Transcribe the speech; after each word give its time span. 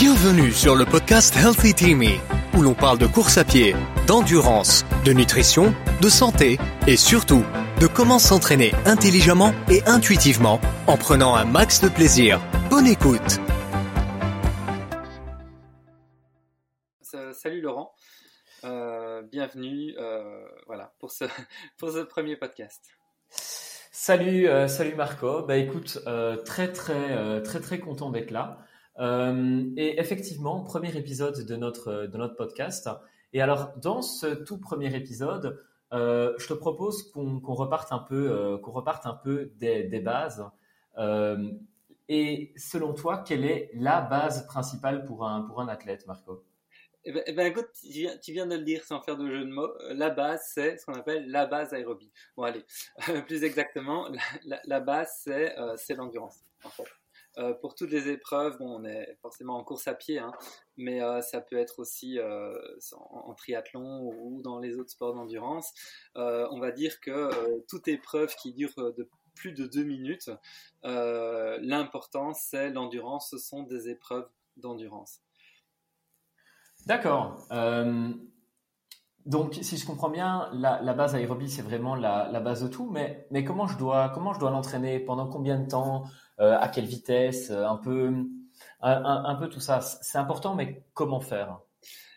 Bienvenue 0.00 0.50
sur 0.50 0.74
le 0.74 0.84
podcast 0.84 1.36
Healthy 1.36 1.72
Teamy, 1.72 2.18
où 2.58 2.62
l'on 2.62 2.74
parle 2.74 2.98
de 2.98 3.06
course 3.06 3.38
à 3.38 3.44
pied, 3.44 3.76
d'endurance, 4.08 4.84
de 5.04 5.12
nutrition, 5.12 5.72
de 6.02 6.08
santé 6.08 6.58
et 6.88 6.96
surtout 6.96 7.44
de 7.80 7.86
comment 7.86 8.18
s'entraîner 8.18 8.72
intelligemment 8.86 9.54
et 9.70 9.84
intuitivement 9.86 10.60
en 10.88 10.96
prenant 10.96 11.36
un 11.36 11.44
max 11.44 11.80
de 11.80 11.88
plaisir. 11.88 12.40
Bonne 12.70 12.88
écoute 12.88 13.38
Salut 17.32 17.60
Laurent, 17.60 17.94
euh, 18.64 19.22
bienvenue 19.22 19.94
euh, 19.96 20.44
voilà, 20.66 20.92
pour, 20.98 21.12
ce, 21.12 21.24
pour 21.78 21.92
ce 21.92 22.00
premier 22.00 22.34
podcast. 22.34 22.84
Salut, 23.30 24.48
euh, 24.48 24.66
salut 24.66 24.96
Marco. 24.96 25.42
Bah 25.42 25.56
écoute, 25.56 26.00
très 26.44 26.72
très 26.72 27.42
très 27.42 27.60
très 27.60 27.78
content 27.78 28.10
d'être 28.10 28.32
là. 28.32 28.63
Euh, 28.98 29.64
et 29.76 29.98
effectivement, 29.98 30.62
premier 30.62 30.96
épisode 30.96 31.44
de 31.44 31.56
notre, 31.56 32.06
de 32.06 32.16
notre 32.16 32.36
podcast. 32.36 32.88
Et 33.32 33.42
alors, 33.42 33.72
dans 33.78 34.02
ce 34.02 34.26
tout 34.26 34.58
premier 34.58 34.94
épisode, 34.94 35.60
euh, 35.92 36.34
je 36.38 36.46
te 36.46 36.54
propose 36.54 37.10
qu'on 37.10 37.40
reparte 37.54 37.92
un 37.92 37.98
peu, 37.98 38.30
euh, 38.30 38.58
qu'on 38.58 38.72
reparte 38.72 39.06
un 39.06 39.14
peu 39.14 39.52
des, 39.56 39.84
des 39.84 40.00
bases. 40.00 40.44
et 42.08 42.52
selon 42.56 42.92
toi, 42.94 43.24
quelle 43.26 43.44
est 43.44 43.70
la 43.74 44.00
base 44.00 44.46
principale 44.46 45.04
pour 45.04 45.26
un, 45.26 45.42
pour 45.42 45.60
un 45.60 45.68
athlète, 45.68 46.06
Marco? 46.06 46.44
Eh 47.06 47.12
ben, 47.12 47.22
eh 47.26 47.32
ben, 47.32 47.46
écoute, 47.46 47.68
tu 47.82 48.32
viens, 48.32 48.46
de 48.46 48.56
le 48.56 48.62
dire 48.62 48.82
sans 48.84 49.00
faire 49.02 49.16
de 49.18 49.28
jeu 49.28 49.44
de 49.44 49.50
mots. 49.50 49.74
La 49.90 50.08
base, 50.10 50.42
c'est 50.54 50.78
ce 50.78 50.86
qu'on 50.86 50.94
appelle 50.94 51.30
la 51.30 51.44
base 51.44 51.74
aérobie. 51.74 52.10
Bon, 52.36 52.44
allez, 52.44 52.64
plus 53.26 53.44
exactement, 53.44 54.08
la, 54.44 54.80
base, 54.80 55.28
c'est 55.76 55.94
l'endurance. 55.94 56.44
Euh, 57.38 57.52
pour 57.54 57.74
toutes 57.74 57.90
les 57.90 58.08
épreuves, 58.08 58.56
on 58.60 58.84
est 58.84 59.16
forcément 59.20 59.56
en 59.56 59.64
course 59.64 59.88
à 59.88 59.94
pied, 59.94 60.18
hein, 60.18 60.32
mais 60.76 61.02
euh, 61.02 61.20
ça 61.20 61.40
peut 61.40 61.56
être 61.56 61.80
aussi 61.80 62.18
euh, 62.18 62.54
en, 62.92 63.34
triathlon 63.34 64.02
ou 64.02 64.40
dans 64.42 64.58
les 64.58 64.76
autres 64.76 64.90
sports 64.90 65.14
d'endurance. 65.14 65.72
on 66.14 66.60
va 66.60 66.70
dire 66.70 67.00
que 67.00 67.60
toute 67.68 67.88
épreuve 67.88 68.34
qui 68.36 68.52
dure 68.52 68.74
de 68.76 69.08
plus 69.34 69.52
de 69.52 69.66
deux 69.66 69.82
minutes, 69.84 70.30
l'important 70.82 72.34
c'est 72.34 72.70
l'endurance, 72.70 73.30
ce 73.30 73.38
sont 73.38 73.64
des 73.64 73.88
épreuves 73.88 74.28
d'endurance. 74.56 75.20
D'accord. 76.86 77.46
Donc, 79.26 79.54
si 79.62 79.76
je 79.78 79.86
comprends 79.86 80.10
bien, 80.10 80.50
la, 80.52 80.94
base 80.94 81.14
aérobie, 81.14 81.50
c'est 81.50 81.62
vraiment 81.62 81.94
la, 81.94 82.40
base 82.40 82.62
de 82.62 82.68
tout. 82.68 82.90
Mais, 82.90 83.26
comment 83.44 83.66
je 83.66 83.78
dois, 83.78 84.12
l'entraîner? 84.50 85.00
Pendant 85.00 85.28
combien 85.28 85.58
de 85.58 85.68
temps? 85.68 86.04
Euh, 86.40 86.58
À 86.58 86.68
quelle 86.68 86.86
vitesse? 86.86 87.50
Un 87.50 87.76
peu, 87.76 88.12
un, 88.80 89.34
peu 89.36 89.48
tout 89.48 89.60
ça. 89.60 89.80
C'est 89.80 90.18
important, 90.18 90.54
mais 90.54 90.84
comment 90.92 91.20
faire? 91.20 91.58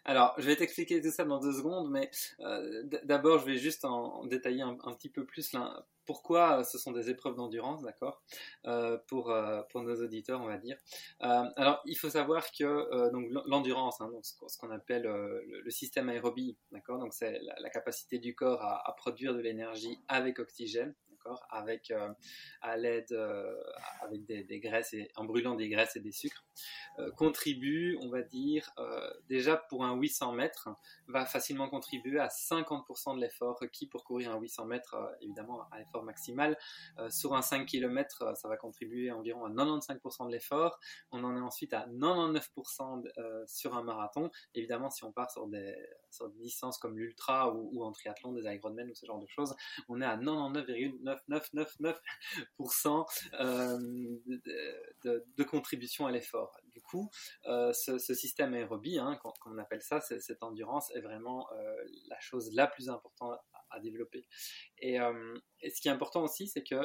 Alors, 0.07 0.33
je 0.37 0.45
vais 0.45 0.55
t'expliquer 0.55 1.01
tout 1.01 1.11
ça 1.11 1.25
dans 1.25 1.39
deux 1.39 1.51
secondes, 1.51 1.89
mais 1.91 2.09
euh, 2.39 2.83
d'abord, 3.03 3.39
je 3.39 3.45
vais 3.45 3.57
juste 3.57 3.83
en, 3.83 4.25
détailler 4.25 4.61
un, 4.61 4.75
petit 4.75 5.09
peu 5.09 5.25
plus 5.25 5.53
pourquoi 6.07 6.63
ce 6.63 6.79
sont 6.79 6.91
des 6.91 7.09
épreuves 7.11 7.35
d'endurance, 7.35 7.83
d'accord, 7.83 8.23
euh, 8.65 8.97
pour, 9.07 9.29
euh, 9.29 9.61
pour 9.69 9.83
nos 9.83 10.01
auditeurs, 10.01 10.41
on 10.41 10.47
va 10.47 10.57
dire. 10.57 10.77
alors, 11.19 11.81
il 11.85 11.95
faut 11.95 12.09
savoir 12.09 12.51
que 12.51 12.89
l'endurance, 13.47 14.01
hein, 14.01 14.09
ce 14.23 14.57
qu'on 14.57 14.71
appelle 14.71 15.03
le, 15.03 15.69
système 15.69 16.09
aérobie, 16.09 16.57
d'accord, 16.71 16.97
donc 16.97 17.13
c'est 17.13 17.39
la, 17.59 17.69
capacité 17.69 18.17
du 18.17 18.33
corps 18.33 18.63
à 18.63 18.95
produire 18.95 19.35
de 19.35 19.39
l'énergie 19.39 19.99
avec 20.07 20.39
oxygène, 20.39 20.95
avec 21.49 21.91
euh, 21.91 22.13
à 22.61 22.77
l'aide 22.77 23.11
euh, 23.11 23.55
avec 24.01 24.25
des, 24.25 24.59
graisses 24.59 24.93
et 24.93 25.11
en 25.15 25.25
brûlant 25.25 25.55
des 25.55 25.69
graisses 25.69 25.95
et 25.95 25.99
des 25.99 26.11
sucres, 26.11 26.45
euh, 26.99 27.11
contribue, 27.11 27.97
on 28.01 28.09
va 28.09 28.21
dire, 28.21 28.71
déjà 29.29 29.57
pour 29.57 29.85
un 29.85 29.95
800 29.95 30.33
mètres, 30.33 30.69
va 31.07 31.25
facilement 31.25 31.69
contribuer 31.69 32.19
à 32.19 32.27
50% 32.27 33.15
de 33.15 33.21
l'effort 33.21 33.57
requis 33.59 33.87
pour 33.87 34.03
courir 34.03 34.31
un 34.31 34.39
800 34.39 34.65
mètres, 34.65 34.95
évidemment 35.21 35.67
à 35.71 35.79
l'effort 35.79 36.03
maximal. 36.03 36.57
sur 37.09 37.35
un 37.35 37.41
5 37.41 37.65
km, 37.65 38.35
ça 38.35 38.47
va 38.47 38.57
contribuer 38.57 39.11
environ 39.11 39.45
à 39.45 39.49
95% 39.49 40.27
de 40.27 40.31
l'effort. 40.31 40.79
On 41.11 41.23
en 41.23 41.35
est 41.35 41.41
ensuite 41.41 41.73
à 41.73 41.87
99% 41.87 43.47
sur 43.47 43.75
un 43.75 43.83
marathon. 43.83 44.31
Évidemment, 44.55 44.89
si 44.89 45.03
on 45.03 45.11
part 45.11 45.31
sur 45.31 45.47
des, 45.47 45.75
sur 46.11 46.29
des 46.29 46.39
distances 46.39 46.77
comme 46.77 46.97
l'ultra 46.97 47.53
ou, 47.53 47.83
en 47.83 47.91
triathlon, 47.91 48.33
des 48.33 48.43
Ironman 48.43 48.89
ou 48.89 48.95
ce 48.95 49.05
genre 49.05 49.19
de 49.19 49.27
choses, 49.27 49.55
on 49.87 50.01
est 50.01 50.05
à 50.05 50.17
99,9 50.17 51.17
999% 51.29 53.05
euh, 53.39 53.77
de, 55.03 55.25
de, 55.35 55.43
contribution 55.43 56.05
à 56.05 56.11
l'effort. 56.11 56.57
Du 56.73 56.81
coup, 56.81 57.09
euh, 57.45 57.73
ce, 57.73 57.97
système 57.97 58.53
aérobie, 58.53 58.99
hein, 58.99 59.19
comme 59.21 59.53
on 59.53 59.57
appelle 59.57 59.81
ça, 59.81 60.01
cette 60.01 60.43
endurance, 60.43 60.91
est 60.95 61.01
vraiment 61.01 61.47
euh, 61.51 61.75
la 62.07 62.19
chose 62.19 62.53
la 62.53 62.67
plus 62.67 62.89
importante 62.89 63.39
à, 63.69 63.79
développer. 63.79 64.27
Et, 64.79 64.97
ce 64.97 65.81
qui 65.81 65.87
est 65.87 65.91
important 65.91 66.23
aussi, 66.23 66.47
c'est 66.47 66.63
que 66.63 66.81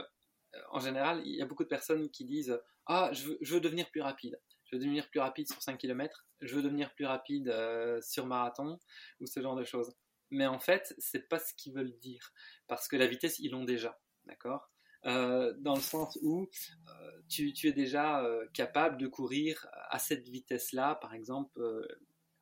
en 0.71 0.81
général, 0.81 1.23
il 1.25 1.35
y 1.35 1.43
a 1.43 1.47
beaucoup 1.47 1.65
de 1.65 1.69
personnes 1.69 2.11
qui 2.11 2.25
disent 2.25 2.61
Ah, 2.87 3.11
je 3.13 3.29
veux, 3.53 3.61
devenir 3.61 3.89
plus 3.91 4.03
rapide. 4.03 4.39
Je 4.73 4.79
veux 4.79 4.85
devenir 4.85 5.09
plus 5.11 5.21
rapide 5.21 5.47
sur 5.47 5.63
5 5.63 5.77
km. 5.77 6.27
Je 6.41 6.55
veux 6.55 6.63
devenir 6.63 6.93
plus 6.95 7.05
rapide 7.05 7.55
sur 8.01 8.27
marathon 8.27 8.79
ou 9.21 9.27
ce 9.27 9.41
genre 9.41 9.55
de 9.55 9.65
choses. 9.65 9.95
Mais 10.31 10.47
en 10.47 10.59
fait, 10.59 10.95
c'est 10.99 11.29
pas 11.29 11.39
ce 11.39 11.53
qu'ils 11.55 11.75
veulent 11.75 11.97
dire. 11.99 12.33
Parce 12.67 12.89
que 12.89 12.97
la 12.97 13.07
vitesse, 13.07 13.39
ils 13.39 13.51
l'ont 13.51 13.65
déjà 13.65 13.99
d'accord? 14.27 14.71
Euh, 15.05 15.53
dans 15.59 15.75
le 15.75 15.81
sens 15.81 16.17
où 16.23 16.49
euh, 16.89 17.23
tu, 17.29 17.53
es 17.65 17.73
déjà 17.73 18.25
euh, 18.25 18.47
capable 18.53 18.99
de 18.99 19.09
courir 19.09 19.67
à 19.91 19.99
cette 19.99 20.29
vitesse-là, 20.29 20.95
par 20.97 21.15
exemple, 21.15 21.61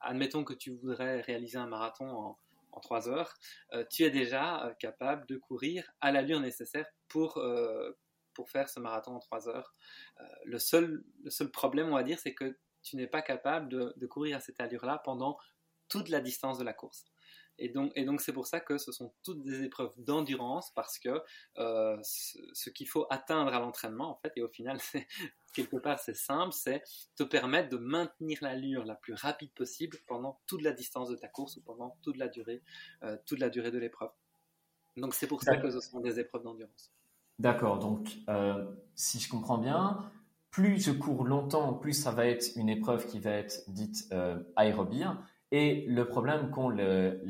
admettons 0.00 0.44
que 0.44 0.52
tu 0.54 0.70
voudrais 0.70 1.22
réaliser 1.22 1.58
un 1.58 1.66
marathon 1.66 2.08
en, 2.10 2.38
en 2.72 2.80
3 2.80 3.08
heures, 3.08 3.34
tu 3.90 4.04
es 4.04 4.10
déjà 4.10 4.74
capable 4.78 5.26
de 5.26 5.36
courir 5.36 5.90
à 6.00 6.12
l'allure 6.12 6.40
nécessaire 6.40 6.86
pour, 7.08 7.42
pour 8.34 8.50
faire 8.50 8.68
ce 8.68 8.80
marathon 8.80 9.14
en 9.14 9.20
3 9.20 9.48
heures. 9.48 9.74
le, 10.44 10.58
seul, 10.58 11.04
le 11.22 11.30
seul 11.30 11.50
problème, 11.50 11.88
on 11.88 11.94
va 11.94 12.02
dire, 12.02 12.18
c'est 12.18 12.34
que 12.34 12.58
tu 12.82 12.96
n'es 12.96 13.06
pas 13.06 13.22
capable 13.22 13.68
de 13.68 14.06
courir 14.06 14.36
à 14.36 14.40
cette 14.40 14.60
allure-là 14.60 15.00
pendant 15.04 15.38
toute 15.88 16.08
la 16.08 16.20
distance 16.20 16.58
de 16.58 16.64
la 16.64 16.72
course. 16.72 17.04
Et 17.60 17.68
donc, 17.68 17.92
et 17.94 18.06
donc 18.06 18.22
c'est 18.22 18.32
pour 18.32 18.46
ça 18.46 18.58
que 18.58 18.78
ce 18.78 18.90
sont 18.90 19.12
toutes 19.22 19.42
des 19.42 19.62
épreuves 19.62 19.92
d'endurance 19.98 20.72
parce 20.74 20.98
que 20.98 21.22
euh, 21.58 21.98
ce, 22.02 22.70
qu'il 22.70 22.88
faut 22.88 23.06
atteindre 23.10 23.52
à 23.52 23.60
l'entraînement, 23.60 24.10
en 24.10 24.16
fait, 24.16 24.32
et 24.36 24.42
au 24.42 24.48
final, 24.48 24.80
c'est 24.80 25.06
quelque 25.52 25.76
part 25.76 26.00
c'est 26.00 26.16
simple, 26.16 26.54
c'est 26.54 26.82
te 27.16 27.22
permettre 27.22 27.68
de 27.68 27.76
maintenir 27.76 28.38
l'allure 28.40 28.84
la 28.86 28.94
plus 28.94 29.12
rapide 29.12 29.52
possible 29.52 29.98
pendant 30.06 30.40
toute 30.46 30.62
la 30.62 30.72
distance 30.72 31.10
de 31.10 31.16
ta 31.16 31.28
course 31.28 31.58
ou 31.58 31.60
pendant 31.60 31.98
toute 32.02 32.16
la 32.16 32.28
durée, 32.28 32.62
euh, 33.02 33.18
toute 33.26 33.38
la 33.38 33.50
durée 33.50 33.70
de 33.70 33.78
l'épreuve. 33.78 34.10
Donc 34.96 35.12
c'est 35.12 35.26
pour 35.26 35.42
ça 35.42 35.58
que 35.58 35.70
ce 35.70 35.80
sont 35.80 36.00
des 36.00 36.18
épreuves 36.18 36.42
d'endurance. 36.42 36.90
D'accord. 37.40 37.78
Donc 37.78 38.18
euh, 38.28 38.64
si 38.94 39.18
je 39.18 39.28
comprends 39.28 39.58
bien, 39.58 39.98
plus 40.50 40.78
je 40.78 40.92
cours 40.92 41.24
longtemps, 41.24 41.72
plus 41.72 41.94
ça 41.94 42.12
va 42.12 42.26
être 42.26 42.54
une 42.54 42.68
épreuve 42.68 43.06
qui 43.06 43.18
va 43.18 43.32
être 43.32 43.64
dite 43.68 44.14
aérobie. 44.56 45.04
Et 45.52 45.84
le 45.88 46.06
problème 46.06 46.50
qu'ont 46.50 46.68
les, 46.68 47.20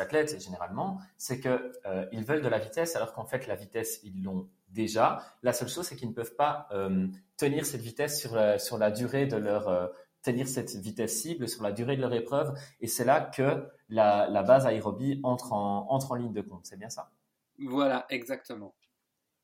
athlètes 0.00 0.40
généralement, 0.40 0.98
c'est 1.16 1.40
qu'ils 1.40 1.50
euh, 1.86 2.06
veulent 2.12 2.42
de 2.42 2.48
la 2.48 2.58
vitesse 2.58 2.96
alors 2.96 3.12
qu'en 3.12 3.24
fait 3.24 3.46
la 3.46 3.56
vitesse 3.56 4.00
ils 4.04 4.22
l'ont 4.22 4.48
déjà. 4.68 5.22
La 5.42 5.52
seule 5.52 5.68
chose 5.68 5.86
c'est 5.86 5.96
qu'ils 5.96 6.10
ne 6.10 6.14
peuvent 6.14 6.36
pas 6.36 6.68
euh, 6.72 7.08
tenir 7.36 7.66
cette 7.66 7.80
vitesse 7.80 8.20
sur 8.20 8.34
la, 8.34 8.58
sur 8.58 8.78
la 8.78 8.90
durée 8.90 9.26
de 9.26 9.36
leur 9.36 9.68
euh, 9.68 9.88
tenir 10.22 10.46
cette 10.48 10.74
vitesse 10.76 11.20
cible 11.20 11.48
sur 11.48 11.62
la 11.62 11.72
durée 11.72 11.96
de 11.96 12.02
leur 12.02 12.12
épreuve. 12.12 12.54
Et 12.80 12.86
c'est 12.86 13.04
là 13.04 13.20
que 13.20 13.66
la, 13.88 14.28
la, 14.28 14.42
base 14.42 14.66
aérobie 14.66 15.20
entre 15.22 15.52
en, 15.52 15.86
entre 15.90 16.12
en 16.12 16.14
ligne 16.14 16.32
de 16.32 16.40
compte. 16.40 16.66
C'est 16.66 16.78
bien 16.78 16.90
ça? 16.90 17.10
Voilà, 17.58 18.06
exactement. 18.10 18.74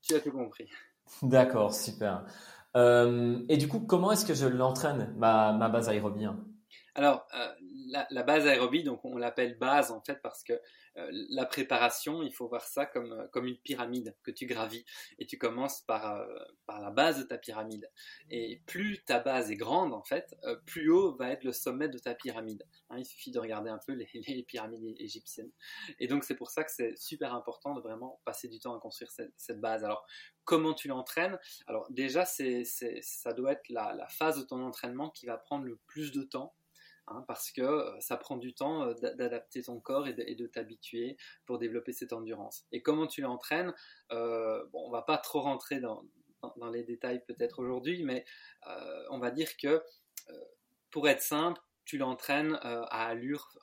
Tu 0.03 0.15
as 0.15 0.21
tout 0.21 0.33
compris. 0.33 0.69
D'accord, 1.23 1.75
super. 1.75 2.25
et 2.75 3.57
du 3.57 3.69
coup, 3.69 3.81
comment 3.81 4.13
est-ce 4.13 4.25
que 4.25 4.35
je 4.35 4.47
l'entraîne, 4.47 5.13
ma, 5.17 5.53
ma 5.53 5.69
base 5.69 5.89
aérobie 5.89 6.25
hein? 6.25 6.45
Alors, 6.95 7.27
euh, 7.35 7.49
la, 8.11 8.23
base 8.23 8.47
aérobie, 8.47 8.85
donc 8.85 9.05
on 9.05 9.17
l'appelle 9.17 9.57
base 9.59 9.91
en 9.91 10.01
fait 10.01 10.21
parce 10.23 10.43
que 10.43 10.53
euh, 10.53 10.59
la 10.97 11.47
préparation, 11.47 12.23
il 12.23 12.33
faut 12.33 12.49
voir 12.49 12.67
ça 12.67 12.87
comme, 12.87 13.13
euh, 13.13 13.27
comme 13.29 13.47
une 13.47 13.59
pyramide 13.59 14.17
que 14.23 14.31
tu 14.31 14.47
gravis 14.47 14.85
et 15.19 15.27
tu 15.27 15.39
commences 15.39 15.83
par, 15.83 16.27
par 16.67 16.81
la 16.81 16.91
base 16.91 17.19
de 17.19 17.25
ta 17.25 17.39
pyramide. 17.39 17.91
Et 18.31 18.63
plus 18.67 19.03
ta 19.05 19.21
base 19.21 19.51
est 19.51 19.57
grande 19.57 19.93
en 19.93 20.03
fait, 20.03 20.35
plus 20.67 20.91
haut 20.91 21.15
va 21.17 21.31
être 21.31 21.45
le 21.45 21.53
sommet 21.53 21.89
de 21.89 21.99
ta 21.99 22.15
pyramide. 22.15 22.67
Hein, 22.91 22.99
il 22.99 23.05
suffit 23.05 23.31
de 23.31 23.39
regarder 23.39 23.71
un 23.71 23.81
peu 23.87 23.93
les, 23.93 24.45
pyramides 24.49 24.97
égyptiennes. 24.99 25.51
Et 25.99 26.09
donc 26.09 26.25
c'est 26.25 26.35
pour 26.37 26.51
ça 26.51 26.65
que 26.65 26.71
c'est 26.73 26.97
super 26.97 27.35
important 27.35 27.75
de 27.75 27.81
vraiment 27.81 28.21
passer 28.25 28.49
du 28.49 28.59
temps 28.59 28.77
à 28.77 28.81
construire 28.81 29.11
cette, 29.11 29.61
base. 29.61 29.85
Alors 29.85 30.07
comment 30.45 30.75
tu 30.75 30.89
l'entraînes? 30.89 31.39
Alors 31.67 31.87
déjà, 31.91 32.25
c'est, 32.25 32.65
ça 32.65 33.33
doit 33.33 33.53
être 33.53 33.69
la 33.69 34.07
phase 34.09 34.39
de 34.39 34.45
ton 34.45 34.65
entraînement 34.65 35.11
qui 35.11 35.27
va 35.27 35.37
prendre 35.37 35.65
le 35.65 35.77
plus 35.87 36.13
de 36.13 36.23
temps 36.23 36.55
Hein, 37.11 37.25
parce 37.27 37.51
que 37.51 37.63
euh, 37.63 38.01
ça 38.01 38.17
prend 38.17 38.37
du 38.37 38.55
temps 38.55 38.85
euh, 38.85 38.95
d'adapter 38.95 39.65
ton 39.65 39.81
corps 39.81 40.07
et 40.07 40.15
de, 40.15 40.47
t'habituer 40.47 41.17
pour 41.45 41.59
développer 41.59 41.93
cette 41.93 42.13
endurance. 42.13 42.65
Et 42.71 42.83
comment 42.83 43.09
tu 43.09 43.21
l'entraînes 43.21 43.75
euh, 44.13 44.65
bon, 44.73 44.87
On 44.87 44.91
va 44.91 45.03
pas 45.03 45.19
trop 45.19 45.41
rentrer 45.41 45.81
dans, 45.81 46.05
les 46.73 46.85
détails 46.85 47.25
peut-être 47.27 47.59
aujourd'hui, 47.59 48.03
mais 48.05 48.25
on 49.11 49.19
va 49.19 49.31
dire 49.31 49.57
que 49.59 49.83
pour 50.91 51.07
être 51.07 51.21
simple, 51.21 51.61
tu 51.85 51.99
l'entraînes 51.99 52.59
à 52.63 53.09
allure, 53.09 53.59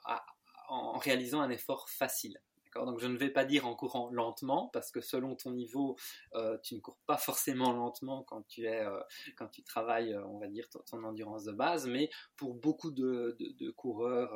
en 0.69 0.97
réalisant 0.99 1.41
un 1.41 1.49
effort 1.49 1.89
facile. 1.89 2.39
Donc 2.85 3.00
je 3.00 3.07
ne 3.07 3.18
vais 3.18 3.29
pas 3.29 3.45
dire 3.45 3.68
en 3.68 3.75
courant 3.75 4.09
lentement, 4.12 4.69
parce 4.74 4.91
que 4.91 5.01
selon 5.01 5.35
ton 5.35 5.51
niveau, 5.51 5.95
euh, 6.35 6.57
tu 6.63 6.75
ne 6.75 6.79
cours 6.79 7.00
pas 7.06 7.18
forcément 7.18 7.71
lentement 7.74 8.24
quand 8.24 8.44
tu, 8.47 8.65
es, 8.65 8.85
euh, 8.85 9.00
quand 9.35 9.47
tu 9.47 9.63
travailles, 9.63 10.13
euh, 10.13 10.25
on 10.27 10.39
va 10.39 10.47
dire, 10.47 10.68
ton, 10.69 11.03
endurance 11.03 11.44
de 11.44 11.51
base, 11.51 11.88
mais 11.88 12.09
pour 12.35 12.53
beaucoup 12.56 12.91
de, 12.91 13.38
de 13.39 13.71
coureurs, 13.71 14.33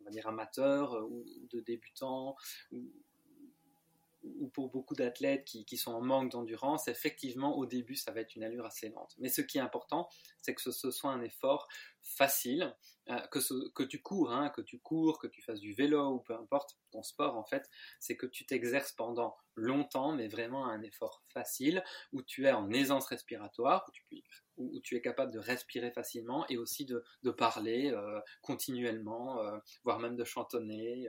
on 0.00 0.04
va 0.04 0.10
dire 0.10 0.26
amateurs 0.28 0.94
ou, 1.10 1.24
de 1.50 1.60
débutants, 1.60 2.36
ou 4.38 4.48
pour 4.48 4.70
beaucoup 4.70 4.94
d'athlètes 4.94 5.44
qui, 5.44 5.64
qui, 5.64 5.76
sont 5.76 5.92
en 5.92 6.00
manque 6.00 6.32
d'endurance, 6.32 6.88
effectivement, 6.88 7.56
au 7.56 7.66
début, 7.66 7.96
ça 7.96 8.12
va 8.12 8.20
être 8.20 8.34
une 8.36 8.44
allure 8.44 8.66
assez 8.66 8.88
lente. 8.88 9.14
Mais 9.18 9.28
ce 9.28 9.40
qui 9.40 9.58
est 9.58 9.60
important, 9.60 10.08
c'est 10.42 10.54
que 10.54 10.70
ce, 10.70 10.90
soit 10.90 11.10
un 11.10 11.22
effort 11.22 11.68
facile, 12.02 12.74
euh, 13.08 13.18
que, 13.28 13.38
que 13.70 13.82
tu 13.82 14.02
cours, 14.02 14.32
hein, 14.32 14.50
que 14.50 14.60
tu 14.60 14.78
cours, 14.78 15.18
que 15.18 15.26
tu 15.26 15.42
fasses 15.42 15.60
du 15.60 15.72
vélo 15.72 16.14
ou 16.14 16.20
peu 16.20 16.34
importe 16.34 16.78
ton 16.90 17.02
sport, 17.02 17.36
en 17.36 17.44
fait, 17.44 17.68
c'est 18.00 18.16
que 18.16 18.26
tu 18.26 18.46
t'exerces 18.46 18.92
pendant 18.92 19.36
longtemps, 19.54 20.12
mais 20.12 20.28
vraiment 20.28 20.66
un 20.66 20.82
effort 20.82 21.22
facile, 21.28 21.82
où 22.12 22.22
tu 22.22 22.46
es 22.46 22.52
en 22.52 22.70
aisance 22.70 23.06
respiratoire, 23.06 23.84
où 23.88 23.92
tu, 23.92 24.04
où, 24.58 24.80
tu 24.80 24.96
es 24.96 25.00
capable 25.00 25.32
de 25.32 25.38
respirer 25.38 25.90
facilement 25.90 26.46
et 26.48 26.56
aussi 26.56 26.84
de, 26.84 27.02
parler 27.30 27.90
euh, 27.92 28.20
continuellement, 28.42 29.40
euh, 29.40 29.58
voire 29.84 29.98
même 30.00 30.16
de 30.16 30.24
chantonner, 30.24 31.08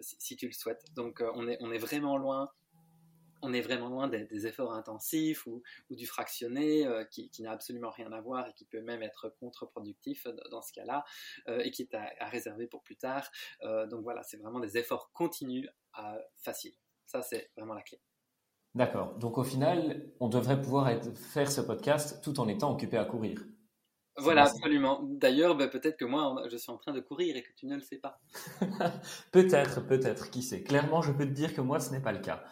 si, 0.00 0.16
si, 0.18 0.36
tu 0.36 0.46
le 0.46 0.52
souhaites. 0.52 0.84
Donc 0.94 1.22
on, 1.34 1.46
est, 1.48 1.78
vraiment 1.78 2.16
loin 2.16 2.50
on 3.42 3.52
est 3.52 3.60
vraiment 3.60 3.88
loin 3.88 4.08
des, 4.08 4.46
efforts 4.46 4.72
intensifs 4.72 5.46
ou, 5.46 5.62
du 5.90 6.06
fractionné 6.06 6.86
euh, 6.86 7.04
qui, 7.04 7.30
n'a 7.40 7.52
absolument 7.52 7.90
rien 7.90 8.12
à 8.12 8.20
voir 8.20 8.48
et 8.48 8.52
qui 8.52 8.64
peut 8.64 8.80
même 8.80 9.02
être 9.02 9.28
contre-productif 9.40 10.26
dans 10.50 10.62
ce 10.62 10.72
cas-là 10.72 11.04
euh, 11.48 11.60
et 11.60 11.70
qui 11.70 11.82
est 11.82 11.94
à, 11.94 12.28
réserver 12.28 12.66
pour 12.66 12.82
plus 12.82 12.96
tard. 12.96 13.30
Euh, 13.62 13.86
donc 13.86 14.02
voilà, 14.02 14.22
c'est 14.22 14.36
vraiment 14.36 14.60
des 14.60 14.76
efforts 14.78 15.10
continus 15.12 15.68
faciles. 16.36 16.74
Ça, 17.06 17.22
c'est 17.22 17.50
vraiment 17.56 17.74
la 17.74 17.82
clé. 17.82 18.00
D'accord. 18.74 19.16
Donc 19.18 19.38
au 19.38 19.44
final, 19.44 20.06
on 20.20 20.28
devrait 20.28 20.60
pouvoir 20.60 20.90
faire 21.14 21.50
ce 21.50 21.60
podcast 21.60 22.22
tout 22.22 22.38
en 22.40 22.48
étant 22.48 22.72
occupé 22.72 22.96
à 22.96 23.04
courir. 23.04 23.40
Voilà, 24.16 24.44
absolument. 24.44 25.00
D'ailleurs, 25.02 25.56
ben, 25.56 25.68
peut-être 25.68 25.96
que 25.96 26.04
moi, 26.04 26.42
je 26.50 26.56
suis 26.56 26.70
en 26.70 26.76
train 26.76 26.92
de 26.92 27.00
courir 27.00 27.36
et 27.36 27.42
que 27.42 27.52
tu 27.56 27.66
ne 27.66 27.74
le 27.74 27.80
sais 27.80 27.96
pas. 27.98 28.20
peut-être, 29.32 29.86
peut-être, 29.86 30.30
qui 30.30 30.42
sait? 30.42 30.62
Clairement, 30.62 31.00
je 31.00 31.12
peux 31.12 31.24
te 31.24 31.32
dire 31.32 31.54
que 31.54 31.60
moi, 31.60 31.80
ce 31.80 31.90
n'est 31.90 32.00
pas 32.00 32.12
le 32.12 32.18
cas. 32.18 32.42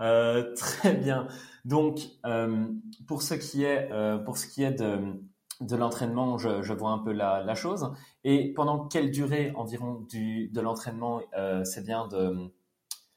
Euh, 0.00 0.54
très 0.56 0.94
bien. 0.94 1.28
Donc, 1.64 2.00
euh, 2.26 2.66
pour 3.06 3.22
ce 3.22 3.34
qui 3.34 3.64
est, 3.64 3.90
euh, 3.90 4.18
pour 4.18 4.36
ce 4.36 4.46
qui 4.46 4.62
est 4.62 4.72
de, 4.72 4.98
de 5.60 5.76
l'entraînement, 5.76 6.36
je, 6.36 6.62
je, 6.62 6.72
vois 6.72 6.90
un 6.90 6.98
peu 6.98 7.12
la, 7.12 7.42
la, 7.42 7.54
chose. 7.54 7.92
Et 8.24 8.52
pendant 8.52 8.86
quelle 8.86 9.10
durée 9.10 9.52
environ 9.56 10.06
du, 10.10 10.48
de 10.48 10.60
l'entraînement 10.60 11.20
c'est 11.64 11.84
bien 11.84 12.06
de 12.08 12.52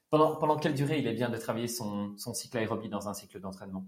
pendant, 0.10 0.58
quelle 0.58 0.74
durée 0.74 1.00
il 1.00 1.08
est 1.08 1.14
bien 1.14 1.30
de 1.30 1.38
travailler 1.38 1.68
son, 1.68 2.16
cycle 2.34 2.58
aérobie 2.58 2.90
dans 2.90 3.08
un 3.08 3.14
cycle 3.14 3.40
d'entraînement? 3.40 3.86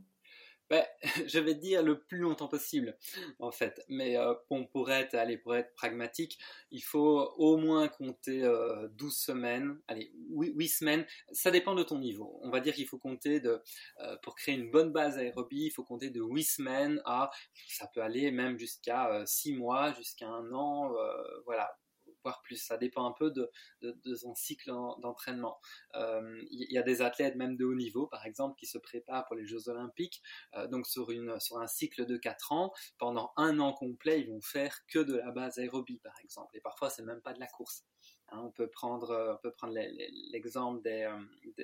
Ben, 0.69 0.86
je 1.27 1.39
vais 1.39 1.56
dire 1.56 1.81
le 1.81 2.00
plus 2.00 2.19
longtemps 2.19 2.48
possible, 2.48 2.95
en 3.39 3.51
fait. 3.51 3.83
Mais 3.89 4.18
euh, 4.18 4.36
pour 4.71 4.92
être, 4.92 5.18
pour 5.42 5.56
être 5.56 5.74
pragmatique, 5.74 6.38
il 6.69 6.81
faut 6.81 7.33
au 7.38 7.57
moins 7.57 7.88
compter 7.88 8.44
euh, 8.44 8.88
12 8.89 9.16
semaines, 9.16 9.80
allez, 9.88 10.12
8, 10.30 10.68
semaines. 10.68 11.06
Ça 11.31 11.50
dépend 11.50 11.74
de 11.74 11.83
ton 11.83 11.98
niveau. 11.98 12.39
On 12.44 12.51
va 12.51 12.60
dire 12.60 12.75
qu'il 12.75 12.86
faut 12.88 13.00
compter 13.00 13.39
de, 13.39 13.62
euh, 14.01 14.16
pour 14.21 14.36
créer 14.36 14.56
une 14.56 14.69
bonne 14.69 14.92
base 14.92 15.18
aérobie, 15.18 15.66
il 15.66 15.71
faut 15.71 15.83
compter 15.83 16.12
de 16.12 16.21
8 16.21 16.44
semaines 16.44 17.01
à, 17.06 17.31
ça 17.68 17.88
peut 17.88 18.01
aller 18.01 18.30
même 18.30 18.60
jusqu'à 18.60 19.24
6 19.25 19.54
euh, 19.54 19.57
mois, 19.57 19.94
jusqu'à 19.94 20.27
un 20.27 20.54
an, 20.54 20.94
euh, 20.94 21.24
voilà 21.45 21.75
voire 22.24 22.42
plus. 22.42 22.57
Ça 22.57 22.77
dépend 22.77 23.06
un 23.06 23.13
peu 23.13 23.31
de, 23.31 24.16
son 24.16 24.36
cycle 24.36 24.71
d'entraînement. 25.01 25.60
Euh, 25.95 26.42
il 26.51 26.71
y 26.71 26.77
a 26.77 26.83
des 26.83 27.01
athlètes 27.01 27.36
même 27.36 27.56
de 27.56 27.66
haut 27.66 27.75
niveau, 27.75 28.07
par 28.07 28.25
exemple, 28.25 28.56
qui 28.57 28.66
se 28.66 28.77
préparent 28.77 29.25
pour 29.25 29.36
les 29.36 29.45
Jeux 29.45 29.69
Olympiques. 29.69 30.21
Euh, 30.56 30.68
donc 30.68 30.88
sur 30.88 31.10
un 31.10 31.68
cycle 31.68 32.06
de 32.06 32.18
4 32.18 32.51
ans, 32.51 32.74
pendant 32.98 33.31
un 33.38 33.60
an 33.60 33.74
complet, 33.74 34.21
ils 34.21 34.30
vont 34.30 34.42
faire 34.42 34.86
que 34.88 35.00
de 35.00 35.16
la 35.16 35.31
base 35.31 35.60
aérobie, 35.60 36.00
par 36.00 36.19
exemple. 36.24 36.56
Et 36.57 36.62
parfois, 36.62 36.89
c'est 36.89 37.04
même 37.04 37.21
pas 37.21 37.33
de 37.33 37.39
la 37.39 37.48
course. 37.48 37.86
Hein, 38.31 38.42
on 38.44 38.52
peut 38.52 38.70
prendre, 38.70 39.12
euh, 39.12 39.52
on 39.64 39.68
l'exemple 39.68 40.81
des, 40.81 41.10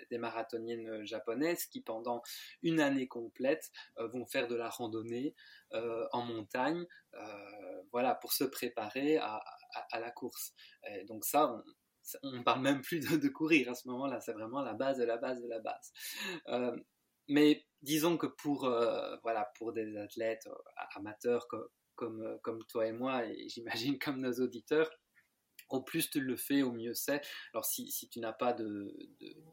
des, 0.09 0.17
marathoniennes 0.17 1.06
japonaises 1.06 1.65
qui, 1.65 1.81
pendant 1.81 2.21
une 2.62 2.79
année 2.79 3.07
complète, 3.07 3.71
vont 3.97 4.25
faire 4.25 4.47
de 4.47 4.56
la 4.56 4.69
randonnée 4.69 5.35
en 5.71 6.21
montagne, 6.21 6.85
voilà, 7.91 8.15
pour 8.15 8.33
se 8.33 8.44
préparer 8.44 9.17
à, 9.17 9.44
la 9.94 10.12
course. 10.12 10.53
donc 11.07 11.25
ça, 11.25 11.51
on, 12.23 12.31
ne 12.31 12.44
parle 12.44 12.62
même 12.62 12.81
plus 12.81 13.00
de, 13.00 13.27
courir 13.29 13.69
à 13.69 13.75
ce 13.75 13.88
moment-là, 13.88 14.19
c'est 14.19 14.33
vraiment 14.33 14.62
la 14.62 14.73
base 14.73 14.97
de 14.97 15.03
la 15.03 15.17
base 15.17 15.41
de 15.41 15.47
la 15.47 15.59
base. 15.59 15.91
Euh, 16.47 16.75
mais 17.27 17.65
disons 17.81 18.17
que 18.17 18.27
pour, 18.27 18.65
euh, 18.65 19.17
voilà, 19.23 19.51
pour 19.57 19.73
des 19.73 19.97
athlètes 19.97 20.47
euh, 20.47 20.83
amateurs 20.95 21.47
comme, 21.95 22.39
comme, 22.41 22.63
toi 22.67 22.88
et 22.88 22.91
moi, 22.91 23.25
et 23.25 23.47
j'imagine 23.50 23.97
comme 24.00 24.19
nos 24.19 24.33
auditeurs, 24.33 24.89
au 25.69 25.81
plus 25.81 26.09
tu 26.09 26.19
le 26.19 26.35
fais, 26.35 26.62
au 26.62 26.71
mieux 26.71 26.94
c'est. 26.94 27.21
Alors 27.53 27.65
si, 27.65 27.91
si 27.91 28.07
tu 28.09 28.19
n'as 28.19 28.33
pas 28.33 28.53
de, 28.53 28.95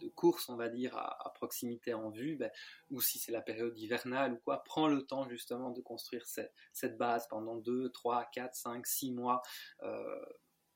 de, 0.01 0.09
course, 0.09 0.49
on 0.49 0.57
va 0.57 0.69
dire, 0.69 0.97
à, 0.97 1.33
proximité 1.35 1.95
en 1.95 2.11
vue, 2.11 2.37
ben, 2.37 2.51
ou 2.91 3.01
si 3.01 3.19
c'est 3.19 3.33
la 3.33 3.41
période 3.41 3.77
hivernale 3.79 4.35
ou 4.35 4.37
quoi, 4.39 4.63
prends 4.65 4.89
le 4.89 5.03
temps 5.07 5.29
justement 5.29 5.71
de 5.71 5.81
construire 5.81 6.27
cette, 6.27 6.53
cette 6.73 6.97
base 6.99 7.27
pendant 7.29 7.57
2, 7.57 7.91
3, 7.91 8.27
4, 8.33 8.55
5, 8.55 8.87
6 8.87 9.13
mois. 9.13 9.43
Euh, 9.83 10.25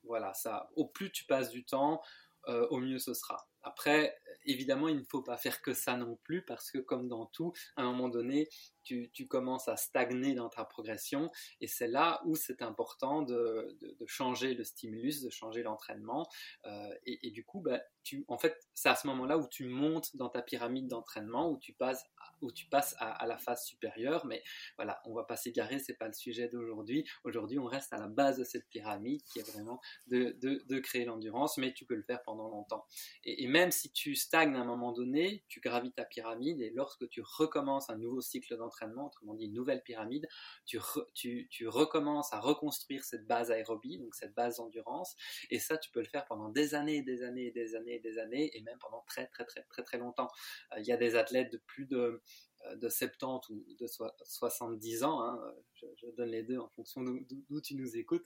voilà, 0.03 0.33
ça. 0.33 0.69
Au 0.75 0.87
plus 0.87 1.11
tu 1.11 1.25
passes 1.25 1.49
du 1.49 1.65
temps, 1.65 2.01
euh, 2.47 2.67
au 2.69 2.79
mieux 2.79 2.99
ce 2.99 3.13
sera. 3.13 3.47
Après, 3.61 4.17
évidemment, 4.47 4.87
il 4.87 4.97
ne 4.97 5.03
faut 5.03 5.21
pas 5.21 5.37
faire 5.37 5.61
que 5.61 5.73
ça 5.73 5.95
non 5.95 6.17
plus, 6.23 6.43
parce 6.43 6.71
que 6.71 6.79
comme 6.79 7.07
dans 7.07 7.25
tout, 7.27 7.53
à 7.75 7.83
un 7.83 7.91
moment 7.91 8.09
donné, 8.09 8.49
tu, 8.83 9.27
commences 9.27 9.67
à 9.67 9.75
stagner 9.75 10.33
dans 10.33 10.49
ta 10.49 10.63
progression, 10.63 11.29
et 11.59 11.67
c'est 11.67 11.87
là 11.87 12.21
où 12.25 12.35
c'est 12.35 12.61
important 12.61 13.21
de, 13.21 13.77
changer 14.05 14.53
le 14.53 14.63
stimulus, 14.63 15.21
de 15.21 15.29
changer 15.29 15.61
l'entraînement, 15.63 16.27
euh, 16.65 16.89
et, 17.05 17.31
du 17.31 17.43
coup, 17.43 17.59
bah, 17.59 17.81
en 18.27 18.37
fait, 18.37 18.57
c'est 18.73 18.89
à 18.89 18.95
ce 18.95 19.07
moment-là 19.07 19.37
où 19.37 19.47
tu 19.47 19.65
montes 19.65 20.15
dans 20.15 20.29
ta 20.29 20.41
pyramide 20.41 20.87
d'entraînement, 20.87 21.49
où 21.49 21.57
tu 21.57 21.73
passes, 21.73 22.03
où 22.41 22.51
tu 22.51 22.67
passes 22.67 22.95
à, 22.99 23.25
la 23.25 23.37
phase 23.37 23.65
supérieure, 23.65 24.25
mais 24.25 24.43
voilà, 24.75 25.01
on 25.05 25.13
va 25.13 25.23
pas 25.23 25.35
s'égarer, 25.35 25.79
c'est 25.79 25.95
pas 25.95 26.07
le 26.07 26.13
sujet 26.13 26.47
d'aujourd'hui. 26.47 27.07
Aujourd'hui, 27.23 27.59
on 27.59 27.65
reste 27.65 27.93
à 27.93 27.97
la 27.97 28.07
base 28.07 28.37
de 28.37 28.43
cette 28.43 28.67
pyramide, 28.69 29.21
qui 29.23 29.39
est 29.39 29.51
vraiment 29.51 29.81
de, 30.07 30.79
créer 30.79 31.05
l'endurance, 31.05 31.57
mais 31.57 31.73
tu 31.73 31.85
peux 31.85 31.95
le 31.95 32.03
faire 32.03 32.21
pendant 32.23 32.49
longtemps. 32.49 32.85
Et, 33.23 33.43
et 33.43 33.47
même 33.47 33.71
si 33.71 33.91
tu 33.91 34.15
stagnes 34.15 34.55
à 34.55 34.61
un 34.61 34.65
moment 34.65 34.91
donné, 34.91 35.43
tu 35.47 35.59
gravis 35.59 35.91
ta 35.91 36.05
pyramide, 36.05 36.61
et 36.61 36.69
lorsque 36.69 37.07
tu 37.09 37.21
recommences 37.21 37.89
un 37.89 37.97
nouveau 37.97 38.21
cycle 38.21 38.57
d'entraînement, 38.57 39.07
autrement 39.07 39.33
dit 39.33 39.45
une 39.45 39.53
nouvelle 39.53 39.81
pyramide, 39.83 40.27
tu, 40.65 41.67
recommences 41.67 42.33
à 42.33 42.39
reconstruire 42.39 43.03
cette 43.03 43.25
base 43.25 43.51
aérobie, 43.51 43.97
donc 43.97 44.15
cette 44.15 44.33
base 44.33 44.57
d'endurance, 44.57 45.15
et 45.49 45.59
ça 45.59 45.77
tu 45.77 45.89
peux 45.91 45.99
le 45.99 46.07
faire 46.07 46.25
pendant 46.25 46.49
des 46.49 46.75
années, 46.75 47.01
des 47.01 47.23
années, 47.23 47.51
des 47.51 47.75
années, 47.75 47.96
des 47.99 48.17
années, 48.17 48.55
et 48.55 48.61
même 48.61 48.77
pendant 48.79 49.03
très 49.07 49.27
très 49.27 49.45
très 49.45 49.63
très 49.63 49.83
très 49.83 49.97
longtemps. 49.97 50.29
Euh, 50.73 50.79
il 50.79 50.85
y 50.85 50.91
a 50.91 50.97
des 50.97 51.15
athlètes 51.15 51.51
de 51.51 51.57
plus 51.57 51.85
de 51.85 52.21
euh, 52.65 52.75
de 52.75 52.89
70 52.89 53.49
ou 53.49 53.75
de 53.79 53.87
70 54.23 55.03
ans, 55.03 55.21
hein, 55.21 55.39
je, 55.73 56.07
donne 56.17 56.29
les 56.29 56.43
deux 56.43 56.57
en 56.57 56.69
fonction 56.69 57.03
d'où 57.03 57.61
tu 57.61 57.75
nous 57.75 57.95
écoutes, 57.97 58.25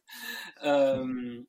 euh, 0.63 1.41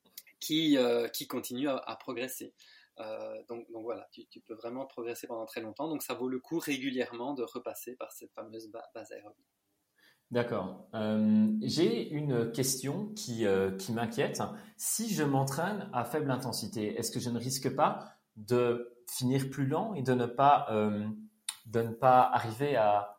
qui, 0.40 0.76
qui 1.12 1.26
continuent 1.26 1.68
à 1.68 1.96
progresser. 1.96 2.54
Euh, 3.00 3.42
donc, 3.48 3.66
voilà, 3.70 4.08
tu, 4.12 4.40
peux 4.40 4.54
vraiment 4.54 4.86
progresser 4.86 5.26
pendant 5.26 5.46
très 5.46 5.60
longtemps. 5.60 5.88
Donc 5.88 6.02
ça 6.02 6.14
vaut 6.14 6.28
le 6.28 6.40
coup 6.40 6.58
régulièrement 6.58 7.34
de 7.34 7.42
repasser 7.42 7.96
par 7.96 8.12
cette 8.12 8.32
fameuse 8.32 8.70
base 8.94 9.12
aérobie. 9.12 9.44
D'accord. 10.30 10.86
Euh, 10.94 11.48
j'ai 11.62 12.10
une 12.10 12.52
question 12.52 13.06
qui, 13.14 13.46
euh, 13.46 13.70
qui 13.76 13.92
m'inquiète. 13.92 14.42
Si 14.76 15.12
je 15.12 15.22
m'entraîne 15.22 15.88
à 15.92 16.04
faible 16.04 16.30
intensité, 16.30 16.98
est-ce 16.98 17.10
que 17.10 17.20
je 17.20 17.30
ne 17.30 17.38
risque 17.38 17.74
pas 17.74 18.12
de 18.36 18.94
finir 19.10 19.48
plus 19.48 19.66
lent 19.66 19.94
et 19.94 20.02
de 20.02 20.12
ne 20.12 20.26
pas, 20.26 20.68
de 21.66 21.82
ne 21.82 21.92
pas 21.92 22.22
arriver 22.22 22.76
à, 22.76 23.16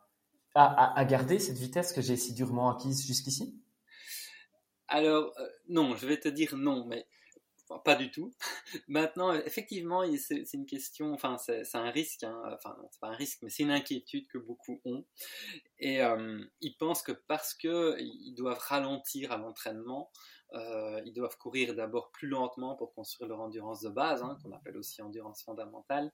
à, 0.54 0.98
à 0.98 1.04
garder 1.04 1.38
cette 1.40 1.58
vitesse 1.58 1.92
que 1.92 2.00
j'ai 2.00 2.16
si 2.16 2.32
durement 2.32 2.70
acquise 2.70 3.04
jusqu'ici? 3.04 3.60
Alors, 4.88 5.32
non, 5.68 5.96
je 5.96 6.06
vais 6.06 6.18
te 6.18 6.28
dire 6.28 6.56
non, 6.56 6.84
mais 6.86 7.06
pas 7.78 7.94
du 7.94 8.10
tout. 8.10 8.34
Maintenant, 8.88 9.32
effectivement, 9.32 10.02
c'est 10.16 10.52
une 10.52 10.66
question, 10.66 11.12
enfin, 11.12 11.36
c'est 11.38 11.74
un 11.74 11.90
risque, 11.90 12.24
hein. 12.24 12.42
enfin, 12.52 12.76
c'est 12.90 13.00
pas 13.00 13.08
un 13.08 13.14
risque, 13.14 13.40
mais 13.42 13.50
c'est 13.50 13.62
une 13.62 13.70
inquiétude 13.70 14.26
que 14.28 14.38
beaucoup 14.38 14.80
ont. 14.84 15.04
Et 15.78 16.02
euh, 16.02 16.42
ils 16.60 16.76
pensent 16.76 17.02
que 17.02 17.12
parce 17.12 17.54
qu'ils 17.54 18.34
doivent 18.36 18.58
ralentir 18.58 19.32
à 19.32 19.36
l'entraînement, 19.36 20.10
euh, 20.52 21.00
ils 21.06 21.12
doivent 21.12 21.36
courir 21.38 21.74
d'abord 21.74 22.10
plus 22.10 22.26
lentement 22.26 22.74
pour 22.74 22.92
construire 22.92 23.28
leur 23.28 23.40
endurance 23.40 23.80
de 23.82 23.88
base, 23.88 24.22
hein, 24.22 24.36
qu'on 24.42 24.52
appelle 24.52 24.76
aussi 24.76 25.00
endurance 25.00 25.42
fondamentale. 25.44 26.12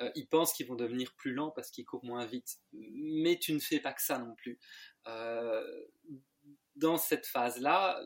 Euh, 0.00 0.10
ils 0.14 0.28
pensent 0.28 0.52
qu'ils 0.52 0.66
vont 0.66 0.76
devenir 0.76 1.14
plus 1.16 1.32
lents 1.32 1.50
parce 1.50 1.70
qu'ils 1.70 1.86
courent 1.86 2.04
moins 2.04 2.26
vite. 2.26 2.58
Mais 2.72 3.38
tu 3.38 3.54
ne 3.54 3.58
fais 3.58 3.80
pas 3.80 3.92
que 3.92 4.02
ça 4.02 4.18
non 4.18 4.34
plus. 4.34 4.58
dans 6.76 6.96
cette 6.96 7.26
phase-là, 7.26 8.00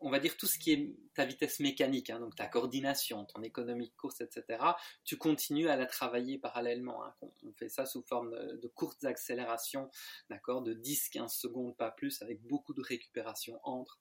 on 0.00 0.10
va 0.10 0.18
dire 0.20 0.36
tout 0.36 0.46
ce 0.46 0.58
qui 0.58 0.72
est 0.72 0.94
ta 1.14 1.24
vitesse 1.24 1.60
mécanique, 1.60 2.10
hein, 2.10 2.20
donc 2.20 2.36
ta 2.36 2.46
coordination, 2.46 3.24
ton 3.24 3.42
économie 3.42 3.88
de 3.88 3.94
course, 3.94 4.20
etc., 4.20 4.62
tu 5.04 5.16
continues 5.16 5.68
à 5.68 5.76
la 5.76 5.86
travailler 5.86 6.38
parallèlement. 6.38 7.04
Hein. 7.04 7.14
On, 7.22 7.52
fait 7.52 7.68
ça 7.68 7.86
sous 7.86 8.02
forme 8.02 8.30
de, 8.30 8.68
courtes 8.68 9.04
accélérations, 9.04 9.90
d'accord, 10.30 10.62
de 10.62 10.74
10-15 10.74 11.28
secondes, 11.28 11.76
pas 11.76 11.90
plus, 11.90 12.22
avec 12.22 12.40
beaucoup 12.42 12.74
de 12.74 12.82
récupération 12.82 13.58
entre. 13.64 14.00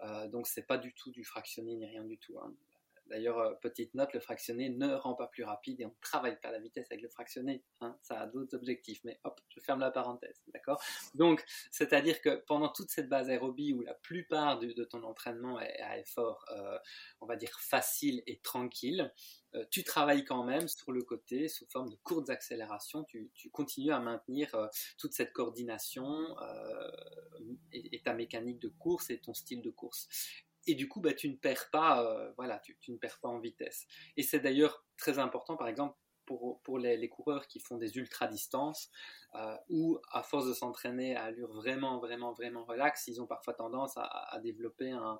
Euh, 0.00 0.28
donc 0.28 0.46
c'est 0.46 0.66
pas 0.66 0.78
du 0.78 0.94
tout 0.94 1.10
du 1.10 1.24
fractionné 1.24 1.76
ni 1.76 1.86
rien 1.86 2.04
du 2.04 2.18
tout. 2.18 2.38
Hein. 2.38 2.54
D'ailleurs, 3.06 3.38
euh, 3.38 3.54
petite 3.60 3.94
note, 3.94 4.12
le 4.14 4.20
fractionné 4.20 4.70
ne 4.70 4.94
rend 4.94 5.14
pas 5.14 5.26
plus 5.26 5.44
rapide 5.44 5.80
et 5.80 5.84
on 5.84 5.90
ne 5.90 6.00
travaille 6.00 6.40
pas 6.40 6.50
la 6.50 6.58
vitesse 6.58 6.86
avec 6.90 7.02
le 7.02 7.08
fractionné. 7.08 7.62
Hein. 7.80 7.96
ça 8.02 8.20
a 8.20 8.26
d'autres 8.26 8.56
objectifs, 8.56 9.00
mais 9.04 9.20
hop, 9.24 9.40
je 9.48 9.60
ferme 9.60 9.80
la 9.80 9.90
parenthèse, 9.90 10.42
d'accord? 10.48 10.82
Donc, 11.14 11.44
c'est-à-dire 11.70 12.20
que 12.22 12.42
pendant 12.46 12.68
toute 12.68 12.90
cette 12.90 13.08
base 13.08 13.28
aérobie 13.28 13.74
où 13.74 13.82
la 13.82 13.94
plupart 13.94 14.58
de 14.58 14.84
ton 14.84 15.02
entraînement 15.02 15.60
est 15.60 15.80
à 15.80 15.98
effort, 15.98 16.44
euh, 16.50 16.78
on 17.20 17.26
va 17.26 17.36
dire 17.36 17.58
facile 17.60 18.22
et 18.26 18.38
tranquille, 18.40 19.12
euh, 19.54 19.64
tu 19.70 19.84
travailles 19.84 20.24
quand 20.24 20.42
même 20.42 20.66
sur 20.66 20.90
le 20.90 21.02
côté 21.02 21.48
sous 21.48 21.66
forme 21.66 21.90
de 21.90 21.96
courtes 21.96 22.30
accélérations. 22.30 23.04
Tu, 23.04 23.30
continues 23.52 23.92
à 23.92 24.00
maintenir 24.00 24.50
toute 24.98 25.12
cette 25.12 25.32
coordination 25.32 26.34
et, 27.72 28.00
ta 28.02 28.14
mécanique 28.14 28.58
de 28.58 28.68
course 28.68 29.10
et 29.10 29.20
ton 29.20 29.34
style 29.34 29.62
de 29.62 29.70
course 29.70 30.08
et 30.66 30.74
du 30.74 30.88
coup, 30.88 31.00
bah, 31.00 31.14
tu 31.14 31.28
ne 31.28 31.36
perds 31.36 31.70
pas, 31.70 32.02
euh, 32.02 32.32
voilà, 32.36 32.58
tu, 32.60 32.76
ne 32.88 32.96
perds 32.96 33.18
pas 33.20 33.28
en 33.28 33.38
vitesse. 33.38 33.86
Et 34.16 34.22
c'est 34.22 34.40
d'ailleurs 34.40 34.84
très 34.96 35.18
important, 35.18 35.56
par 35.56 35.68
exemple, 35.68 35.96
pour, 36.26 36.60
pour 36.62 36.78
les, 36.78 37.08
coureurs 37.08 37.46
qui 37.46 37.60
font 37.60 37.76
des 37.76 37.96
ultra-distances, 37.96 38.90
euh, 39.34 39.56
ou 39.68 39.98
à 40.12 40.22
force 40.22 40.46
de 40.46 40.54
s'entraîner 40.54 41.16
à 41.16 41.24
allure 41.24 41.52
vraiment, 41.52 41.98
vraiment, 41.98 42.32
vraiment 42.32 42.64
relax, 42.64 43.08
ils 43.08 43.20
ont 43.20 43.26
parfois 43.26 43.54
tendance 43.54 43.92
à, 43.96 44.38
développer 44.42 44.90
un, 44.90 45.18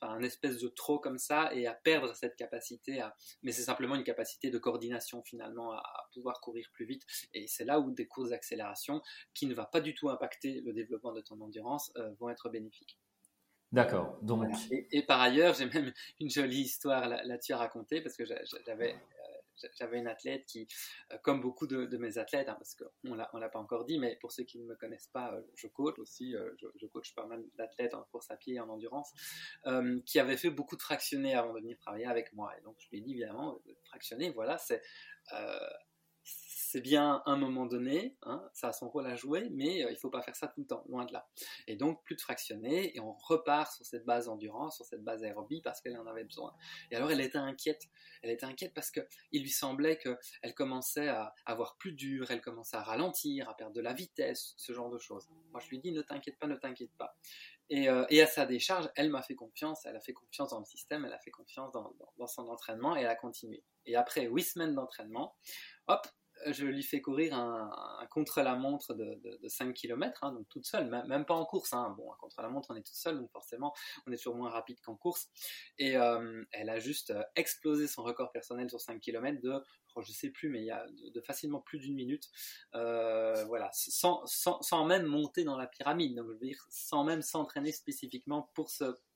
un, 0.00 0.22
espèce 0.22 0.58
de 0.58 0.68
trop 0.68 0.98
comme 0.98 1.18
ça 1.18 1.52
et 1.52 1.66
à 1.66 1.74
perdre 1.74 2.14
cette 2.14 2.36
capacité, 2.36 3.00
à, 3.00 3.14
mais 3.42 3.52
c'est 3.52 3.62
simplement 3.62 3.96
une 3.96 4.04
capacité 4.04 4.50
de 4.50 4.58
coordination 4.58 5.22
finalement 5.22 5.72
à, 5.72 6.08
pouvoir 6.14 6.40
courir 6.40 6.68
plus 6.72 6.86
vite. 6.86 7.02
Et 7.34 7.46
c'est 7.46 7.64
là 7.64 7.80
où 7.80 7.90
des 7.90 8.06
courses 8.06 8.30
d'accélération, 8.30 9.02
qui 9.34 9.46
ne 9.46 9.54
va 9.54 9.66
pas 9.66 9.80
du 9.80 9.94
tout 9.94 10.08
impacter 10.08 10.60
le 10.62 10.72
développement 10.72 11.12
de 11.12 11.20
ton 11.20 11.40
endurance, 11.40 11.92
euh, 11.96 12.12
vont 12.18 12.30
être 12.30 12.48
bénéfiques. 12.48 12.98
D'accord. 13.72 14.18
Donc. 14.22 14.48
Et, 14.70 15.02
par 15.02 15.20
ailleurs, 15.20 15.54
j'ai 15.54 15.66
même 15.66 15.92
une 16.20 16.30
jolie 16.30 16.62
histoire 16.62 17.08
là-dessus 17.08 17.52
à 17.52 17.58
raconter 17.58 18.00
parce 18.00 18.16
que 18.16 18.24
j'avais 18.24 18.94
euh, 19.64 19.68
j'avais 19.78 19.98
une 19.98 20.06
athlète 20.06 20.44
qui, 20.46 20.68
euh, 21.12 21.16
comme 21.22 21.40
beaucoup 21.40 21.66
de, 21.66 21.96
mes 21.96 22.18
athlètes, 22.18 22.48
hein, 22.48 22.56
parce 22.58 22.74
qu'on 22.74 23.14
ne 23.14 23.40
l'a 23.40 23.48
pas 23.48 23.58
encore 23.58 23.84
dit, 23.84 23.98
mais 23.98 24.16
pour 24.20 24.30
ceux 24.30 24.44
qui 24.44 24.58
ne 24.58 24.66
me 24.66 24.76
connaissent 24.76 25.08
pas, 25.08 25.32
euh, 25.32 25.40
je 25.54 25.66
coach 25.66 25.98
aussi, 25.98 26.34
je, 26.58 26.86
coach 26.86 27.14
pas 27.14 27.26
mal 27.26 27.42
d'athlètes 27.56 27.94
en 27.94 28.02
course 28.04 28.30
à 28.30 28.36
pied 28.36 28.54
et 28.54 28.60
en 28.60 28.68
endurance, 28.68 29.12
qui 30.04 30.20
avait 30.20 30.36
fait 30.36 30.50
beaucoup 30.50 30.76
de 30.76 30.82
fractionnés 30.82 31.34
avant 31.34 31.52
de 31.54 31.60
venir 31.60 31.76
travailler 31.78 32.06
avec 32.06 32.32
moi. 32.34 32.52
Et 32.58 32.62
donc 32.62 32.76
je 32.78 32.88
lui 32.90 32.98
ai 32.98 33.00
dit 33.00 33.12
évidemment, 33.12 33.60
fractionner, 33.84 34.30
voilà, 34.30 34.58
c'est 34.58 34.82
c'est 36.76 36.82
bien 36.82 37.22
un 37.24 37.36
moment 37.38 37.64
donné, 37.64 38.18
hein, 38.24 38.46
ça 38.52 38.68
a 38.68 38.72
son 38.74 38.90
rôle 38.90 39.06
à 39.06 39.16
jouer, 39.16 39.48
mais 39.50 39.82
euh, 39.82 39.88
il 39.88 39.94
ne 39.94 39.98
faut 39.98 40.10
pas 40.10 40.20
faire 40.20 40.36
ça 40.36 40.48
tout 40.48 40.60
le 40.60 40.66
temps, 40.66 40.84
loin 40.90 41.06
de 41.06 41.12
là. 41.14 41.26
Et 41.66 41.74
donc 41.74 42.04
plus 42.04 42.16
de 42.16 42.20
fractionner, 42.20 42.94
et 42.94 43.00
on 43.00 43.14
repart 43.14 43.72
sur 43.72 43.86
cette 43.86 44.04
base 44.04 44.28
endurance, 44.28 44.76
sur 44.76 44.84
cette 44.84 45.02
base 45.02 45.24
aérobie, 45.24 45.62
parce 45.62 45.80
qu'elle 45.80 45.96
en 45.96 46.06
avait 46.06 46.24
besoin. 46.24 46.52
Et 46.90 46.96
alors 46.96 47.10
elle 47.10 47.22
était 47.22 47.38
inquiète, 47.38 47.88
elle 48.20 48.28
était 48.28 48.44
inquiète 48.44 48.74
parce 48.74 48.90
qu'il 48.90 49.40
lui 49.40 49.48
semblait 49.48 49.96
qu'elle 49.96 50.54
commençait 50.54 51.08
à 51.08 51.34
avoir 51.46 51.78
plus 51.78 51.92
dur, 51.92 52.30
elle 52.30 52.42
commençait 52.42 52.76
à 52.76 52.82
ralentir, 52.82 53.48
à 53.48 53.56
perdre 53.56 53.72
de 53.72 53.80
la 53.80 53.94
vitesse, 53.94 54.52
ce 54.58 54.74
genre 54.74 54.90
de 54.90 54.98
choses. 54.98 55.30
Moi 55.52 55.62
je 55.64 55.70
lui 55.70 55.78
dis 55.78 55.92
ne 55.92 56.02
t'inquiète 56.02 56.38
pas, 56.38 56.46
ne 56.46 56.56
t'inquiète 56.56 56.92
pas. 56.98 57.16
Et, 57.70 57.88
euh, 57.88 58.04
à 58.04 58.26
sa 58.26 58.44
décharge, 58.44 58.90
elle 58.96 59.08
m'a 59.08 59.22
fait 59.22 59.34
confiance, 59.34 59.86
elle 59.86 59.96
a 59.96 60.00
fait 60.00 60.12
confiance 60.12 60.50
dans 60.50 60.58
le 60.58 60.66
système, 60.66 61.06
elle 61.06 61.14
a 61.14 61.18
fait 61.20 61.30
confiance 61.30 61.72
dans 61.72 62.26
son 62.26 62.46
entraînement 62.48 62.98
et 62.98 63.00
elle 63.00 63.06
a 63.06 63.16
continué. 63.16 63.64
Et 63.86 63.96
après 63.96 64.26
huit 64.26 64.42
semaines 64.42 64.74
d'entraînement, 64.74 65.34
hop, 65.86 66.06
je 66.52 66.64
lui 66.64 66.82
fais 66.82 67.00
courir 67.00 67.34
un, 67.34 67.70
contre-la-montre 68.10 68.94
de, 68.94 69.48
5 69.48 69.74
km, 69.74 70.24
hein, 70.24 70.32
donc 70.32 70.48
toute 70.48 70.66
seule, 70.66 70.88
même, 70.88 71.24
pas 71.24 71.34
en 71.34 71.44
course. 71.44 71.72
Hein. 71.72 71.94
Bon, 71.96 72.12
un 72.12 72.16
contre-la-montre, 72.16 72.70
on 72.70 72.76
est 72.76 72.86
tout 72.86 72.94
seul, 72.94 73.18
donc 73.18 73.30
forcément, 73.30 73.74
on 74.06 74.12
est 74.12 74.16
toujours 74.16 74.36
moins 74.36 74.50
rapide 74.50 74.80
qu'en 74.80 74.96
course. 74.96 75.28
Et 75.78 75.96
euh, 75.96 76.44
elle 76.52 76.70
a 76.70 76.78
juste 76.78 77.10
euh, 77.10 77.22
explosé 77.34 77.86
son 77.86 78.02
record 78.02 78.32
personnel 78.32 78.68
sur 78.70 78.80
5 78.80 79.00
km 79.00 79.40
de, 79.40 79.62
oh, 79.94 80.02
je 80.02 80.12
sais 80.12 80.30
plus, 80.30 80.48
mais 80.48 80.60
il 80.60 80.66
y 80.66 80.70
a 80.70 80.86
de, 81.14 81.20
facilement 81.20 81.60
plus 81.60 81.78
d'une 81.78 81.94
minute. 81.94 82.28
Euh, 82.74 83.44
voilà, 83.46 83.70
sans, 83.72 84.84
même 84.86 85.06
monter 85.06 85.44
dans 85.44 85.56
la 85.56 85.66
pyramide, 85.66 86.22
sans 86.70 87.04
même 87.04 87.22
s'entraîner 87.22 87.72
spécifiquement 87.72 88.50
pour 88.54 88.70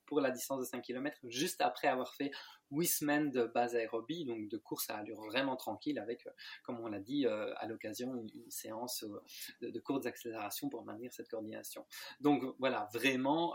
pour 0.06 0.20
la 0.20 0.32
distance 0.32 0.58
de 0.58 0.64
5 0.64 0.82
km, 0.82 1.16
juste 1.28 1.60
après 1.60 1.87
avoir 1.87 2.12
fait 2.16 2.32
8 2.70 2.86
semaines 2.86 3.30
de 3.30 3.44
base 3.44 3.74
aérobie, 3.74 4.24
donc 4.24 4.48
de 4.48 4.56
course 4.56 4.90
à 4.90 4.96
allure 4.96 5.20
vraiment 5.22 5.56
tranquille, 5.56 5.98
avec, 5.98 6.26
euh, 6.26 6.30
comme 6.64 6.80
on 6.80 6.88
l'a 6.88 7.00
dit, 7.00 7.26
euh, 7.26 7.52
à 7.56 7.66
l'occasion, 7.66 8.14
une, 8.14 8.50
séance 8.50 9.04
euh, 9.04 9.70
de, 9.70 9.80
courtes 9.80 10.06
accélérations 10.06 10.68
pour 10.68 10.84
maintenir 10.84 11.12
cette 11.12 11.28
coordination. 11.28 11.86
Donc 12.20 12.42
voilà, 12.58 12.88
vraiment, 12.92 13.54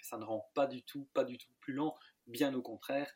ça 0.00 0.18
ne 0.18 0.24
rend 0.24 0.50
pas 0.54 0.66
du 0.66 0.82
tout, 0.82 1.08
pas 1.14 1.24
du 1.24 1.38
tout 1.38 1.48
plus 1.60 1.74
lent, 1.74 1.94
bien 2.26 2.54
au 2.54 2.62
contraire. 2.62 3.12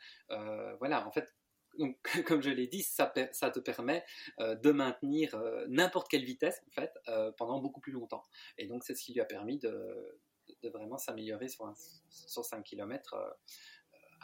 voilà, 0.79 1.07
en 1.07 1.13
fait, 1.13 1.35
donc, 1.79 1.97
comme 2.27 2.43
je 2.43 2.51
l'ai 2.51 2.67
dit, 2.67 2.83
ça, 2.83 3.07
te 3.07 3.61
permet 3.61 4.05
de 4.39 4.71
maintenir 4.71 5.37
n'importe 5.69 6.09
quelle 6.09 6.25
vitesse 6.25 6.63
en 6.69 6.73
fait 6.73 6.93
pendant 7.37 7.61
beaucoup 7.61 7.81
plus 7.81 7.93
longtemps. 7.93 8.23
Et 8.59 8.67
donc 8.67 8.85
c'est 8.85 8.95
ce 8.95 9.03
qui 9.03 9.13
lui 9.13 9.21
a 9.21 9.25
permis 9.25 9.59
de, 9.59 10.19
de 10.63 10.69
vraiment 10.69 10.99
s'améliorer 10.99 11.49
sur, 11.49 11.73
sur 12.09 12.45
5 12.45 12.63
km, 12.63 13.15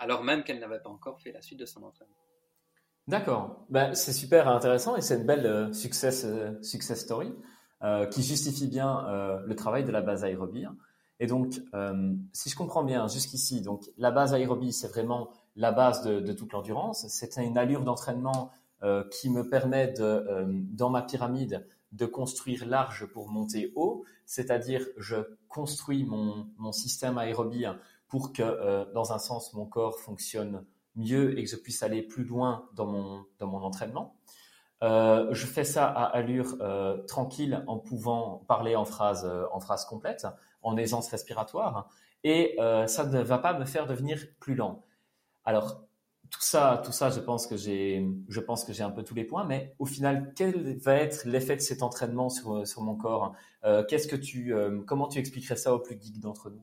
alors 0.03 0.25
même 0.25 0.43
qu'elle 0.43 0.59
n'avait 0.59 0.81
pas 0.81 0.91
encore 0.91 1.21
fait 1.21 1.33
la 1.33 1.41
suite 1.41 1.61
de 1.61 1.67
son 1.67 1.83
entraînement. 1.85 2.17
D'accord, 3.07 3.65
ben, 3.69 3.95
c'est 3.95 4.13
super 4.13 4.49
intéressant 4.49 4.97
et 4.97 5.01
c'est 5.01 5.17
une 5.17 5.27
belle 5.27 5.47
euh, 5.47 5.73
success, 5.73 6.25
euh, 6.25 6.61
success 6.63 7.01
story 7.01 7.33
qui 8.13 8.23
justifie 8.23 8.69
bien 8.69 9.41
le 9.45 9.57
travail 9.57 9.83
de 9.83 9.91
la 9.91 10.03
base 10.03 10.23
aérobie. 10.23 10.67
Et 11.19 11.27
donc, 11.27 11.61
si 12.33 12.49
je 12.49 12.55
comprends 12.55 12.85
bien 12.85 13.09
jusqu'ici, 13.09 13.61
donc 13.61 13.83
la 13.99 14.13
base 14.13 14.35
aérobie, 14.35 14.73
c'est 14.73 14.87
vraiment 14.87 15.31
la 15.57 15.73
base 15.73 16.05
de, 16.05 16.21
de 16.21 16.33
toute 16.33 16.53
l'endurance. 16.53 17.05
C'est 17.09 17.37
une 17.39 17.59
allure 17.59 17.83
d'entraînement 17.83 18.53
qui 19.11 19.31
me 19.31 19.49
permet 19.49 19.89
de, 19.89 20.47
dans 20.71 20.91
ma 20.91 21.03
pyramide 21.03 21.67
de 21.91 22.07
construire 22.07 22.67
large 22.67 23.07
pour 23.07 23.29
monter 23.29 23.73
haut, 23.75 24.05
c'est-à-dire 24.27 24.87
je 24.97 25.17
construis 25.49 26.05
mon, 26.05 26.47
mon 26.59 26.71
système 26.71 27.19
aérobie 27.19 27.67
pour 28.13 28.35
que, 28.35 28.43
euh, 28.43 28.85
dans 28.93 29.15
un 29.15 29.19
sens, 29.19 29.55
mon 29.55 29.65
corps 29.65 29.99
fonctionne 29.99 30.67
mieux 30.97 31.39
et 31.39 31.45
que 31.45 31.49
je 31.49 31.57
puisse 31.57 31.83
aller 31.83 32.03
plus 32.03 32.25
loin 32.25 32.69
dans 32.75 32.85
mon, 32.85 33.25
dans 33.39 33.47
mon 33.47 33.63
entraînement. 33.63 34.19
Euh, 34.83 35.33
je 35.33 35.47
fais 35.47 35.65
ça 35.65 35.87
à 35.87 36.05
allure 36.05 36.59
euh, 36.61 36.99
tranquille 37.05 37.65
en 37.67 37.79
pouvant 37.79 38.45
parler 38.49 38.77
en 38.77 38.85
phrase, 38.85 39.27
en 39.51 39.61
phrase 39.61 39.87
complète, 39.87 40.27
en 40.61 40.77
aisance 40.77 41.09
respiratoire, 41.09 41.89
et 42.23 42.59
ça 42.87 43.07
ne 43.07 43.23
va 43.23 43.39
pas 43.39 43.59
me 43.59 43.65
faire 43.65 43.87
devenir 43.87 44.19
plus 44.41 44.57
lent. 44.57 44.85
Alors, 45.47 45.83
tout 46.29 46.43
ça, 46.43 46.83
tout 46.85 46.93
ça, 46.93 47.09
je 47.09 47.21
pense 47.21 47.47
que 47.47 47.57
j'ai, 47.57 48.07
je 48.29 48.41
pense 48.41 48.65
que 48.67 48.75
j'ai 48.75 48.83
un 48.83 48.91
peu 48.91 49.05
tous 49.05 49.15
les 49.15 49.25
points, 49.25 49.45
mais 49.45 49.75
au 49.79 49.87
final, 49.87 50.35
quel 50.37 50.79
va 50.81 50.97
être 50.97 51.25
l'effet 51.25 51.57
de 51.57 51.63
cet 51.63 51.83
entraînement 51.83 52.29
sur, 52.29 52.67
sur 52.67 52.83
mon 52.83 52.95
corps? 52.95 53.35
Qu'est-ce 53.89 54.07
que 54.07 54.17
tu, 54.17 54.55
comment 54.87 55.09
tu 55.09 55.19
expliquerais 55.19 55.57
ça 55.57 55.75
aux 55.75 55.81
plus 55.81 55.99
geeks 55.99 56.21
d'entre 56.21 56.51
nous? 56.51 56.63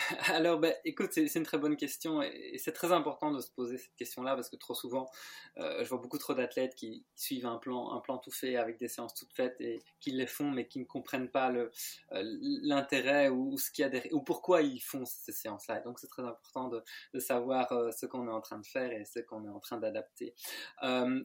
Alors, 0.32 0.58
ben, 0.58 0.74
écoute, 0.84 1.10
c'est 1.12 1.34
une 1.34 1.44
très 1.44 1.58
bonne 1.58 1.76
question 1.76 2.22
et, 2.22 2.56
c'est 2.58 2.72
très 2.72 2.92
important 2.92 3.30
de 3.30 3.40
se 3.40 3.50
poser 3.50 3.78
cette 3.78 3.94
question-là 3.96 4.34
parce 4.34 4.48
que 4.48 4.56
trop 4.56 4.74
souvent, 4.74 5.10
euh, 5.58 5.84
je 5.84 5.88
vois 5.88 5.98
beaucoup 5.98 6.18
trop 6.18 6.34
d'athlètes 6.34 6.74
qui 6.74 7.04
suivent 7.16 7.46
un 7.46 7.58
plan, 7.58 7.92
un 7.92 8.00
plan 8.00 8.18
tout 8.18 8.30
fait 8.30 8.56
avec 8.56 8.78
des 8.78 8.88
séances 8.88 9.14
toutes 9.14 9.32
faites 9.32 9.60
et 9.60 9.82
qui 10.00 10.12
les 10.12 10.26
font 10.26 10.50
mais 10.50 10.66
qui 10.66 10.78
ne 10.80 10.84
comprennent 10.84 11.30
pas 11.30 11.52
euh, 11.52 11.68
l'intérêt 12.10 13.28
ou, 13.28 13.58
ce 13.58 13.70
qu'il 13.70 13.86
y 13.86 13.96
a 13.96 14.02
ou 14.12 14.22
pourquoi 14.22 14.62
ils 14.62 14.80
font 14.80 15.04
ces 15.04 15.32
séances-là. 15.32 15.80
Donc, 15.80 15.98
c'est 15.98 16.08
très 16.08 16.24
important 16.24 16.68
de, 16.68 16.82
savoir 17.20 17.70
euh, 17.72 17.90
ce 17.92 18.06
qu'on 18.06 18.26
est 18.26 18.32
en 18.32 18.40
train 18.40 18.58
de 18.58 18.66
faire 18.66 18.92
et 18.92 19.04
ce 19.04 19.20
qu'on 19.20 19.44
est 19.44 19.50
en 19.50 19.60
train 19.60 19.78
d'adapter. 19.78 20.34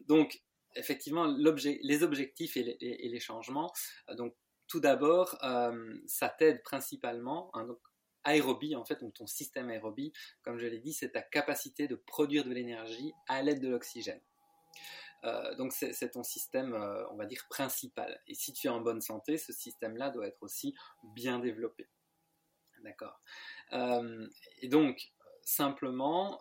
donc, 0.06 0.42
effectivement, 0.74 1.26
les 1.26 2.02
objectifs 2.02 2.56
et 2.56 2.76
les, 2.80 3.20
changements. 3.20 3.72
donc, 4.16 4.34
tout 4.68 4.80
d'abord, 4.80 5.38
ça 6.06 6.28
t'aide 6.28 6.62
principalement. 6.62 7.50
Hein, 7.54 7.66
aérobie, 8.26 8.76
en 8.76 8.84
fait, 8.84 9.00
donc 9.00 9.14
ton 9.14 9.26
système 9.26 9.70
aérobie, 9.70 10.12
comme 10.42 10.58
je 10.58 10.66
l'ai 10.66 10.80
dit, 10.80 10.92
c'est 10.92 11.12
ta 11.12 11.22
capacité 11.22 11.88
de 11.88 11.94
produire 11.94 12.44
de 12.44 12.52
l'énergie 12.52 13.12
à 13.28 13.42
l'aide 13.42 13.60
de 13.60 13.68
l'oxygène. 13.68 14.20
Euh, 15.24 15.54
donc 15.54 15.72
c'est 15.72 16.10
ton 16.10 16.22
système, 16.22 16.74
euh, 16.74 17.04
on 17.10 17.16
va 17.16 17.26
dire, 17.26 17.46
principal. 17.48 18.20
Et 18.26 18.34
si 18.34 18.52
tu 18.52 18.66
es 18.66 18.70
en 18.70 18.80
bonne 18.80 19.00
santé, 19.00 19.38
ce 19.38 19.52
système-là 19.52 20.10
doit 20.10 20.26
être 20.26 20.42
aussi 20.42 20.74
bien 21.02 21.38
développé. 21.38 21.88
D'accord. 22.82 23.20
Euh, 23.72 24.28
et 24.60 24.68
donc, 24.68 25.12
simplement, 25.42 26.40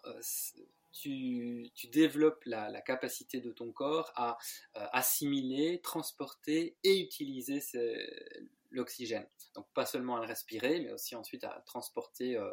tu, 0.91 1.71
développes 1.91 2.43
la, 2.45 2.81
capacité 2.81 3.39
de 3.41 3.51
ton 3.51 3.71
corps 3.71 4.11
à 4.15 4.37
assimiler, 4.73 5.81
transporter 5.81 6.75
et 6.83 6.99
utiliser 6.99 7.61
l'oxygène. 8.75 9.27
Donc 9.55 9.67
pas 9.73 9.85
seulement 9.85 10.17
à 10.17 10.19
le 10.19 10.27
respirer, 10.27 10.81
mais 10.81 10.91
aussi 10.91 11.15
ensuite 11.15 11.43
à 11.43 11.61
transporter 11.65 12.37
euh, 12.37 12.49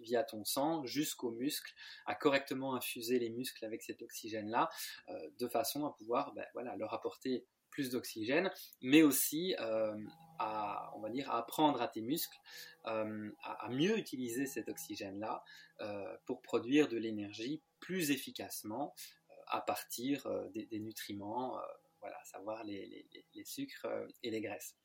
via 0.00 0.24
ton 0.24 0.44
sang 0.44 0.84
jusqu'aux 0.84 1.30
muscles, 1.30 1.72
à 2.06 2.14
correctement 2.14 2.74
infuser 2.74 3.18
les 3.18 3.30
muscles 3.30 3.64
avec 3.64 3.82
cet 3.82 4.02
oxygène-là, 4.02 4.68
euh, 5.08 5.30
de 5.38 5.48
façon 5.48 5.86
à 5.86 5.92
pouvoir 5.92 6.32
ben, 6.34 6.46
voilà, 6.54 6.76
leur 6.76 6.94
apporter 6.94 7.46
plus 7.70 7.90
d'oxygène, 7.90 8.50
mais 8.80 9.02
aussi 9.02 9.54
à, 9.58 10.90
on 10.94 11.00
va 11.00 11.10
dire, 11.10 11.30
à 11.30 11.38
apprendre 11.38 11.82
à 11.82 11.88
tes 11.88 12.00
muscles 12.00 12.38
à, 12.84 13.68
mieux 13.68 13.98
utiliser 13.98 14.46
cet 14.46 14.70
oxygène-là 14.70 15.44
pour 16.24 16.40
produire 16.40 16.88
de 16.88 16.96
l'énergie 16.96 17.60
plus 17.78 18.12
efficacement 18.12 18.94
à 19.48 19.60
partir 19.60 20.26
des, 20.54 20.78
nutriments 20.78 21.60
voilà, 22.06 22.22
savoir 22.24 22.62
les, 22.64 23.04
sucres 23.44 23.86
euh, 23.86 24.06
et 24.22 24.30
les 24.30 24.40
graisses. 24.40 24.76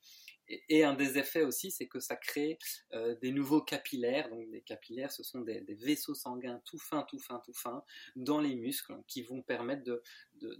Et, 0.48 0.82
un 0.82 0.94
des 0.94 1.18
effets 1.18 1.44
aussi, 1.44 1.70
c'est 1.70 1.86
que 1.86 2.00
ça 2.00 2.16
crée 2.16 2.58
euh, 2.92 3.14
des 3.22 3.30
nouveaux 3.30 3.62
capillaires. 3.62 4.28
Donc 4.28 4.50
des 4.50 4.60
capillaires, 4.60 5.12
ce 5.12 5.22
sont 5.22 5.40
des, 5.40 5.62
vaisseaux 5.68 6.14
sanguins 6.14 6.60
tout 6.64 6.78
fins, 6.78 7.06
tout 7.08 7.20
fins, 7.20 7.40
tout 7.44 7.54
fins 7.54 7.84
dans 8.16 8.40
les 8.40 8.56
muscles 8.56 8.94
qui 9.06 9.22
vont 9.22 9.40
permettre 9.40 9.84
de, 9.84 10.02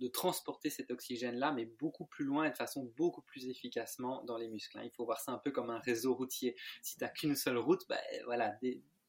transporter 0.08 0.70
cet 0.70 0.90
oxygène-là, 0.90 1.52
mais 1.52 1.64
beaucoup 1.64 2.06
plus 2.06 2.24
loin 2.24 2.44
et 2.44 2.50
de 2.50 2.56
façon 2.56 2.84
beaucoup 2.96 3.22
plus 3.22 3.48
efficacement 3.48 4.22
dans 4.24 4.36
les 4.36 4.46
muscles. 4.46 4.78
Hein. 4.78 4.84
Il 4.84 4.92
faut 4.92 5.04
voir 5.04 5.20
ça 5.20 5.32
un 5.32 5.38
peu 5.38 5.50
comme 5.50 5.70
un 5.70 5.80
réseau 5.80 6.14
routier. 6.14 6.54
Si 6.82 6.96
tu 6.96 7.02
n'as 7.02 7.10
qu'une 7.10 7.34
seule 7.34 7.58
route, 7.58 7.82
ben, 7.88 8.00
voilà, 8.26 8.56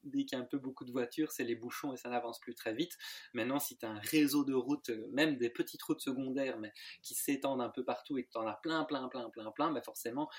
dès 0.03 0.25
qu'il 0.25 0.37
y 0.37 0.41
a 0.41 0.43
un 0.43 0.47
peu 0.47 0.57
beaucoup 0.57 0.85
de 0.85 0.91
voitures, 0.91 1.31
c'est 1.31 1.43
les 1.43 1.55
bouchons 1.55 1.93
et 1.93 1.97
ça 1.97 2.09
n'avance 2.09 2.39
plus 2.39 2.55
très 2.55 2.73
vite. 2.73 2.97
Maintenant, 3.33 3.59
si 3.59 3.77
tu 3.77 3.85
as 3.85 3.89
un 3.89 3.99
réseau 3.99 4.43
de 4.43 4.53
routes, 4.53 4.89
euh, 4.89 5.07
même 5.11 5.37
des 5.37 5.49
petites 5.49 5.81
routes 5.83 6.01
secondaires, 6.01 6.57
mais 6.59 6.73
qui 7.01 7.15
s'étendent 7.15 7.61
un 7.61 7.69
peu 7.69 7.83
partout 7.83 8.17
et 8.17 8.23
que 8.23 8.31
tu 8.31 8.37
en 8.37 8.47
as 8.47 8.55
plein, 8.55 8.83
plein, 8.85 9.07
plein, 9.07 9.29
plein, 9.29 9.51
plein, 9.51 9.71
ben 9.71 9.81
forcément, 9.81 10.29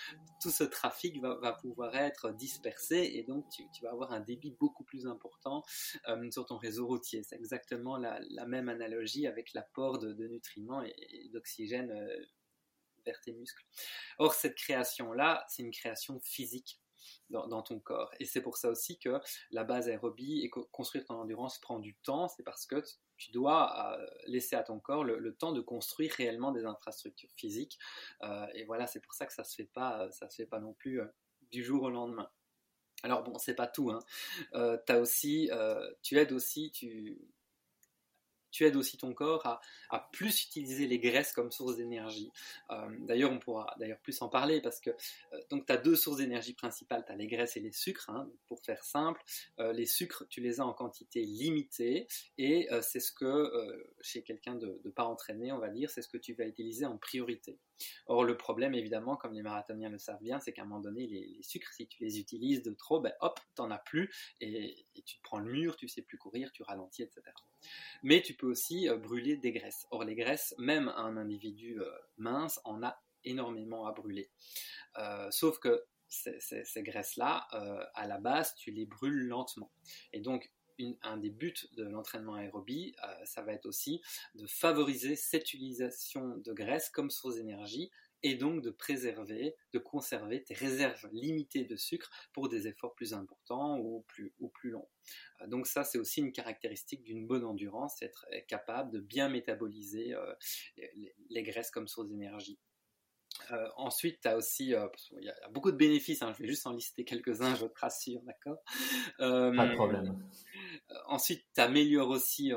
tout 0.41 0.51
ce 0.51 0.65
trafic 0.65 1.21
va, 1.21 1.53
pouvoir 1.53 1.95
être 1.95 2.33
dispersé 2.33 2.97
et 3.15 3.23
donc 3.23 3.49
tu, 3.51 3.65
vas 3.83 3.91
avoir 3.91 4.13
un 4.13 4.21
débit 4.21 4.51
beaucoup 4.59 4.85
plus 4.85 5.07
important 5.07 5.63
euh, 6.09 6.31
sur 6.31 6.47
ton 6.47 6.57
réseau 6.57 6.87
routier. 6.87 7.23
C'est 7.23 7.37
exactement 7.37 7.97
la, 7.97 8.21
même 8.47 8.69
analogie 8.69 9.27
avec 9.27 9.53
l'apport 9.55 9.99
de, 9.99 10.13
nutriments 10.27 10.83
et, 10.83 11.31
d'oxygène 11.33 11.91
euh, 11.91 12.25
vers 13.05 13.21
tes 13.21 13.33
muscles. 13.33 13.65
Or, 14.19 14.35
cette 14.35 14.55
création-là, 14.55 15.45
c'est 15.49 15.63
une 15.63 15.71
création 15.71 16.21
physique 16.21 16.81
dans, 17.31 17.63
ton 17.63 17.79
corps. 17.81 18.11
Et 18.21 18.25
c'est 18.25 18.41
pour 18.41 18.57
ça 18.57 18.71
aussi 18.71 18.99
que 18.99 19.21
la 19.51 19.65
base 19.65 19.89
aérobie 19.89 20.43
et 20.43 20.51
construire 20.51 21.05
ton 21.05 21.15
endurance 21.15 21.59
prend 21.59 21.79
du 21.79 21.95
temps, 21.97 22.29
c'est 22.29 22.43
parce 22.43 22.67
que 22.67 22.83
tu 23.17 23.31
dois 23.31 23.97
euh, 23.99 24.07
laisser 24.27 24.57
à 24.57 24.63
ton 24.63 24.81
corps 24.81 25.05
le, 25.05 25.35
temps 25.35 25.53
de 25.53 25.61
construire 25.61 26.13
réellement 26.13 26.53
des 26.53 26.65
infrastructures 26.65 27.31
physiques. 27.37 27.79
Euh, 28.23 28.47
et 28.55 28.65
voilà, 28.65 28.87
c'est 28.87 29.01
pour 29.01 29.15
ça 29.15 29.27
que 29.27 29.33
ça 29.33 29.45
se 29.45 29.55
fait 29.55 29.71
pas, 29.73 30.11
ça 30.11 30.29
se 30.29 30.37
fait 30.37 30.47
pas 30.47 30.61
non 30.61 30.73
plus 30.73 31.01
euh, 31.01 31.07
du 31.51 31.65
jour 31.65 31.85
au 31.85 31.91
lendemain. 31.91 32.29
Alors 33.03 33.23
bon, 33.23 33.37
c'est 33.39 33.55
pas 33.55 33.67
tout. 33.67 33.91
Hein. 33.91 34.01
aussi, 34.99 35.51
tu 36.03 36.19
aides 36.19 36.33
aussi, 36.33 36.71
tu, 36.71 37.19
tu 38.55 38.65
aides 38.65 38.77
aussi 38.77 38.97
ton 38.97 39.13
corps 39.13 39.45
à, 39.91 40.09
plus 40.13 40.45
utiliser 40.45 40.87
les 40.87 41.01
graisses 41.01 41.33
comme 41.33 41.51
source 41.51 41.77
d'énergie. 41.77 42.31
Euh, 42.71 42.89
d'ailleurs, 43.01 43.33
on 43.33 43.41
pourra 43.41 43.75
d'ailleurs 43.79 43.99
plus 43.99 44.23
en 44.23 44.29
parler 44.29 44.61
parce 44.61 44.81
que 44.81 44.91
euh, 44.91 45.41
tu 45.51 45.73
as 45.73 45.77
deux 45.77 45.97
sources 45.97 46.19
d'énergie 46.19 46.55
principales, 46.55 47.05
tu 47.05 47.13
as 47.13 47.17
les 47.17 47.27
graisses 47.27 47.57
et 47.57 47.61
les 47.61 47.73
sucres. 47.73 48.09
Hein. 48.11 48.31
pour 48.47 48.63
faire 48.63 48.85
simple, 48.85 49.21
euh, 49.59 49.73
les 49.73 49.87
sucres, 49.87 50.25
tu 50.29 50.41
les 50.41 50.61
as 50.61 50.67
en 50.67 50.73
quantité 50.73 51.25
limitée 51.25 52.07
et 52.39 52.69
c'est 52.83 53.01
ce 53.01 53.11
que 53.11 53.51
chez 54.01 54.23
quelqu'un 54.23 54.55
de, 54.55 54.81
pas 54.95 55.05
entraîné, 55.05 55.51
on 55.51 55.59
va 55.59 55.71
dire, 55.71 55.91
c'est 55.91 56.03
ce 56.03 56.09
que 56.09 56.19
tu 56.19 56.35
vas 56.35 56.45
utiliser 56.45 56.87
en 56.87 56.97
priorité. 56.97 57.59
Or, 58.07 58.23
le 58.23 58.37
problème, 58.37 58.75
évidemment, 58.75 59.17
comme 59.17 59.33
les 59.33 59.43
marathoniens 59.43 59.89
le 59.89 59.99
savent 59.99 60.23
bien, 60.23 60.39
c'est 60.39 60.53
qu'à 60.53 60.63
un 60.63 60.67
moment 60.67 60.81
donné, 60.81 61.09
les, 61.09 61.43
sucres, 61.43 61.73
si 61.73 61.89
tu 61.89 62.05
les 62.05 62.21
utilises 62.21 62.63
de 62.63 62.73
trop, 62.73 63.01
ben 63.01 63.13
hop, 63.21 63.41
t'en 63.57 63.71
as 63.73 63.79
plus 63.79 64.15
et, 64.41 64.87
et 64.95 65.03
tu 65.03 65.17
te 65.17 65.23
prends 65.23 65.39
le 65.39 65.51
mur, 65.51 65.77
tu 65.77 65.89
sais 65.89 66.03
plus 66.03 66.19
courir, 66.19 66.53
tu 66.53 66.63
ralentis, 66.63 67.03
etc. 67.03 67.23
Mais 68.03 68.23
tu 68.23 68.35
peux 68.35 68.47
aussi 68.47 68.89
euh, 68.89 68.97
brûler 68.97 69.37
des 69.37 69.53
graisses. 69.53 69.87
Or, 69.91 70.05
les 70.05 70.15
graisses, 70.15 70.55
même 70.59 70.89
un 70.89 71.17
individu 71.17 71.81
euh, 71.81 71.91
mince 72.17 72.61
en 72.65 72.83
a 72.83 73.03
énormément 73.25 73.87
à 73.87 73.93
brûler. 73.93 74.31
Euh, 74.99 75.31
sauf 75.31 75.59
que 75.59 75.85
ces, 76.09 76.83
graisses-là, 76.83 77.49
à 77.95 78.07
la 78.07 78.19
base, 78.19 78.55
tu 78.55 78.71
les 78.71 78.87
brûles 78.87 79.27
lentement. 79.27 79.73
Et 80.13 80.21
donc, 80.21 80.53
un 81.03 81.17
des 81.17 81.31
buts 81.31 81.55
de 81.73 81.83
l'entraînement 81.83 82.35
aérobie, 82.35 82.95
ça 83.25 83.43
va 83.43 83.53
être 83.53 83.67
aussi 83.67 84.01
de 84.37 84.47
favoriser 84.47 85.17
cette 85.17 85.53
utilisation 85.53 86.37
de 86.37 86.53
graisse 86.53 86.89
comme 86.89 87.11
source 87.11 87.35
d'énergie 87.35 87.91
et 88.25 88.37
donc 88.37 88.63
de 88.63 88.71
préserver, 88.71 89.55
de 89.75 89.79
conserver 89.79 90.43
tes 90.43 90.55
réserves 90.55 91.07
limitées 91.13 91.65
de 91.65 91.77
sucre 91.77 92.11
pour 92.33 92.49
des 92.49 92.67
efforts 92.67 92.95
plus 92.95 93.13
importants 93.13 93.79
ou 93.79 94.03
plus, 94.09 94.33
ou 94.41 94.49
plus 94.49 94.71
longs. 94.71 94.89
Euh, 95.43 95.47
donc 95.47 95.67
ça, 95.67 95.85
c'est 95.85 95.99
aussi 95.99 96.21
une 96.21 96.33
caractéristique 96.33 97.05
d'une 97.05 97.27
bonne 97.27 97.45
endurance, 97.45 98.01
être 98.03 98.27
capable 98.49 98.91
de 98.91 98.99
bien 98.99 99.29
métaboliser 99.29 100.15
euh, 100.15 100.35
les, 101.29 101.43
graisses 101.43 101.71
comme 101.71 101.87
source 101.87 102.09
d'énergie. 102.09 102.59
Euh, 103.51 103.69
ensuite, 103.77 104.23
tu 104.23 104.29
as 104.29 104.37
aussi, 104.39 104.69
il 104.69 105.25
y 105.25 105.29
a 105.29 105.49
beaucoup 105.51 105.71
de 105.71 105.77
bénéfices, 105.77 106.23
hein, 106.23 106.33
je 106.33 106.43
vais 106.43 106.49
juste 106.49 106.67
en 106.67 106.73
lister 106.73 107.05
quelques-uns, 107.05 107.55
je 107.57 107.67
te 107.67 107.79
rassure, 107.79 108.23
d'accord? 108.23 108.57
Pas 109.19 109.51
de 109.51 109.75
problème. 109.75 110.17
ensuite, 111.09 111.45
tu 111.55 111.61
améliores 111.61 112.09
aussi 112.09 112.53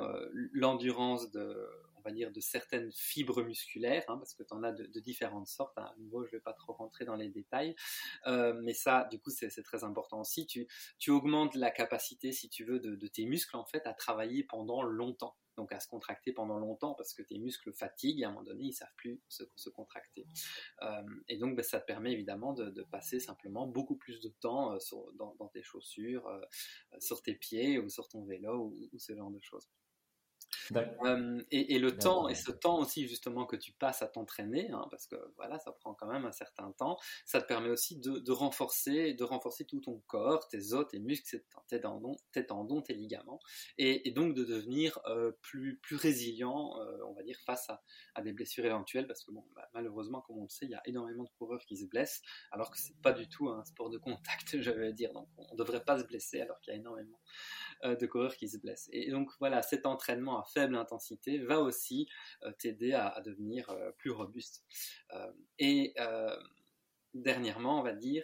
l'endurance 0.53 1.30
de, 1.32 1.67
dire, 2.12 2.32
de 2.32 2.39
certaines 2.39 2.91
fibres 2.91 3.43
musculaires, 3.43 4.04
hein, 4.08 4.17
parce 4.17 4.34
que 4.34 4.43
tu 4.43 4.54
en 4.54 4.63
as 4.63 4.72
de, 4.72 5.00
différentes 5.00 5.48
sortes. 5.48 5.78
Hein. 5.78 5.91
À 5.91 5.96
nouveau, 6.00 6.24
je 6.24 6.30
ne 6.30 6.32
vais 6.34 6.41
pas 6.41 6.54
trop 6.54 6.74
rentrer 6.74 7.06
dans 7.06 7.15
les 7.15 7.30
détails, 7.30 7.76
euh, 8.28 8.54
mais 8.63 8.74
ça, 8.74 9.08
du 9.12 9.20
coup, 9.20 9.30
c'est 9.30 9.50
très 9.63 9.84
important 9.84 10.22
aussi. 10.22 10.48
Tu, 10.48 11.12
augmentes 11.12 11.56
la 11.56 11.72
capacité, 11.72 12.32
si 12.32 12.50
tu 12.50 12.65
veux, 12.65 12.80
de, 12.80 13.08
tes 13.08 13.26
muscles, 13.26 13.56
en 13.56 13.65
fait, 13.65 13.86
à 13.86 13.93
travailler 13.93 14.43
pendant 14.43 14.84
longtemps 14.84 15.36
donc 15.56 15.72
à 15.72 15.80
se 15.80 15.88
contracter 15.88 16.34
pendant 16.34 16.60
longtemps 16.60 16.93
parce 16.93 17.15
que 17.15 17.24
tes 17.24 17.39
muscles 17.39 17.74
fatiguent 17.74 18.24
à 18.24 18.28
un 18.28 18.32
moment 18.32 18.43
donné 18.43 18.65
ils 18.65 18.74
savent 18.74 18.93
plus 18.96 19.20
se, 19.28 19.70
contracter. 19.72 20.28
Euh, 20.84 21.02
et 21.28 21.38
donc 21.38 21.56
ben, 21.56 21.63
ça 21.63 21.80
te 21.80 21.86
permet 21.88 22.12
évidemment 22.12 22.54
de, 22.54 22.84
passer 22.91 23.20
simplement 23.20 23.65
beaucoup 23.65 23.96
plus 23.96 24.20
de 24.22 24.30
temps 24.39 24.76
euh, 24.76 24.78
dans, 25.17 25.48
tes 25.48 25.63
chaussures, 25.63 26.30
sur 27.00 27.24
tes 27.24 27.34
pieds 27.34 27.80
ou 27.80 27.89
sur 27.89 28.08
ton 28.08 28.24
vélo 28.24 28.72
ou 28.93 29.00
ce 29.00 29.15
genre 29.15 29.32
de 29.32 29.39
choses. 29.41 29.67
Euh, 30.75 31.41
et, 31.51 31.79
le 31.79 31.97
temps, 31.97 32.27
et 32.27 32.36
ce 32.36 32.51
temps 32.51 32.79
aussi 32.79 33.07
justement 33.07 33.45
que 33.45 33.55
tu 33.55 33.71
passes 33.71 34.01
à 34.01 34.07
t'entraîner, 34.07 34.69
hein, 34.71 34.86
parce 34.91 35.07
que 35.07 35.15
voilà, 35.36 35.60
ça 35.60 35.71
prend 35.71 35.93
quand 35.93 36.07
même 36.07 36.25
un 36.25 36.31
certain 36.31 36.71
temps, 36.73 36.97
ça 37.25 37.41
te 37.41 37.47
permet 37.47 37.69
aussi 37.69 37.97
de, 37.97 38.31
renforcer, 38.31 39.13
de 39.13 39.23
renforcer 39.23 39.65
tout 39.65 39.79
ton 39.81 40.01
corps, 40.07 40.47
tes 40.47 40.73
os, 40.73 40.88
tes 40.88 40.99
muscles, 40.99 41.43
tes 41.67 41.81
tendons, 41.81 42.15
tes, 42.31 42.45
tendons, 42.45 42.81
tes 42.81 42.93
ligaments, 42.93 43.39
et, 43.77 44.12
donc 44.12 44.33
de 44.33 44.43
devenir 44.43 44.99
euh, 45.07 45.31
plus, 45.41 45.77
plus 45.77 45.95
résilient, 45.95 46.79
euh, 46.79 46.97
on 47.07 47.13
va 47.13 47.23
dire, 47.23 47.38
face 47.45 47.69
à, 48.15 48.21
des 48.21 48.33
blessures 48.33 48.65
éventuelles, 48.65 49.07
parce 49.07 49.23
que 49.23 49.31
bon, 49.31 49.45
bah, 49.55 49.69
malheureusement, 49.73 50.21
comme 50.21 50.39
on 50.39 50.43
le 50.43 50.49
sait, 50.49 50.65
il 50.65 50.71
y 50.71 50.75
a 50.75 50.81
énormément 50.86 51.23
de 51.23 51.29
coureurs 51.38 51.63
qui 51.65 51.77
se 51.77 51.86
blessent, 51.86 52.21
alors 52.51 52.71
que 52.71 52.77
c'est 52.79 52.99
pas 53.01 53.13
du 53.13 53.27
tout 53.29 53.49
un 53.49 53.63
sport 53.63 53.89
de 53.89 53.97
contact, 53.97 54.57
je 54.62 54.71
vais 54.71 54.93
dire, 54.93 55.13
donc 55.13 55.27
on 55.38 55.53
ne 55.53 55.57
devrait 55.57 55.83
pas 55.83 55.99
se 55.99 56.05
blesser 56.05 56.41
alors 56.41 56.60
qu'il 56.62 56.73
y 56.73 56.77
a 56.77 56.79
énormément 56.79 57.19
de 57.84 58.06
coureurs 58.06 58.36
qui 58.36 58.50
se 58.50 58.58
blessent. 58.58 58.90
Et 58.92 59.12
donc 59.12 59.32
voilà, 59.40 59.62
cet 59.62 59.86
entraînement 59.86 60.40
à 60.40 60.44
faible 60.44 60.76
intensité 60.76 61.40
va 61.40 61.60
aussi 61.60 62.08
euh, 62.44 62.52
t'aider 62.58 62.94
à, 62.94 63.22
devenir 63.22 63.70
euh, 63.70 63.92
plus 63.98 64.12
robuste. 64.12 64.63
Euh, 65.13 65.32
et 65.60 65.96
dernièrement, 67.13 67.80
on 67.80 67.84
va 67.84 67.94
dire, 67.94 68.24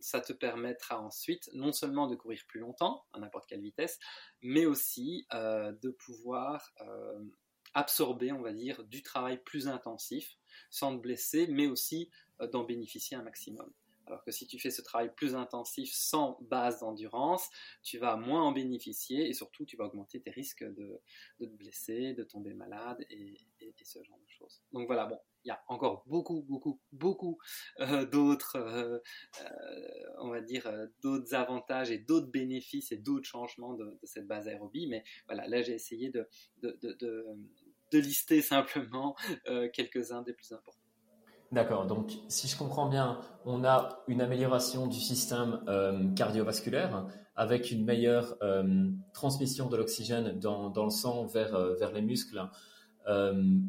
ça 0.00 0.20
te 0.20 0.32
permettra 0.32 1.00
ensuite 1.00 1.48
non 1.52 1.70
seulement 1.70 2.08
de 2.08 2.16
courir 2.16 2.42
plus 2.48 2.58
longtemps, 2.58 3.04
à 3.12 3.20
n'importe 3.20 3.48
quelle 3.48 3.60
vitesse, 3.60 4.00
mais 4.42 4.66
aussi 4.66 5.26
de 5.30 5.90
pouvoir 5.90 6.74
absorber, 7.74 8.32
on 8.32 8.42
va 8.42 8.52
dire, 8.52 8.82
du 8.84 9.02
travail 9.04 9.40
plus 9.44 9.68
intensif 9.68 10.36
sans 10.70 10.96
te 10.96 11.00
blesser, 11.00 11.46
mais 11.46 11.68
aussi 11.68 12.10
d'en 12.50 12.64
bénéficier 12.64 13.16
un 13.16 13.22
maximum. 13.22 13.70
Alors 14.10 14.24
que 14.24 14.32
si 14.32 14.46
tu 14.46 14.58
fais 14.58 14.70
ce 14.70 14.82
travail 14.82 15.12
plus 15.14 15.36
intensif 15.36 15.92
sans 15.94 16.36
base 16.42 16.80
d'endurance, 16.80 17.48
tu 17.82 17.98
vas 17.98 18.16
moins 18.16 18.42
en 18.42 18.50
bénéficier 18.50 19.28
et 19.28 19.34
surtout 19.34 19.64
tu 19.64 19.76
vas 19.76 19.84
augmenter 19.84 20.20
tes 20.20 20.30
risques 20.30 20.64
de, 20.64 21.00
te 21.38 21.44
blesser, 21.44 22.12
de 22.14 22.24
tomber 22.24 22.52
malade 22.52 22.98
et, 23.08 23.36
ce 23.84 24.02
genre 24.02 24.18
de 24.18 24.28
choses. 24.28 24.62
Donc 24.72 24.86
voilà, 24.86 25.06
bon, 25.06 25.18
il 25.44 25.48
y 25.48 25.50
a 25.50 25.62
encore 25.68 26.04
beaucoup, 26.06 26.42
beaucoup, 26.42 26.80
beaucoup 26.92 27.38
euh, 27.80 28.04
d'autres, 28.04 28.56
euh, 28.56 28.98
euh, 29.42 30.14
on 30.18 30.28
va 30.28 30.40
dire, 30.40 30.70
d'autres 31.02 31.34
avantages 31.34 31.90
et 31.90 31.98
d'autres 31.98 32.30
bénéfices 32.30 32.92
et 32.92 32.96
d'autres 32.96 33.26
changements 33.26 33.74
de, 33.74 33.98
cette 34.02 34.26
base 34.26 34.48
aérobie. 34.48 34.88
Mais 34.88 35.04
voilà, 35.26 35.46
là 35.46 35.62
j'ai 35.62 35.74
essayé 35.74 36.10
de, 36.10 36.28
de, 36.62 37.98
lister 37.98 38.42
simplement 38.42 39.16
quelques-uns 39.72 40.22
des 40.22 40.32
plus 40.32 40.52
importants. 40.52 40.79
D'accord, 41.52 41.84
donc 41.86 42.12
si 42.28 42.46
je 42.46 42.56
comprends 42.56 42.88
bien, 42.88 43.18
on 43.44 43.64
a 43.64 43.98
une 44.06 44.20
amélioration 44.20 44.86
du 44.86 45.00
système 45.00 45.60
euh, 45.66 46.08
cardiovasculaire 46.14 47.08
avec 47.34 47.72
une 47.72 47.84
meilleure 47.84 48.36
euh, 48.42 48.88
transmission 49.12 49.68
de 49.68 49.76
l'oxygène 49.76 50.38
dans, 50.38 50.72
le 50.84 50.90
sang 50.90 51.26
vers, 51.26 51.56
euh, 51.56 51.74
les 51.92 52.02
muscles 52.02 52.48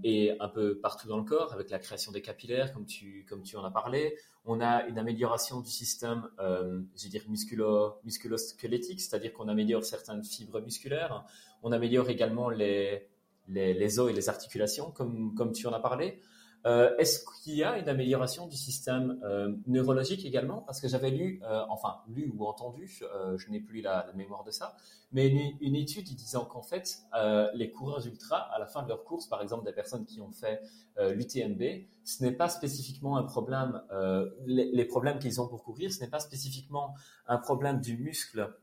et 0.04 0.36
un 0.40 0.50
peu 0.50 0.78
partout 0.78 1.08
dans 1.08 1.18
le 1.18 1.24
corps 1.24 1.54
avec 1.54 1.72
la 1.72 1.80
création 1.80 2.12
des 2.12 2.22
capillaires, 2.22 2.72
comme 2.74 2.86
tu, 2.86 3.26
en 3.56 3.64
as 3.64 3.72
parlé. 3.72 4.16
On 4.46 4.62
a 4.62 4.86
une 4.86 5.00
amélioration 5.00 5.62
du 5.62 5.72
système, 5.72 6.28
je 6.38 7.04
veux 7.04 7.10
dire, 7.10 7.24
musculo, 7.28 7.96
musculosquelettique, 8.04 9.02
c'est-à-dire 9.02 9.34
qu'on 9.34 9.48
améliore 9.48 9.84
certaines 9.84 10.24
fibres 10.24 10.62
musculaires. 10.62 11.26
On 11.64 11.72
améliore 11.72 12.10
également 12.12 12.52
les, 12.52 13.10
os 13.98 14.12
et 14.12 14.14
les 14.14 14.30
articulations, 14.30 14.92
comme 14.92 15.54
tu 15.56 15.66
en 15.66 15.74
as 15.74 15.80
parlé. 15.80 16.22
Euh, 16.66 16.96
est-ce 16.98 17.26
qu'il 17.44 17.56
y 17.56 17.64
a 17.64 17.78
une 17.80 17.90
amélioration 17.90 18.46
du 18.48 18.56
système 18.56 19.20
euh, 19.24 19.56
neurologique 19.66 20.26
également? 20.26 20.62
Parce 20.62 20.80
que 20.80 20.88
j'avais 20.88 21.10
lu, 21.10 21.42
euh, 21.44 21.64
enfin 21.70 22.02
lu 22.08 22.32
ou 22.36 22.46
entendu, 22.46 23.02
je 23.36 23.50
n'ai 23.50 23.60
plus 23.60 23.82
la, 23.82 24.12
mémoire 24.16 24.44
de 24.44 24.52
ça, 24.52 24.76
mais 25.12 25.28
une, 25.28 25.76
étude 25.76 26.06
disant 26.06 26.46
qu'en 26.46 26.62
fait, 26.62 27.00
les 27.54 27.72
coureurs 27.72 28.06
ultra, 28.06 28.38
à 28.54 28.60
la 28.60 28.68
fin 28.68 28.84
de 28.84 28.90
leur 28.90 29.04
course, 29.04 29.28
par 29.28 29.42
exemple 29.42 29.66
des 29.66 29.74
personnes 29.74 30.06
qui 30.06 30.22
ont 30.22 30.32
fait 30.32 30.62
l'UTMB, 31.00 31.86
ce 32.04 32.24
n'est 32.24 32.32
pas 32.32 32.50
spécifiquement 32.50 33.18
un 33.18 33.24
problème, 33.24 33.82
les, 34.46 34.72
les 34.72 34.86
problèmes 34.86 35.20
qu'ils 35.20 35.42
ont 35.42 35.48
pour 35.48 35.64
courir, 35.64 35.92
ce 35.92 36.02
n'est 36.02 36.10
pas 36.10 36.20
spécifiquement 36.20 36.94
un 37.28 37.38
problème 37.38 37.80
du 37.82 37.98
muscle 37.98 38.54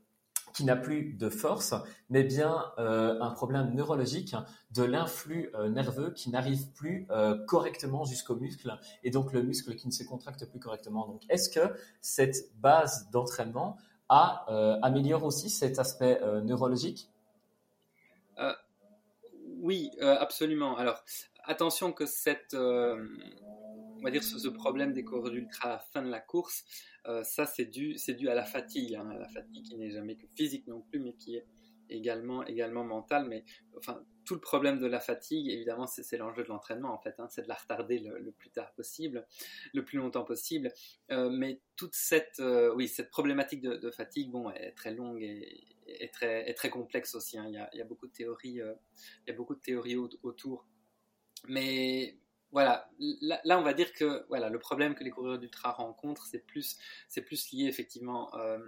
qui 0.52 0.64
n'a 0.64 0.76
plus 0.76 1.14
de 1.14 1.28
force, 1.28 1.74
mais 2.10 2.24
bien 2.24 2.72
euh, 2.78 3.20
un 3.20 3.30
problème 3.30 3.74
neurologique 3.74 4.34
de 4.70 4.82
l'influx 4.82 5.50
euh, 5.54 5.68
nerveux 5.68 6.10
qui 6.12 6.30
n'arrive 6.30 6.72
plus 6.72 7.06
euh, 7.10 7.36
correctement 7.46 8.04
jusqu'au 8.04 8.36
muscle, 8.36 8.78
et 9.02 9.10
donc 9.10 9.32
le 9.32 9.42
muscle 9.42 9.74
qui 9.76 9.86
ne 9.86 9.92
se 9.92 10.04
contracte 10.04 10.44
plus 10.46 10.60
correctement. 10.60 11.06
Donc, 11.06 11.22
est-ce 11.28 11.48
que 11.48 11.74
cette 12.00 12.52
base 12.60 13.08
d'entraînement 13.10 13.76
améliore 14.08 15.24
aussi 15.24 15.50
cet 15.50 15.78
aspect 15.78 16.18
neurologique? 16.42 17.10
Oui, 19.60 19.90
absolument. 20.00 20.78
Alors, 20.78 21.04
attention 21.44 21.92
que 21.92 22.06
cette 22.06 22.56
on 23.98 24.02
va 24.02 24.10
dire 24.10 24.22
ce, 24.22 24.48
problème 24.48 24.92
des 24.92 25.04
coureurs 25.04 25.30
d'ultra 25.30 25.68
à 25.68 25.72
la 25.72 25.78
fin 25.78 26.02
de 26.02 26.10
la 26.10 26.20
course, 26.20 26.64
euh, 27.06 27.22
ça 27.24 27.46
c'est 27.46 27.66
dû, 27.66 27.96
c'est 27.98 28.14
dû 28.14 28.28
à 28.28 28.34
la 28.34 28.44
fatigue, 28.44 28.94
hein, 28.94 29.08
la 29.18 29.28
fatigue 29.28 29.64
qui 29.64 29.76
n'est 29.76 29.90
jamais 29.90 30.16
que 30.16 30.26
physique 30.34 30.66
non 30.66 30.80
plus, 30.80 31.00
mais 31.00 31.14
qui 31.14 31.36
est 31.36 31.46
également, 31.90 32.44
également 32.44 32.84
mentale. 32.84 33.26
Mais 33.28 33.44
enfin, 33.76 34.04
tout 34.24 34.34
le 34.34 34.40
problème 34.40 34.78
de 34.78 34.86
la 34.86 35.00
fatigue, 35.00 35.48
évidemment, 35.48 35.86
c'est, 35.86 36.16
l'enjeu 36.16 36.42
de 36.42 36.48
l'entraînement 36.48 36.92
en 36.92 36.98
fait, 36.98 37.14
hein, 37.18 37.26
c'est 37.30 37.42
de 37.42 37.48
la 37.48 37.54
retarder 37.54 37.98
le, 37.98 38.30
plus 38.32 38.50
tard 38.50 38.72
possible, 38.74 39.26
le 39.72 39.84
plus 39.84 39.98
longtemps 39.98 40.24
possible. 40.24 40.72
Euh, 41.10 41.30
mais 41.30 41.60
toute 41.76 41.94
cette, 41.94 42.40
euh, 42.40 42.74
oui, 42.74 42.88
cette 42.88 43.10
problématique 43.10 43.62
de, 43.62 43.90
fatigue, 43.90 44.30
bon, 44.30 44.50
est 44.50 44.72
très 44.72 44.94
longue 44.94 45.22
et, 45.22 45.66
est 45.86 46.12
très, 46.12 46.48
est 46.48 46.54
très 46.54 46.70
complexe 46.70 47.14
aussi. 47.14 47.38
Hein. 47.38 47.46
Il, 47.48 47.78
y 47.78 47.80
a, 47.80 47.84
beaucoup 47.84 48.06
de 48.06 48.12
théories, 48.12 48.60
il 48.60 49.26
y 49.26 49.30
a 49.30 49.34
beaucoup 49.34 49.54
de 49.54 49.60
théories 49.60 49.96
autour. 49.96 50.66
Mais 51.46 52.18
voilà, 52.50 52.88
là, 53.20 53.58
on 53.58 53.62
va 53.62 53.74
dire 53.74 53.92
que 53.92 54.24
voilà, 54.28 54.48
le 54.48 54.58
problème 54.58 54.94
que 54.94 55.04
les 55.04 55.10
coureurs 55.10 55.38
d'ultra 55.38 55.72
rencontrent, 55.72 56.26
c'est 56.26 56.38
plus, 56.38 56.78
plus 57.26 57.52
lié 57.52 57.66
effectivement 57.66 58.34
euh, 58.36 58.58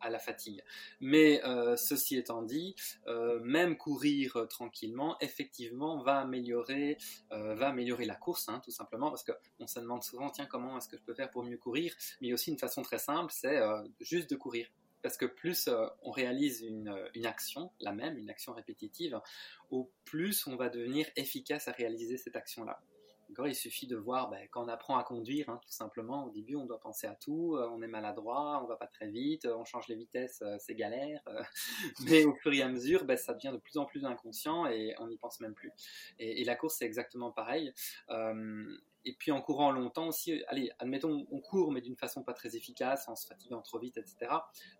à 0.00 0.08
la 0.08 0.20
fatigue. 0.20 0.62
Mais 1.00 1.44
euh, 1.44 1.76
ceci 1.76 2.16
étant 2.16 2.42
dit, 2.42 2.76
euh, 3.08 3.40
même 3.40 3.76
courir 3.76 4.46
tranquillement, 4.48 5.16
effectivement, 5.20 6.00
va 6.02 6.20
améliorer, 6.20 6.96
va 7.30 7.68
améliorer 7.68 8.04
la 8.04 8.14
course, 8.14 8.48
hein, 8.48 8.60
tout 8.64 8.70
simplement, 8.70 9.10
parce 9.10 9.24
qu'on 9.24 9.66
se 9.66 9.80
demande 9.80 10.04
souvent, 10.04 10.30
tiens, 10.30 10.46
comment 10.46 10.78
est-ce 10.78 10.88
que 10.88 10.96
je 10.96 11.02
peux 11.02 11.14
faire 11.14 11.30
pour 11.30 11.42
mieux 11.42 11.58
courir? 11.58 11.92
Mais 12.20 12.28
il 12.28 12.30
y 12.30 12.32
a 12.32 12.34
aussi 12.34 12.50
une 12.50 12.58
façon 12.58 12.82
très 12.82 12.98
simple, 12.98 13.32
c'est 13.34 13.60
juste 14.00 14.30
de 14.30 14.36
courir. 14.36 14.68
Parce 15.02 15.18
que 15.18 15.26
plus 15.26 15.68
on 16.02 16.10
réalise 16.12 16.62
une, 16.62 16.96
une, 17.14 17.26
action, 17.26 17.70
la 17.80 17.92
même, 17.92 18.16
une 18.16 18.30
action 18.30 18.54
répétitive, 18.54 19.20
au 19.70 19.90
plus 20.06 20.46
on 20.46 20.56
va 20.56 20.70
devenir 20.70 21.06
efficace 21.16 21.68
à 21.68 21.72
réaliser 21.72 22.16
cette 22.16 22.36
action-là 22.36 22.80
il 23.46 23.54
suffit 23.54 23.86
de 23.86 23.96
voir 23.96 24.30
ben, 24.30 24.46
quand 24.50 24.64
on 24.64 24.68
apprend 24.68 24.96
à 24.96 25.04
conduire, 25.04 25.48
hein, 25.48 25.60
tout 25.62 25.70
simplement. 25.70 26.26
Au 26.26 26.30
début, 26.30 26.56
on 26.56 26.66
doit 26.66 26.80
penser 26.80 27.06
à 27.06 27.14
tout, 27.14 27.56
euh, 27.56 27.68
on 27.72 27.82
est 27.82 27.88
maladroit, 27.88 28.60
on 28.62 28.66
va 28.66 28.76
pas 28.76 28.86
très 28.86 29.08
vite, 29.08 29.44
euh, 29.44 29.56
on 29.56 29.64
change 29.64 29.88
les 29.88 29.96
vitesses, 29.96 30.42
euh, 30.42 30.56
c'est 30.58 30.74
galère. 30.74 31.20
mais 32.08 32.24
au 32.24 32.34
fur 32.34 32.52
et 32.52 32.62
à 32.62 32.68
mesure, 32.68 33.04
ben, 33.04 33.16
ça 33.16 33.34
devient 33.34 33.50
de 33.52 33.58
plus 33.58 33.76
en 33.76 33.84
plus 33.84 34.04
inconscient 34.04 34.66
et 34.66 34.94
on 34.98 35.08
n'y 35.08 35.18
pense 35.18 35.40
même 35.40 35.54
plus. 35.54 35.72
Et, 36.18 36.44
la 36.44 36.56
course, 36.56 36.76
c'est 36.78 36.84
exactement 36.84 37.32
pareil. 37.32 37.72
et 39.06 39.14
puis 39.18 39.32
en 39.32 39.40
courant 39.40 39.72
longtemps 39.72 40.08
aussi, 40.08 40.42
allez, 40.48 40.70
admettons, 40.78 41.26
on 41.30 41.40
court, 41.40 41.72
mais 41.72 41.80
d'une 41.80 41.96
façon 41.96 42.22
pas 42.22 42.34
très 42.34 42.56
efficace, 42.56 43.08
en 43.08 43.16
se 43.16 43.26
fatiguant 43.26 43.62
trop 43.62 43.78
vite, 43.78 43.96
etc. 43.96 44.32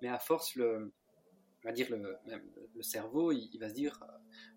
Mais 0.02 0.08
à 0.08 0.18
force, 0.18 0.54
le, 0.56 0.92
va 1.64 1.72
dire 1.72 1.88
le, 1.90 2.82
cerveau, 2.82 3.32
il, 3.32 3.58
va 3.58 3.68
se 3.68 3.74
dire 3.74 3.98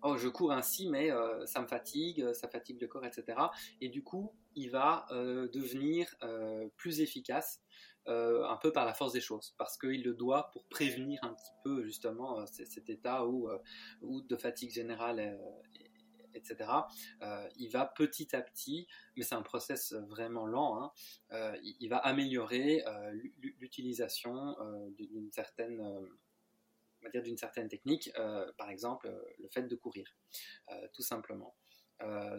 oh 0.02 0.16
je 0.16 0.28
cours 0.28 0.52
ainsi 0.52 0.88
mais 0.88 1.10
euh, 1.10 1.44
ça 1.46 1.60
me 1.60 1.66
fatigue, 1.66 2.32
ça 2.32 2.48
fatigue 2.48 2.80
le 2.80 2.88
corps, 2.88 3.04
etc. 3.04 3.38
Et 3.80 3.88
du 3.88 4.02
coup 4.02 4.32
il 4.54 4.70
va 4.70 5.06
euh, 5.12 5.48
devenir 5.48 6.14
plus 6.76 7.00
efficace 7.00 7.62
un 8.06 8.56
peu 8.62 8.72
par 8.72 8.86
la 8.86 8.94
force 8.94 9.12
des 9.12 9.20
choses 9.20 9.54
parce 9.58 9.76
qu'il 9.76 10.02
le 10.02 10.14
doit 10.14 10.50
pour 10.52 10.64
prévenir 10.68 11.20
un 11.22 11.34
petit 11.34 11.52
peu 11.62 11.84
justement 11.84 12.46
cet 12.46 12.88
état 12.88 13.22
de 14.02 14.36
fatigue 14.36 14.70
générale 14.70 15.38
etc. 16.32 16.70
il 17.56 17.68
va 17.68 17.84
petit 17.84 18.34
à 18.34 18.40
petit, 18.40 18.86
mais 19.14 19.24
c'est 19.24 19.34
un 19.34 19.42
process 19.42 19.92
vraiment 19.92 20.46
lent, 20.46 20.92
hein, 21.30 21.52
il, 21.62 21.88
va 21.88 21.98
améliorer 21.98 22.82
l'utilisation 23.60 24.56
d'une 24.96 25.30
certaine 25.30 25.82
on 27.00 27.04
va 27.04 27.10
dire 27.10 27.22
d'une 27.22 27.36
certaine 27.36 27.68
technique, 27.68 28.10
euh, 28.18 28.50
par 28.56 28.70
exemple 28.70 29.08
euh, 29.08 29.22
le 29.38 29.48
fait 29.48 29.62
de 29.62 29.76
courir, 29.76 30.06
euh, 30.70 30.88
tout 30.92 31.02
simplement. 31.02 31.54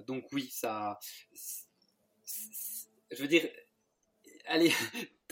donc 0.08 0.26
oui, 0.32 0.50
ça, 0.50 1.00
je 3.12 3.22
veux 3.22 3.28
dire, 3.28 3.48
allez, 4.45 4.72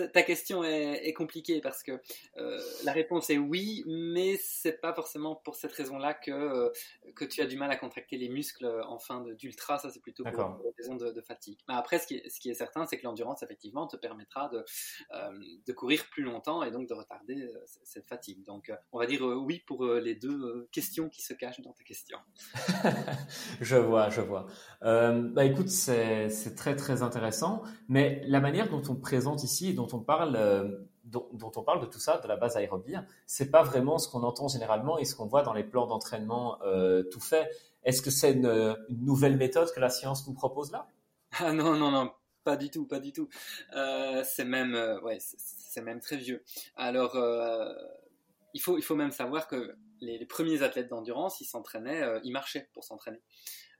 ta, 0.05 0.23
question 0.23 0.63
est, 0.63 1.13
compliquée 1.13 1.61
parce 1.61 1.83
que 1.83 1.99
euh, 2.37 2.61
la 2.83 2.91
réponse 2.91 3.29
est 3.29 3.37
oui, 3.37 3.83
mais 3.87 4.37
c'est 4.37 4.79
pas 4.79 4.93
forcément 4.93 5.35
pour 5.35 5.55
cette 5.55 5.71
raison-là 5.71 6.13
que, 6.13 6.31
euh, 6.31 6.69
que 7.15 7.25
tu 7.25 7.41
as 7.41 7.47
du 7.47 7.57
mal 7.57 7.71
à 7.71 7.75
contracter 7.75 8.17
les 8.17 8.29
muscles 8.29 8.65
en 8.87 8.99
fin 8.99 9.23
d'ultra. 9.33 9.79
Ça, 9.79 9.89
c'est 9.89 10.01
plutôt 10.01 10.23
pour 10.23 10.33
une 10.33 10.73
raison 10.77 10.95
de, 10.95 11.21
fatigue. 11.21 11.59
Mais 11.67 11.73
après, 11.73 11.99
ce 11.99 12.07
qui 12.07 12.15
est, 12.15 12.29
ce 12.29 12.39
qui 12.39 12.49
est 12.49 12.53
certain, 12.53 12.85
c'est 12.85 12.97
que 12.97 13.03
l'endurance, 13.03 13.41
effectivement, 13.43 13.87
te 13.87 13.97
permettra 13.97 14.49
de, 14.49 14.63
euh, 15.13 15.39
de 15.65 15.73
courir 15.73 16.05
plus 16.11 16.23
longtemps 16.23 16.63
et 16.63 16.71
donc 16.71 16.87
de 16.87 16.93
retarder 16.93 17.49
cette 17.83 18.07
fatigue. 18.07 18.43
Donc, 18.45 18.71
on 18.91 18.99
va 18.99 19.07
dire 19.07 19.21
oui 19.23 19.63
pour 19.65 19.85
les 19.85 20.15
deux 20.15 20.67
questions 20.71 21.09
qui 21.09 21.21
se 21.21 21.33
cachent 21.33 21.61
dans 21.61 21.73
ta 21.73 21.83
question. 21.83 22.19
je 23.61 23.75
vois, 23.75 24.09
je 24.09 24.21
vois. 24.21 24.45
bah 24.81 25.45
écoute, 25.45 25.69
c'est 25.69 26.55
très 26.55 26.75
très 26.75 27.01
intéressant, 27.01 27.63
mais 27.87 28.21
la 28.27 28.39
manière 28.39 28.69
dont 28.69 28.83
on 28.89 28.95
présente 28.95 29.43
ici, 29.43 29.73
dont 29.73 29.86
on 29.93 29.99
parle, 29.99 30.35
euh, 30.35 30.79
dont, 31.03 31.51
on 31.55 31.63
parle 31.63 31.81
de 31.81 31.85
tout 31.85 31.99
ça, 31.99 32.17
de 32.17 32.27
la 32.27 32.35
base 32.35 32.57
aérobie, 32.57 32.95
c'est 33.25 33.51
pas 33.51 33.63
vraiment 33.63 33.97
ce 33.97 34.09
qu'on 34.09 34.23
entend 34.23 34.47
généralement 34.47 34.97
et 34.97 35.05
ce 35.05 35.15
qu'on 35.15 35.27
voit 35.27 35.43
dans 35.43 35.53
les 35.53 35.63
plans 35.63 35.87
d'entraînement 35.87 36.61
euh, 36.63 37.03
tout 37.03 37.19
fait. 37.19 37.49
Est-ce 37.83 38.01
que 38.01 38.11
c'est 38.11 38.33
une, 38.33 38.75
nouvelle 38.89 39.37
méthode 39.37 39.71
que 39.73 39.79
la 39.79 39.89
science 39.89 40.27
nous 40.27 40.33
propose 40.33 40.71
là? 40.71 40.87
Ah 41.39 41.53
non, 41.53 41.75
non, 41.75 41.91
non, 41.91 42.11
pas 42.43 42.57
du 42.57 42.69
tout, 42.69 42.85
pas 42.85 42.99
du 42.99 43.11
tout. 43.13 43.29
Euh, 43.75 44.23
c'est 44.25 44.45
même, 44.45 44.75
ouais, 45.03 45.17
c'est 45.19 45.81
même 45.81 45.99
très 45.99 46.17
vieux. 46.17 46.43
Alors, 46.75 47.15
il 48.53 48.61
faut, 48.61 48.77
il 48.77 48.81
faut 48.81 48.95
même 48.95 49.11
savoir 49.11 49.47
que 49.47 49.75
les, 50.01 50.25
premiers 50.25 50.63
athlètes 50.63 50.89
d'endurance, 50.89 51.41
ils 51.41 51.45
s'entraînaient, 51.45 52.03
ils 52.23 52.31
marchaient 52.31 52.69
pour 52.73 52.83
s'entraîner. 52.83 53.21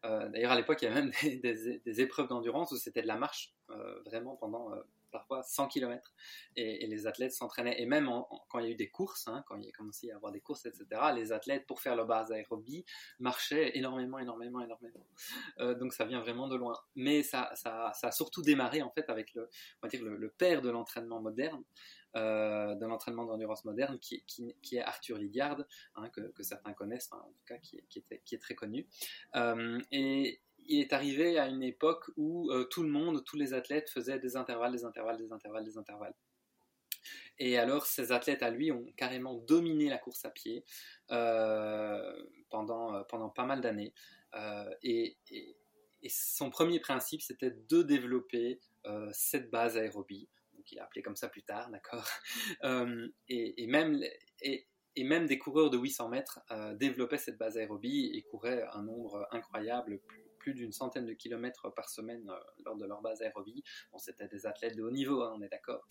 D'ailleurs, 0.03 0.51
à 0.51 0.55
l'époque, 0.55 0.81
il 0.81 0.85
y 0.85 0.87
avait 0.87 1.01
même 1.01 1.11
des 1.85 2.01
épreuves 2.01 2.27
d'endurance 2.27 2.71
où 2.71 2.77
c'était 2.77 3.01
de 3.01 3.07
la 3.07 3.17
marche, 3.17 3.53
vraiment 4.05 4.35
pendant 4.35 4.71
parfois 5.11 5.43
100 5.43 5.67
km. 5.67 6.13
Et, 6.55 6.87
les 6.87 7.07
athlètes 7.07 7.33
s'entraînaient, 7.33 7.81
et 7.81 7.85
même 7.85 8.09
quand 8.49 8.59
il 8.59 8.65
y 8.65 8.67
a 8.69 8.71
eu 8.71 8.75
des 8.75 8.89
courses, 8.89 9.27
hein, 9.27 9.43
quand 9.47 9.57
il 9.57 9.65
y 9.65 9.69
a 9.69 9.71
commencé 9.71 10.07
à 10.07 10.13
y 10.13 10.15
avoir 10.15 10.31
des 10.31 10.41
courses, 10.41 10.65
etc., 10.65 10.85
les 11.15 11.31
athlètes, 11.31 11.65
pour 11.67 11.81
faire 11.81 11.95
leur 11.95 12.07
base 12.07 12.31
aérobie, 12.31 12.85
marchaient 13.19 13.77
énormément, 13.77 14.19
énormément, 14.19 14.61
énormément. 14.61 15.05
Euh, 15.59 15.75
donc 15.75 15.93
ça 15.93 16.05
vient 16.05 16.21
vraiment 16.21 16.47
de 16.47 16.55
loin. 16.55 16.77
Mais 16.95 17.23
ça, 17.23 17.51
ça, 17.55 17.91
ça, 17.93 18.07
a 18.07 18.11
surtout 18.11 18.41
démarré 18.41 18.81
en 18.81 18.89
fait 18.91 19.09
avec 19.09 19.33
le, 19.33 19.43
on 19.43 19.87
va 19.87 19.89
dire 19.89 20.03
le, 20.03 20.29
père 20.29 20.61
de 20.61 20.69
l'entraînement 20.69 21.21
moderne, 21.21 21.63
euh, 22.15 22.75
de 22.75 22.85
l'entraînement 22.85 23.25
d'endurance 23.25 23.65
moderne, 23.65 23.99
qui, 23.99 24.23
qui, 24.25 24.75
est 24.75 24.81
Arthur 24.81 25.17
Lydiard, 25.17 25.63
hein, 25.95 26.09
que, 26.09 26.43
certains 26.43 26.73
connaissent, 26.73 27.11
en 27.11 27.17
tout 27.17 27.45
cas 27.45 27.57
qui, 27.57 27.83
qui, 27.89 27.99
est, 27.99 28.21
qui 28.23 28.35
est 28.35 28.39
très 28.39 28.55
connu. 28.55 28.87
Euh, 29.35 29.79
et, 29.91 30.41
il 30.67 30.81
est 30.81 30.93
arrivé 30.93 31.39
à 31.39 31.47
une 31.47 31.63
époque 31.63 32.09
où 32.17 32.51
euh, 32.51 32.65
tout 32.65 32.83
le 32.83 32.89
monde, 32.89 33.23
tous 33.25 33.37
les 33.37 33.53
athlètes 33.53 33.89
faisaient 33.89 34.19
des 34.19 34.35
intervalles, 34.35 34.71
des 34.71 34.85
intervalles, 34.85 35.17
des 35.17 35.31
intervalles, 35.31 35.63
des 35.63 35.77
intervalles. 35.77 36.13
Et 37.39 37.57
alors, 37.57 37.85
ces 37.85 38.11
athlètes 38.11 38.43
à 38.43 38.49
lui 38.49 38.71
ont 38.71 38.85
carrément 38.97 39.35
dominé 39.35 39.89
la 39.89 39.97
course 39.97 40.25
à 40.25 40.29
pied 40.29 40.65
euh, 41.11 42.25
pendant, 42.49 42.95
euh, 42.95 43.03
pendant 43.03 43.29
pas 43.29 43.45
mal 43.45 43.61
d'années. 43.61 43.93
et, 44.83 45.17
son 46.09 46.49
premier 46.49 46.79
principe, 46.79 47.21
c'était 47.21 47.51
de 47.51 47.81
développer 47.81 48.61
cette 49.11 49.49
base 49.49 49.77
aérobie. 49.77 50.29
Donc, 50.53 50.71
il 50.71 50.79
a 50.79 50.85
appelé 50.85 51.01
comme 51.01 51.17
ça 51.17 51.27
plus 51.27 51.43
tard, 51.43 51.69
d'accord? 51.69 52.07
Et, 53.27 53.67
même, 53.67 53.97
des 54.95 55.37
coureurs 55.37 55.69
de 55.69 55.77
800 55.77 56.09
mètres 56.09 56.39
développaient 56.75 57.17
cette 57.17 57.37
base 57.37 57.57
aérobie 57.57 58.11
et 58.13 58.21
couraient 58.21 58.63
un 58.73 58.83
nombre 58.83 59.27
incroyable, 59.31 59.99
plus 60.47 60.53
d'une 60.53 60.71
centaine 60.71 61.05
de 61.05 61.11
kilomètres 61.11 61.73
par 61.73 61.89
semaine 61.89 62.25
lors 62.63 62.77
de 62.77 62.85
leur 62.85 63.01
base 63.01 63.21
aérobie. 63.21 63.65
Bon, 63.91 63.97
c'était 63.97 64.29
des 64.29 64.45
athlètes 64.45 64.77
de 64.77 64.83
haut 64.83 64.91
niveau, 64.91 65.21
hein, 65.21 65.33
on 65.35 65.41
est 65.41 65.49
d'accord. 65.49 65.85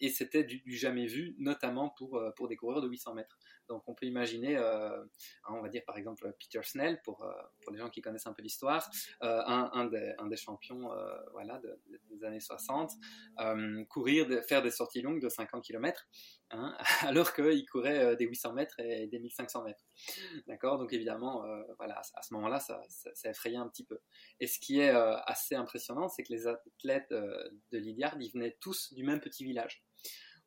et 0.00 0.08
c'était 0.08 0.42
du, 0.42 0.60
jamais 0.66 1.06
vu, 1.06 1.36
notamment 1.38 1.90
pour, 1.90 2.20
pour 2.34 2.48
des 2.48 2.56
coureurs 2.56 2.80
de 2.80 2.88
800 2.88 3.14
mètres. 3.14 3.38
Donc 3.70 3.82
on 3.86 3.94
peut 3.94 4.06
imaginer, 4.06 4.56
hein, 4.56 5.06
on 5.48 5.62
va 5.62 5.68
dire 5.68 5.82
par 5.86 5.96
exemple 5.96 6.30
Peter 6.38 6.60
Snell, 6.62 7.00
pour, 7.02 7.26
pour 7.62 7.72
les 7.72 7.78
gens 7.78 7.88
qui 7.88 8.02
connaissent 8.02 8.26
un 8.26 8.34
peu 8.34 8.42
l'histoire, 8.42 8.90
un, 9.20 9.70
un, 9.72 9.86
des, 9.86 10.36
champions 10.36 10.90
voilà, 11.32 11.60
des 12.10 12.24
années 12.24 12.40
60, 12.40 12.92
courir, 13.88 14.26
faire 14.46 14.62
des 14.62 14.70
sorties 14.70 15.02
longues 15.02 15.22
de 15.22 15.28
50 15.28 15.64
km. 15.64 16.06
Hein, 16.52 16.76
alors 17.02 17.32
qu'il 17.32 17.64
courait 17.66 17.98
euh, 17.98 18.16
des 18.16 18.26
800 18.26 18.52
mètres 18.54 18.80
et 18.80 19.06
des 19.06 19.18
1500 19.20 19.62
mètres. 19.62 19.84
D'accord? 20.48 20.78
Donc 20.78 20.92
évidemment, 20.92 21.44
euh, 21.44 21.62
voilà, 21.78 22.00
à 22.14 22.22
ce 22.22 22.34
moment-là, 22.34 22.58
ça, 22.58 22.82
ça, 22.88 23.30
effrayait 23.30 23.56
un 23.56 23.68
petit 23.68 23.84
peu. 23.84 23.98
Et 24.40 24.46
ce 24.46 24.58
qui 24.58 24.80
est 24.80 24.90
euh, 24.90 25.16
assez 25.26 25.54
impressionnant, 25.54 26.08
c'est 26.08 26.24
que 26.24 26.32
les 26.32 26.46
athlètes 26.46 27.10
de 27.10 27.78
Lydiard, 27.78 28.16
ils 28.20 28.32
venaient 28.32 28.56
tous 28.60 28.92
du 28.92 29.04
même 29.04 29.20
petit 29.20 29.44
village. 29.44 29.84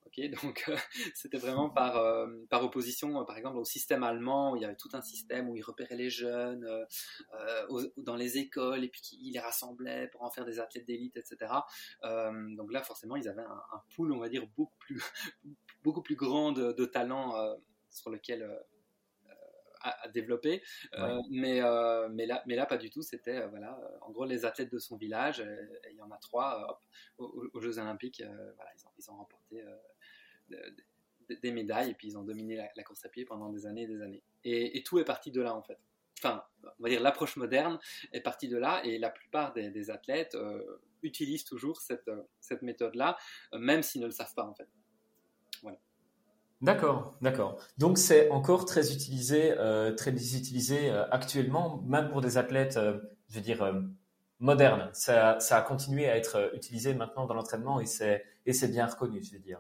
donc 0.43 0.69
c'était 1.13 1.37
vraiment 1.37 1.69
par, 1.69 2.27
par 2.49 2.63
opposition, 2.63 3.25
par 3.25 3.37
exemple, 3.37 3.57
au 3.57 3.65
système 3.65 4.03
allemand 4.03 4.53
où 4.53 4.55
il 4.55 4.61
y 4.61 4.65
avait 4.65 4.75
tout 4.75 4.89
un 4.93 5.01
système 5.01 5.49
où 5.49 5.55
ils 5.55 5.63
repéraient 5.63 5.95
les 5.95 6.09
jeunes 6.09 6.67
dans 7.97 8.15
les 8.15 8.37
écoles 8.37 8.83
et 8.83 8.89
puis 8.89 9.01
ils 9.13 9.33
les 9.33 9.39
rassemblaient 9.39 10.07
pour 10.09 10.23
en 10.23 10.29
faire 10.29 10.45
des 10.45 10.59
athlètes 10.59 10.85
d'élite, 10.85 11.17
etc. 11.17 11.51
donc 12.01 12.71
là, 12.71 12.83
forcément, 12.83 13.15
ils 13.15 13.27
avaient 13.27 13.41
un, 13.41 13.63
un, 13.73 13.81
pool, 13.95 14.11
on 14.11 14.19
va 14.19 14.29
dire, 14.29 14.45
beaucoup 14.55 14.77
plus, 14.79 15.01
beaucoup 15.83 16.01
plus 16.01 16.15
grande 16.15 16.75
de, 16.75 16.85
talent 16.85 17.35
euh, 17.37 17.55
sur 17.89 18.09
lequel 18.09 18.43
euh, 18.43 18.59
à, 19.81 20.07
développer. 20.09 20.63
Euh, 20.93 21.21
mais, 21.29 21.61
mais, 22.09 22.25
là, 22.25 22.41
mais 22.45 22.55
là, 22.55 22.65
pas 22.65 22.77
du 22.77 22.89
tout. 22.89 23.01
C'était, 23.01 23.45
voilà, 23.47 23.77
en 24.01 24.11
gros, 24.11 24.25
les 24.25 24.45
athlètes 24.45 24.71
de 24.71 24.79
son 24.79 24.95
village, 24.95 25.45
il 25.89 25.97
y 25.97 26.01
en 26.01 26.11
a 26.11 26.17
trois 26.17 26.79
aux, 27.17 27.59
Jeux 27.59 27.79
Olympiques, 27.79 28.23
voilà, 28.55 28.71
ils, 28.97 29.11
ont, 29.11 29.17
remporté 29.17 29.61
des 31.29 31.51
médailles 31.51 31.91
et 31.91 31.93
puis 31.93 32.09
ils 32.09 32.17
ont 32.17 32.23
dominé 32.23 32.55
la, 32.75 32.83
course 32.83 33.05
à 33.05 33.09
pied 33.09 33.25
pendant 33.25 33.49
des 33.49 33.65
années 33.65 33.83
et 33.83 33.87
des 33.87 34.01
années. 34.01 34.23
Et, 34.43 34.83
tout 34.83 34.99
est 34.99 35.05
parti 35.05 35.31
de 35.31 35.41
là, 35.41 35.55
en 35.55 35.63
fait. 35.63 35.79
Enfin, 36.19 36.43
on 36.79 36.83
va 36.83 36.89
dire 36.89 37.01
l'approche 37.01 37.35
moderne 37.35 37.79
est 38.13 38.21
partie 38.21 38.47
de 38.47 38.57
là 38.57 38.81
et 38.85 38.97
la 38.97 39.09
plupart 39.09 39.53
des, 39.53 39.89
athlètes 39.89 40.37
utilisent 41.01 41.43
toujours 41.43 41.81
cette, 41.81 42.09
cette 42.39 42.61
méthode-là, 42.61 43.17
même 43.57 43.83
s'ils 43.83 44.01
ne 44.01 44.05
le 44.05 44.11
savent 44.11 44.33
pas, 44.33 44.45
en 44.45 44.53
fait. 44.53 44.69
D'accord, 46.63 47.17
d'accord. 47.19 47.57
Donc 47.77 47.97
c'est 47.97 48.29
encore 48.29 48.63
très 48.63 48.93
utilisé, 48.93 49.53
euh, 49.57 49.93
très 49.93 50.11
utilisé 50.11 50.89
euh, 50.89 51.03
actuellement, 51.11 51.83
même 51.85 52.07
pour 52.07 52.21
des 52.21 52.37
athlètes, 52.37 52.77
euh, 52.77 52.99
je 53.27 53.35
veux 53.35 53.41
dire, 53.41 53.69
modernes. 54.39 54.89
Ça, 54.93 55.37
a 55.37 55.61
continué 55.61 56.07
à 56.07 56.15
être 56.15 56.51
utilisé 56.55 56.93
maintenant 56.93 57.25
dans 57.25 57.33
l'entraînement 57.33 57.81
et 57.81 57.85
c'est 57.85 58.71
bien 58.71 58.85
reconnu, 58.85 59.21
je 59.21 59.33
veux 59.33 59.41
dire. 59.41 59.59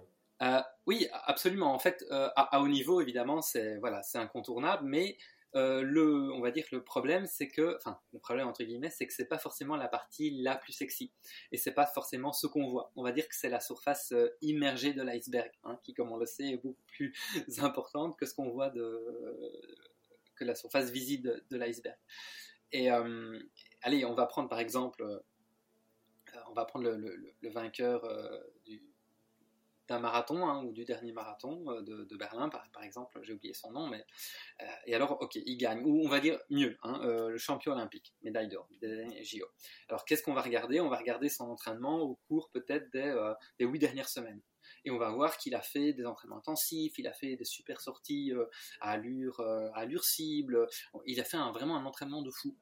Oui, 0.85 1.07
absolument. 1.25 1.73
En 1.73 1.79
fait, 1.79 2.03
à, 2.11 2.59
haut 2.61 2.67
niveau, 2.67 3.01
évidemment, 3.01 3.41
c'est 3.41 3.77
voilà, 3.77 4.03
c'est 4.03 4.17
incontournable, 4.17 4.83
mais 4.85 5.17
euh, 5.55 5.83
le, 5.83 6.31
on 6.33 6.41
va 6.41 6.49
dire 6.49 6.67
que 6.67 6.75
le 6.75 6.83
problème, 6.83 7.27
c'est 7.27 7.47
que, 7.47 7.75
enfin, 7.77 7.99
le 8.11 8.19
problème 8.19 8.47
entre 8.47 8.63
guillemets, 8.63 8.89
c'est 8.89 9.05
que 9.05 9.13
c'est 9.13 9.27
pas 9.27 9.37
forcément 9.37 9.75
la 9.75 9.87
partie 9.87 10.31
la 10.41 10.55
plus 10.55 10.73
sexy, 10.73 11.11
et 11.51 11.57
c'est 11.57 11.73
pas 11.73 11.85
forcément 11.85 12.33
ce 12.33 12.47
qu'on 12.47 12.67
voit. 12.69 12.91
On 12.95 13.03
va 13.03 13.11
dire 13.11 13.27
que 13.27 13.35
c'est 13.35 13.49
la 13.49 13.59
surface 13.59 14.11
euh, 14.13 14.35
immergée 14.41 14.93
de 14.93 15.03
l'iceberg, 15.03 15.51
hein, 15.63 15.79
qui, 15.83 15.93
comme 15.93 16.11
on 16.11 16.17
le 16.17 16.25
sait, 16.25 16.53
est 16.53 16.57
beaucoup 16.57 16.81
plus 16.87 17.13
importante 17.59 18.17
que 18.17 18.25
ce 18.25 18.33
qu'on 18.33 18.49
voit 18.49 18.71
de, 18.71 18.99
que 20.35 20.43
la 20.43 20.55
surface 20.55 20.89
visible 20.89 21.43
de, 21.51 21.57
l'iceberg. 21.57 21.97
Et 22.71 22.91
euh, 22.91 23.39
allez, 23.83 24.05
on 24.05 24.15
va 24.15 24.25
prendre 24.25 24.49
par 24.49 24.59
exemple, 24.59 25.05
on 26.49 26.53
va 26.53 26.65
prendre 26.65 26.89
le 26.89 27.49
vainqueur 27.49 28.01
du 28.65 28.92
marathon 29.99 30.47
hein, 30.47 30.63
ou 30.63 30.71
du 30.71 30.85
dernier 30.85 31.11
marathon 31.11 31.63
euh, 31.69 31.81
de, 31.81 32.15
Berlin 32.15 32.49
par, 32.49 32.83
exemple, 32.83 33.19
j'ai 33.23 33.33
oublié 33.33 33.53
son 33.53 33.71
nom, 33.71 33.87
mais 33.87 34.05
euh, 34.61 34.65
et 34.85 34.95
alors 34.95 35.21
ok, 35.21 35.35
il 35.35 35.57
gagne 35.57 35.81
ou 35.83 36.05
on 36.05 36.09
va 36.09 36.19
dire 36.19 36.39
mieux, 36.49 36.77
hein, 36.83 37.01
euh, 37.03 37.29
le 37.29 37.37
champion 37.37 37.73
olympique, 37.73 38.13
médaille 38.21 38.47
d'or 38.47 38.67
des 38.81 39.23
JO. 39.23 39.45
Alors 39.89 40.05
qu'est-ce 40.05 40.23
qu'on 40.23 40.33
va 40.33 40.41
regarder? 40.41 40.79
On 40.79 40.89
va 40.89 40.97
regarder 40.97 41.29
son 41.29 41.49
entraînement 41.49 42.01
au 42.01 42.15
cours 42.27 42.49
peut-être 42.51 42.89
des 42.91 43.65
huit 43.65 43.79
dernières 43.79 44.09
semaines 44.09 44.41
et 44.85 44.91
on 44.91 44.97
va 44.97 45.11
voir 45.11 45.37
qu'il 45.37 45.55
a 45.55 45.61
fait 45.61 45.93
des 45.93 46.05
entraînements 46.05 46.37
intensifs, 46.37 46.97
il 46.97 47.07
a 47.07 47.13
fait 47.13 47.35
des 47.35 47.45
super 47.45 47.81
sorties 47.81 48.31
à 48.81 48.91
allure, 48.91 49.39
à 49.41 49.79
allure 49.79 50.03
cible, 50.03 50.67
il 51.05 51.19
a 51.19 51.23
fait 51.23 51.37
un, 51.37 51.51
vraiment 51.51 51.77
un 51.77 51.85
entraînement 51.85 52.21
de 52.21 52.31
fou. 52.31 52.55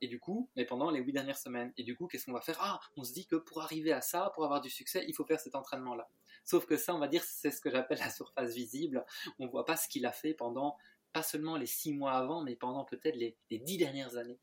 Et 0.00 0.08
du 0.08 0.20
coup, 0.20 0.50
mais 0.56 0.64
pendant 0.64 0.90
les 0.90 1.00
huit 1.00 1.12
dernières 1.12 1.38
semaines, 1.38 1.72
et 1.76 1.82
du 1.82 1.96
coup, 1.96 2.06
qu'est-ce 2.06 2.26
qu'on 2.26 2.32
va 2.32 2.40
faire? 2.40 2.58
Ah, 2.60 2.80
on 2.96 3.04
se 3.04 3.12
dit 3.12 3.26
que 3.26 3.36
pour 3.36 3.62
arriver 3.62 3.92
à 3.92 4.00
ça, 4.00 4.30
pour 4.34 4.44
avoir 4.44 4.60
du 4.60 4.70
succès, 4.70 5.04
il 5.08 5.14
faut 5.14 5.24
faire 5.24 5.40
cet 5.40 5.54
entraînement-là. 5.54 6.08
Sauf 6.44 6.66
que 6.66 6.76
ça, 6.76 6.94
on 6.94 6.98
va 6.98 7.08
dire, 7.08 7.24
c'est 7.24 7.50
ce 7.50 7.60
que 7.60 7.70
j'appelle 7.70 7.98
la 7.98 8.10
surface 8.10 8.54
visible. 8.54 9.04
On 9.38 9.46
ne 9.46 9.50
voit 9.50 9.64
pas 9.64 9.76
ce 9.76 9.88
qu'il 9.88 10.04
a 10.06 10.12
fait 10.12 10.34
pendant, 10.34 10.76
pas 11.12 11.22
seulement 11.22 11.56
les 11.56 11.66
six 11.66 11.92
mois 11.92 12.12
avant, 12.12 12.42
mais 12.42 12.54
pendant 12.56 12.84
peut-être 12.84 13.16
les, 13.16 13.36
dix 13.50 13.78
dernières 13.78 14.16
années. 14.16 14.38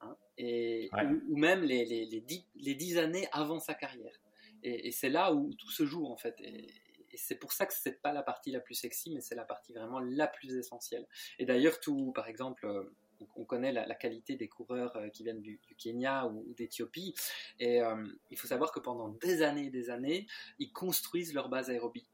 Hein, 0.00 0.16
et, 0.38 0.90
ou, 1.28 1.36
même 1.36 1.62
les, 1.62 1.84
les, 1.84 2.74
dix, 2.74 2.98
années 2.98 3.28
avant 3.32 3.60
sa 3.60 3.74
carrière. 3.74 4.18
Et, 4.62 4.90
c'est 4.92 5.10
là 5.10 5.32
où 5.32 5.52
tout 5.54 5.70
se 5.70 5.84
joue, 5.84 6.06
en 6.06 6.16
fait. 6.16 6.34
Et, 6.40 6.66
c'est 7.14 7.36
pour 7.36 7.52
ça 7.52 7.64
que 7.64 7.72
c'est 7.72 8.02
pas 8.02 8.12
la 8.12 8.22
partie 8.22 8.50
la 8.50 8.60
plus 8.60 8.74
sexy, 8.74 9.10
mais 9.10 9.20
c'est 9.20 9.34
la 9.34 9.44
partie 9.44 9.72
vraiment 9.72 10.00
la 10.00 10.26
plus 10.26 10.54
essentielle. 10.56 11.06
Et 11.38 11.46
d'ailleurs, 11.46 11.80
tout, 11.80 12.12
par 12.12 12.28
exemple, 12.28 12.66
euh, 12.66 12.94
on 13.36 13.44
connaît 13.44 13.72
la, 13.72 13.94
qualité 13.94 14.36
des 14.36 14.48
coureurs 14.48 14.96
euh, 14.96 15.08
qui 15.08 15.22
viennent 15.22 15.40
du, 15.40 15.60
Kenya 15.78 16.26
ou, 16.26 16.54
d'Éthiopie. 16.54 17.14
Et 17.58 17.80
euh, 17.82 18.06
il 18.30 18.38
faut 18.38 18.46
savoir 18.46 18.72
que 18.72 18.80
pendant 18.80 19.08
des 19.08 19.42
années 19.42 19.66
et 19.66 19.70
des 19.70 19.90
années, 19.90 20.26
ils 20.58 20.72
construisent 20.72 21.34
leur 21.34 21.48
base 21.48 21.70
aérobie. 21.70 22.06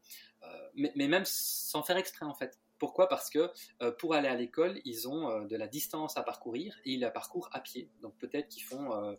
Euh, 0.43 0.47
mais, 0.75 1.09
même 1.09 1.25
sans 1.25 1.83
faire 1.83 1.97
exprès 1.97 2.27
en 2.27 2.35
fait. 2.35 2.59
Pourquoi? 2.79 3.09
Parce 3.09 3.31
que 3.31 3.49
pour 3.99 4.15
aller 4.15 4.27
à 4.27 4.35
l'école, 4.35 4.81
ils 4.85 5.09
ont 5.09 5.45
de 5.45 5.57
la 5.57 5.69
distance 5.69 6.17
à 6.17 6.25
parcourir 6.25 6.77
et 6.85 6.95
ils 6.95 7.01
la 7.01 7.13
parcourent 7.13 7.49
à 7.53 7.61
pied. 7.61 7.89
Donc 8.01 8.19
peut-être 8.19 8.49
qu'ils 8.49 8.65
font 8.65 9.17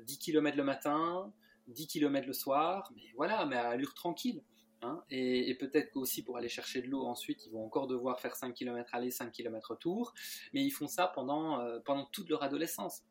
10 0.00 0.18
km 0.18 0.56
le 0.56 0.62
matin, 0.62 1.32
10 1.66 1.88
km 1.88 2.28
le 2.28 2.32
soir, 2.32 2.92
mais 2.94 3.02
voilà, 3.16 3.46
mais 3.46 3.56
à 3.56 3.70
allure 3.70 3.94
tranquille. 3.94 4.44
Hein, 4.80 5.02
et, 5.10 5.54
peut-être 5.56 5.90
qu'aussi 5.90 6.22
pour 6.22 6.36
aller 6.36 6.48
chercher 6.48 6.82
de 6.82 6.86
l'eau 6.86 7.04
ensuite, 7.04 7.44
ils 7.46 7.52
vont 7.52 7.64
encore 7.64 7.88
devoir 7.88 8.20
faire 8.20 8.36
5 8.36 8.54
km 8.54 8.94
aller, 8.94 9.10
5 9.10 9.32
km 9.32 9.72
retour, 9.72 10.14
mais 10.52 10.62
ils 10.62 10.70
font 10.70 10.86
ça 10.86 11.08
pendant, 11.08 11.60
euh, 11.60 11.80
pendant 11.80 12.04
toute 12.06 12.28
leur 12.28 12.44
adolescence. 12.44 13.02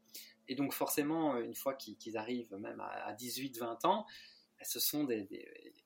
Et 0.47 0.55
donc 0.55 0.71
forcément, 0.71 1.37
une 1.37 1.55
fois 1.55 1.73
qu'ils 1.73 2.17
arrivent 2.17 2.55
même 2.55 2.79
à, 2.79 3.13
18-20 3.13 3.85
ans, 3.85 4.05
ben, 4.57 4.65
ce 4.65 4.79
sont 4.79 5.03
des, 5.03 5.27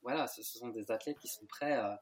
voilà, 0.03 0.27
ce 0.27 0.43
sont 0.43 0.69
des 0.69 0.91
athlètes 0.91 1.17
qui 1.17 1.27
sont 1.27 1.47
prêts 1.47 1.73
à, 1.73 1.99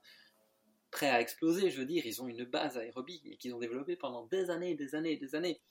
prêts 0.92 1.10
à 1.10 1.22
exploser, 1.22 1.70
je 1.70 1.80
veux 1.80 1.86
dire, 1.86 2.06
ils 2.06 2.22
ont 2.22 2.28
une 2.28 2.44
base 2.44 2.78
aérobie 2.78 3.22
mais 3.24 3.38
qu'ils 3.38 3.56
ont 3.56 3.60
développée 3.60 3.96
pendant 3.96 4.26
des 4.26 4.50
années, 4.50 4.76
des 4.76 4.94
années, 4.94 5.16
des 5.16 5.36
années. 5.36 5.62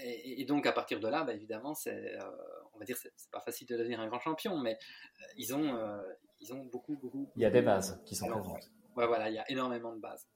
Et, 0.00 0.44
donc 0.44 0.66
à 0.66 0.72
partir 0.72 0.98
de 1.00 1.08
là, 1.08 1.22
bah, 1.24 1.32
évidemment, 1.32 1.74
c'est, 1.74 2.16
euh, 2.16 2.30
on 2.74 2.78
va 2.78 2.84
dire, 2.84 2.96
c'est, 2.96 3.12
pas 3.30 3.40
facile 3.40 3.68
de 3.68 3.76
devenir 3.76 4.00
un 4.00 4.08
grand 4.08 4.20
champion, 4.20 4.58
mais 4.58 4.74
euh, 4.74 5.24
ils 5.36 5.54
ont, 5.54 5.76
ils 6.40 6.52
ont 6.52 6.64
beaucoup, 6.64 6.96
beaucoup. 6.96 7.28
Il 7.36 7.42
y 7.42 7.44
a 7.44 7.50
des 7.50 7.62
bases 7.62 8.00
qui 8.04 8.14
sont 8.14 8.28
présentes. 8.28 8.70
Ouais, 8.96 9.06
voilà, 9.06 9.28
il 9.28 9.34
y 9.34 9.38
a 9.38 9.50
énormément 9.50 9.94
de 9.94 10.00
bases. 10.00 10.28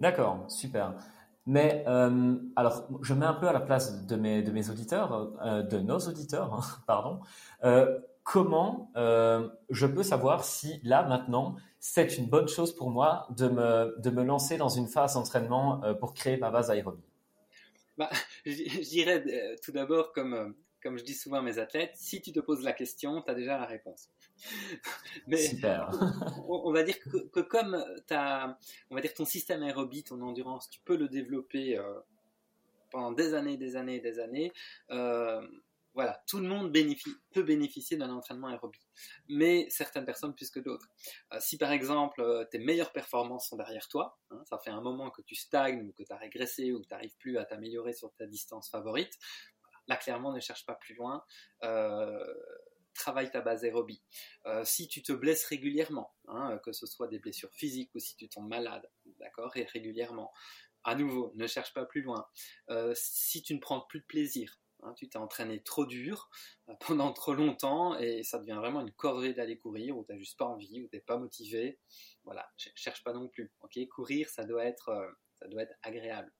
D'accord, 0.00 0.50
super. 0.50 0.94
Mais 1.46 1.84
euh, 1.86 2.36
alors, 2.56 2.88
je 3.02 3.14
mets 3.14 3.26
un 3.26 3.34
peu 3.34 3.48
à 3.48 3.52
la 3.52 3.60
place 3.60 4.06
de 4.06 4.16
mes, 4.16 4.42
de 4.42 4.50
mes 4.50 4.70
auditeurs, 4.70 5.32
euh, 5.44 5.62
de 5.62 5.78
nos 5.78 5.98
auditeurs, 5.98 6.54
hein, 6.54 6.60
pardon. 6.86 7.20
Euh, 7.64 7.98
comment 8.22 8.92
je 8.94 9.86
peux 9.86 10.02
savoir 10.02 10.44
si 10.44 10.80
là, 10.84 11.02
maintenant, 11.02 11.56
c'est 11.80 12.18
une 12.18 12.26
bonne 12.26 12.46
chose 12.46 12.74
pour 12.74 12.90
moi 12.90 13.26
de 13.30 13.48
me, 13.48 13.96
de 13.98 14.10
me 14.10 14.22
lancer 14.22 14.58
dans 14.58 14.68
une 14.68 14.86
phase 14.86 15.14
d'entraînement 15.14 15.80
pour 15.98 16.14
créer 16.14 16.36
ma 16.36 16.50
base 16.50 16.70
aérobie? 16.70 17.02
Bah, 17.96 18.10
Je 18.46 18.88
dirais 18.88 19.24
tout 19.64 19.72
d'abord, 19.72 20.12
comme, 20.12 20.54
comme 20.82 20.98
je 20.98 21.04
dis 21.04 21.14
souvent 21.14 21.38
à 21.38 21.42
mes 21.42 21.58
athlètes, 21.58 21.92
si 21.94 22.20
tu 22.20 22.32
te 22.32 22.40
poses 22.40 22.62
la 22.62 22.72
question, 22.72 23.22
tu 23.22 23.30
as 23.30 23.34
déjà 23.34 23.58
la 23.58 23.66
réponse. 23.66 24.08
Mais 25.26 25.38
On, 26.48 26.72
va 26.72 26.82
dire 26.82 26.98
que, 26.98 27.40
comme 27.40 27.84
as, 28.10 28.58
on 28.90 28.94
va 28.94 29.00
dire 29.00 29.14
ton 29.14 29.24
système 29.24 29.62
aérobie, 29.62 30.02
ton 30.04 30.20
endurance, 30.22 30.70
tu 30.70 30.80
peux 30.80 30.96
le 30.96 31.08
développer 31.08 31.78
euh, 31.78 32.00
pendant 32.90 33.12
des 33.12 33.34
années, 33.34 33.56
des 33.56 33.76
années, 33.76 34.00
des 34.00 34.18
années. 34.18 34.52
Euh, 34.90 35.46
voilà, 35.92 36.22
tout 36.28 36.38
le 36.38 36.46
monde 36.46 36.72
peut 37.32 37.42
bénéficier 37.42 37.96
d'un 37.96 38.10
entraînement 38.10 38.46
aérobie, 38.46 38.86
mais 39.28 39.66
certaines 39.70 40.04
personnes 40.04 40.34
plus 40.34 40.48
que 40.48 40.60
d'autres. 40.60 40.88
Euh, 41.32 41.38
si 41.40 41.58
par 41.58 41.72
exemple 41.72 42.46
tes 42.52 42.60
meilleures 42.60 42.92
performances 42.92 43.48
sont 43.48 43.56
derrière 43.56 43.88
toi, 43.88 44.16
hein, 44.30 44.40
ça 44.48 44.58
fait 44.58 44.70
un 44.70 44.80
moment 44.80 45.10
que 45.10 45.20
tu 45.22 45.34
stagnes 45.34 45.88
ou 45.88 45.92
que 45.92 46.04
tu 46.04 46.12
as 46.12 46.16
régressé 46.16 46.72
ou 46.72 46.80
que 46.80 46.86
tu 46.86 46.94
n'arrives 46.94 47.16
plus 47.18 47.38
à 47.38 47.44
t'améliorer 47.44 47.92
sur 47.92 48.12
ta 48.14 48.26
distance 48.26 48.70
favorite, 48.70 49.18
là 49.86 49.96
clairement 49.96 50.32
ne 50.32 50.40
cherche 50.40 50.66
pas 50.66 50.74
plus 50.74 50.94
loin 50.94 51.24
travaille 52.92 53.30
ta 53.30 53.40
base 53.40 53.64
aérobie. 53.64 54.02
Euh, 54.46 54.64
si 54.64 54.88
tu 54.88 55.00
te 55.00 55.12
blesses 55.12 55.44
régulièrement, 55.46 56.12
hein, 56.26 56.58
que 56.64 56.72
ce 56.72 56.86
soit 56.86 57.06
des 57.06 57.20
blessures 57.20 57.54
physiques 57.54 57.94
ou 57.94 57.98
si 57.98 58.16
tu 58.16 58.28
tombes 58.28 58.48
malade, 58.48 58.90
d'accord, 59.20 59.56
et 59.56 59.64
régulièrement, 59.64 60.32
à 60.84 60.96
nouveau, 60.96 61.32
ne 61.36 61.46
cherche 61.46 61.72
pas 61.72 61.86
plus 61.86 62.02
loin. 62.02 62.26
si 62.94 63.42
tu 63.42 63.54
ne 63.54 63.60
prends 63.60 63.80
plus 63.82 64.00
de 64.00 64.04
plaisir, 64.04 64.60
Hein, 64.82 64.94
tu 64.96 65.08
t'es 65.08 65.18
entraîné 65.18 65.62
trop 65.62 65.84
dur 65.84 66.30
euh, 66.68 66.74
pendant 66.80 67.12
trop 67.12 67.34
longtemps 67.34 67.98
et 67.98 68.22
ça 68.22 68.38
devient 68.38 68.56
vraiment 68.58 68.80
une 68.80 68.92
corvée 68.92 69.34
d'aller 69.34 69.58
courir 69.58 69.96
ou 69.96 70.04
tu 70.04 70.12
n'as 70.12 70.18
juste 70.18 70.38
pas 70.38 70.46
envie 70.46 70.82
ou 70.82 70.88
tu 70.88 70.96
n'es 70.96 71.02
pas 71.02 71.18
motivé. 71.18 71.78
Voilà, 72.24 72.48
cherche 72.56 73.02
pas 73.04 73.12
non 73.12 73.28
plus. 73.28 73.52
Ok, 73.60 73.78
courir, 73.88 74.28
ça 74.28 74.44
doit 74.44 74.64
être, 74.64 74.88
euh, 74.90 75.10
ça 75.34 75.48
doit 75.48 75.62
être 75.62 75.76
agréable. 75.82 76.32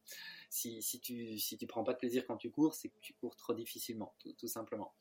Si, 0.50 0.82
si 0.82 1.00
tu 1.00 1.38
si 1.38 1.56
tu 1.56 1.66
prends 1.66 1.84
pas 1.84 1.92
de 1.92 1.98
plaisir 1.98 2.26
quand 2.26 2.36
tu 2.36 2.50
cours, 2.50 2.74
c'est 2.74 2.88
que 2.88 2.98
tu 3.00 3.14
cours 3.14 3.36
trop 3.36 3.54
difficilement, 3.54 4.14
tout, 4.36 4.48
simplement. 4.48 4.92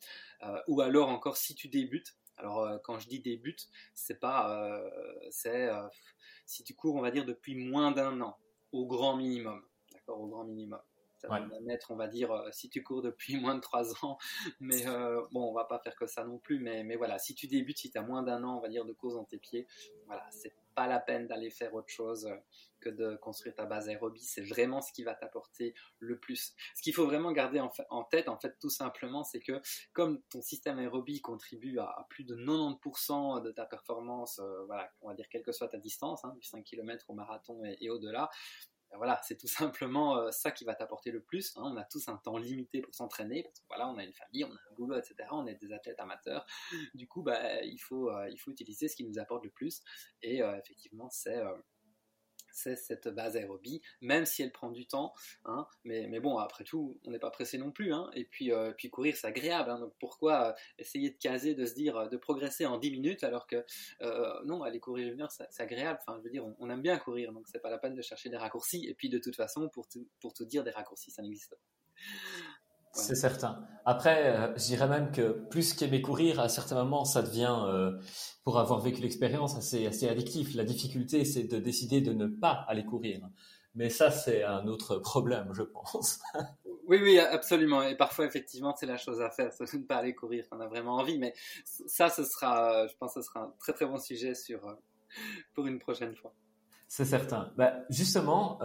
Euh, 0.44 0.62
ou 0.68 0.82
alors 0.82 1.10
encore 1.10 1.38
si 1.38 1.56
tu 1.56 1.68
débutes. 1.68 2.16
Alors 2.38 2.80
quand 2.84 3.00
je 3.00 3.10
dis 3.10 3.20
débute, 3.20 3.68
c'est 3.94 4.20
pas 4.20 4.82
c'est 5.32 5.70
si 6.46 6.64
tu 6.64 6.74
cours, 6.74 6.96
on 6.96 7.02
va 7.02 7.12
dire 7.12 7.26
depuis 7.26 7.56
moins 7.56 7.92
d'un 7.92 8.22
an, 8.22 8.38
au 8.72 8.86
grand 8.86 9.16
minimum, 9.16 9.62
d'accord, 9.92 10.20
au 10.20 10.28
grand 10.28 10.44
minimum. 10.44 10.80
Ça 11.18 11.28
va 11.28 11.42
mettre, 11.62 11.92
on 11.92 11.98
va 11.98 12.08
dire, 12.08 12.32
euh, 12.32 12.50
si 12.52 12.70
tu 12.70 12.82
cours 12.82 13.02
depuis 13.02 13.36
moins 13.42 13.56
de 13.56 13.60
3 13.60 14.06
ans, 14.06 14.18
mais 14.62 14.88
euh, 14.88 15.22
bon, 15.32 15.50
on 15.50 15.54
va 15.54 15.66
pas 15.66 15.80
faire 15.80 15.96
que 15.96 16.08
ça 16.08 16.24
non 16.24 16.38
plus, 16.38 16.60
mais, 16.60 16.84
mais 16.84 16.96
voilà, 16.96 17.20
si 17.20 17.36
tu 17.36 17.48
débutes, 17.48 17.78
si 17.78 17.92
tu 17.92 17.98
as 17.98 18.02
moins 18.02 18.24
d'un 18.24 18.44
an, 18.44 18.58
on 18.58 18.62
va 18.62 18.70
dire, 18.70 18.86
de 18.86 18.94
course 18.94 19.16
dans 19.16 19.26
tes 19.26 19.38
pieds, 19.38 19.68
voilà, 20.08 20.26
c'est 20.32 20.54
pas 20.80 20.88
la 20.88 21.02
peine 21.02 21.28
d'aller 21.28 21.50
faire 21.50 21.74
autre 21.74 21.90
chose 21.90 22.26
euh, 22.26 22.38
que 22.80 22.90
de 22.90 23.18
construire 23.18 23.54
ta 23.54 23.66
base 23.66 23.90
aérobie, 23.90 24.24
c'est 24.24 24.46
vraiment 24.46 24.80
ce 24.80 24.94
qui 24.94 25.04
va 25.04 25.14
t'apporter 25.14 25.74
le 26.00 26.18
plus. 26.18 26.54
Ce 26.74 26.82
qu'il 26.82 26.94
faut 26.94 27.06
vraiment 27.06 27.34
garder 27.34 27.60
en, 27.60 28.04
tête, 28.06 28.30
en 28.30 28.40
fait, 28.40 28.58
tout 28.62 28.70
simplement, 28.70 29.26
c'est 29.26 29.42
que 29.42 29.62
comme 29.92 30.22
ton 30.30 30.42
système 30.42 30.80
aérobie 30.80 31.20
contribue 31.20 31.80
à, 31.80 32.08
plus 32.10 32.24
de 32.24 32.38
90% 32.38 33.44
de 33.44 33.52
ta 33.52 33.66
performance, 33.66 34.40
voilà, 34.68 34.90
on 35.02 35.10
va 35.10 35.14
dire 35.14 35.28
quelle 35.30 35.44
que 35.44 35.52
soit 35.52 35.68
ta 35.68 35.78
distance, 35.78 36.24
hein, 36.24 36.34
du 36.38 36.44
5 36.48 36.64
km 36.64 37.10
au 37.10 37.14
marathon 37.14 37.62
et 37.66 37.90
au-delà, 37.90 38.30
voilà, 38.98 39.20
c'est 39.24 39.38
tout 39.38 39.48
simplement 39.48 40.18
euh, 40.18 40.32
ça 40.32 40.52
qui 40.52 40.66
va 40.66 40.76
t'apporter 40.76 41.12
le 41.12 41.22
plus. 41.22 41.56
Hein. 41.58 41.64
On 41.66 41.78
a 41.78 41.84
tous 41.84 42.08
un 42.08 42.18
temps 42.18 42.38
limité 42.38 42.82
pour 42.82 42.94
s'entraîner, 42.94 43.52
voilà, 43.68 43.88
on 43.90 43.98
a 43.98 44.04
une 44.04 44.14
famille, 44.14 44.44
on 44.44 44.52
a 44.52 44.60
un 44.72 44.76
boulot, 44.76 44.98
etc. 44.98 45.16
On 45.32 45.48
est 45.48 45.56
des 45.56 45.74
athlètes 45.74 46.00
amateurs. 46.00 46.46
Du 46.94 47.08
coup, 47.08 47.22
bah, 47.22 47.64
il, 47.64 47.80
faut, 47.80 48.12
il 48.28 48.38
faut 48.38 48.52
utiliser 48.52 48.88
ce 48.88 48.96
qui 48.96 49.04
nous 49.04 49.20
apporte 49.20 49.44
le 49.44 49.52
plus. 49.52 49.82
Et 50.22 50.42
euh, 50.42 50.58
effectivement, 50.58 51.10
c'est 51.10 51.40
c'est 52.52 52.76
cette 52.76 53.08
base 53.08 53.36
aérobie, 53.36 53.82
même 54.02 54.26
si 54.26 54.42
elle 54.42 54.52
prend 54.52 54.72
du 54.72 54.88
temps. 54.88 55.14
Hein, 55.46 55.68
mais, 55.84 56.08
mais, 56.08 56.20
bon, 56.20 56.38
après 56.38 56.64
tout, 56.64 57.00
on 57.06 57.12
n'est 57.12 57.20
pas 57.20 57.32
pressé 57.32 57.58
non 57.58 57.72
plus. 57.72 57.94
Hein, 57.94 58.10
et 58.14 58.26
puis, 58.26 58.52
euh, 58.52 58.72
puis 58.72 58.90
courir, 58.90 59.16
c'est 59.16 59.28
agréable. 59.28 59.70
Hein, 59.70 59.80
donc 59.80 59.94
pourquoi 60.00 60.50
euh, 60.50 60.54
essayer 60.78 61.10
de 61.10 61.18
caser, 61.18 61.56
de 61.56 61.66
se 61.66 61.74
dire, 61.74 61.98
euh, 61.98 62.08
de 62.08 62.18
progresser 62.18 62.66
en 62.66 62.78
10 62.78 62.92
minutes 62.92 63.24
alors 63.24 63.48
que 63.48 63.66
non, 64.46 64.64
aller 64.64 64.80
courir 64.80 65.14
une 65.14 65.22
heure, 65.22 65.32
c'est 65.32 65.62
agréable. 65.62 66.00
Enfin, 66.02 66.18
je 66.20 66.24
veux 66.24 66.30
dire, 66.30 66.46
on, 66.60 66.70
aime 66.70 66.82
bien 66.82 66.98
courir, 66.98 67.34
donc 67.34 67.48
c'est 67.48 67.60
pas 67.60 67.70
la 67.70 67.78
peine 67.78 67.96
de 67.96 68.02
chercher 68.02 68.30
des 68.30 68.38
raccourcis. 68.38 68.88
Et 68.88 68.94
puis 68.94 69.10
de 69.10 69.20
toute 69.20 69.36
façon, 69.36 69.70
pour, 69.70 69.88
pour 70.20 70.34
tout 70.34 70.46
dire, 70.46 70.64
des 70.64 70.72
raccourcis, 70.72 71.12
ça 71.12 71.22
n'existe 71.22 71.52
pas. 71.52 71.58
C'est 72.94 73.16
certain. 73.16 73.66
Après, 73.86 74.28
euh, 74.28 74.56
je 74.56 74.66
dirais 74.66 74.88
même 74.88 75.12
que 75.12 75.32
plus 75.50 75.74
qu'aimer 75.74 76.02
courir, 76.02 76.40
à 76.40 76.50
certains 76.50 76.76
moments, 76.76 77.06
ça 77.06 77.22
devient, 77.22 77.58
euh, 77.66 77.98
pour 78.44 78.60
avoir 78.60 78.80
vécu 78.80 79.02
l'expérience, 79.02 79.58
assez, 79.58 79.88
assez 79.88 80.08
addictif. 80.08 80.54
La 80.54 80.64
difficulté, 80.64 81.26
c'est 81.26 81.46
de 81.46 81.58
décider 81.58 82.02
de 82.02 82.14
ne 82.14 82.28
pas 82.28 82.66
aller 82.68 82.86
courir. 82.86 83.22
Mais 83.76 83.90
ça, 83.90 84.12
c'est 84.12 84.44
un 84.44 84.68
autre 84.68 84.98
problème, 85.00 85.50
je 85.54 85.64
pense. 85.64 86.20
oui, 86.88 87.00
oui, 87.02 87.20
absolument. 87.20 87.82
Et 87.82 87.96
parfois, 87.96 88.26
effectivement, 88.26 88.76
c'est 88.76 88.86
la 88.86 88.98
chose 88.98 89.22
à 89.22 89.30
faire, 89.30 89.52
c'est 89.54 89.72
de 89.72 89.78
ne 89.78 89.84
pas 89.88 89.98
aller 89.98 90.14
courir 90.14 90.46
on 90.52 90.60
a 90.60 90.68
vraiment 90.68 90.98
envie. 90.98 91.18
Mais 91.18 91.34
ça, 91.66 92.10
ce 92.10 92.24
sera, 92.24 92.86
je 92.88 92.94
pense, 93.00 93.14
ce 93.14 93.22
sera 93.22 93.42
un 93.42 93.54
très 93.60 93.74
très 93.74 93.86
bon 93.86 93.98
sujet 93.98 94.36
sur, 94.36 94.68
euh, 94.68 94.74
pour 95.56 95.66
une 95.66 95.80
prochaine 95.80 96.16
fois. 96.16 96.34
C'est 96.88 97.06
certain. 97.06 97.54
Bah, 97.56 97.74
justement, 97.90 98.60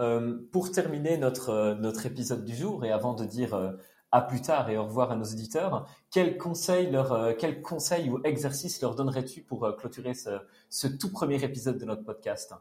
pour 0.51 0.71
terminer 0.71 1.17
notre, 1.17 1.75
notre 1.79 2.07
épisode 2.07 2.43
du 2.43 2.55
jour 2.55 2.83
et 2.83 2.91
avant 2.91 3.13
de 3.13 3.23
dire 3.23 3.75
à 4.11 4.21
plus 4.21 4.41
tard 4.41 4.69
et 4.69 4.77
au 4.77 4.85
revoir 4.85 5.11
à 5.11 5.15
nos 5.15 5.25
auditeurs. 5.25 5.87
Euh, 6.17 7.33
quel 7.37 7.61
conseil 7.61 8.09
ou 8.09 8.21
exercice 8.23 8.81
leur 8.81 8.95
donnerais-tu 8.95 9.41
pour 9.41 9.65
euh, 9.65 9.73
clôturer 9.73 10.13
ce, 10.13 10.87
tout 10.87 11.11
premier 11.11 11.43
épisode 11.43 11.77
de 11.77 11.85
notre 11.85 12.03
podcast? 12.03 12.53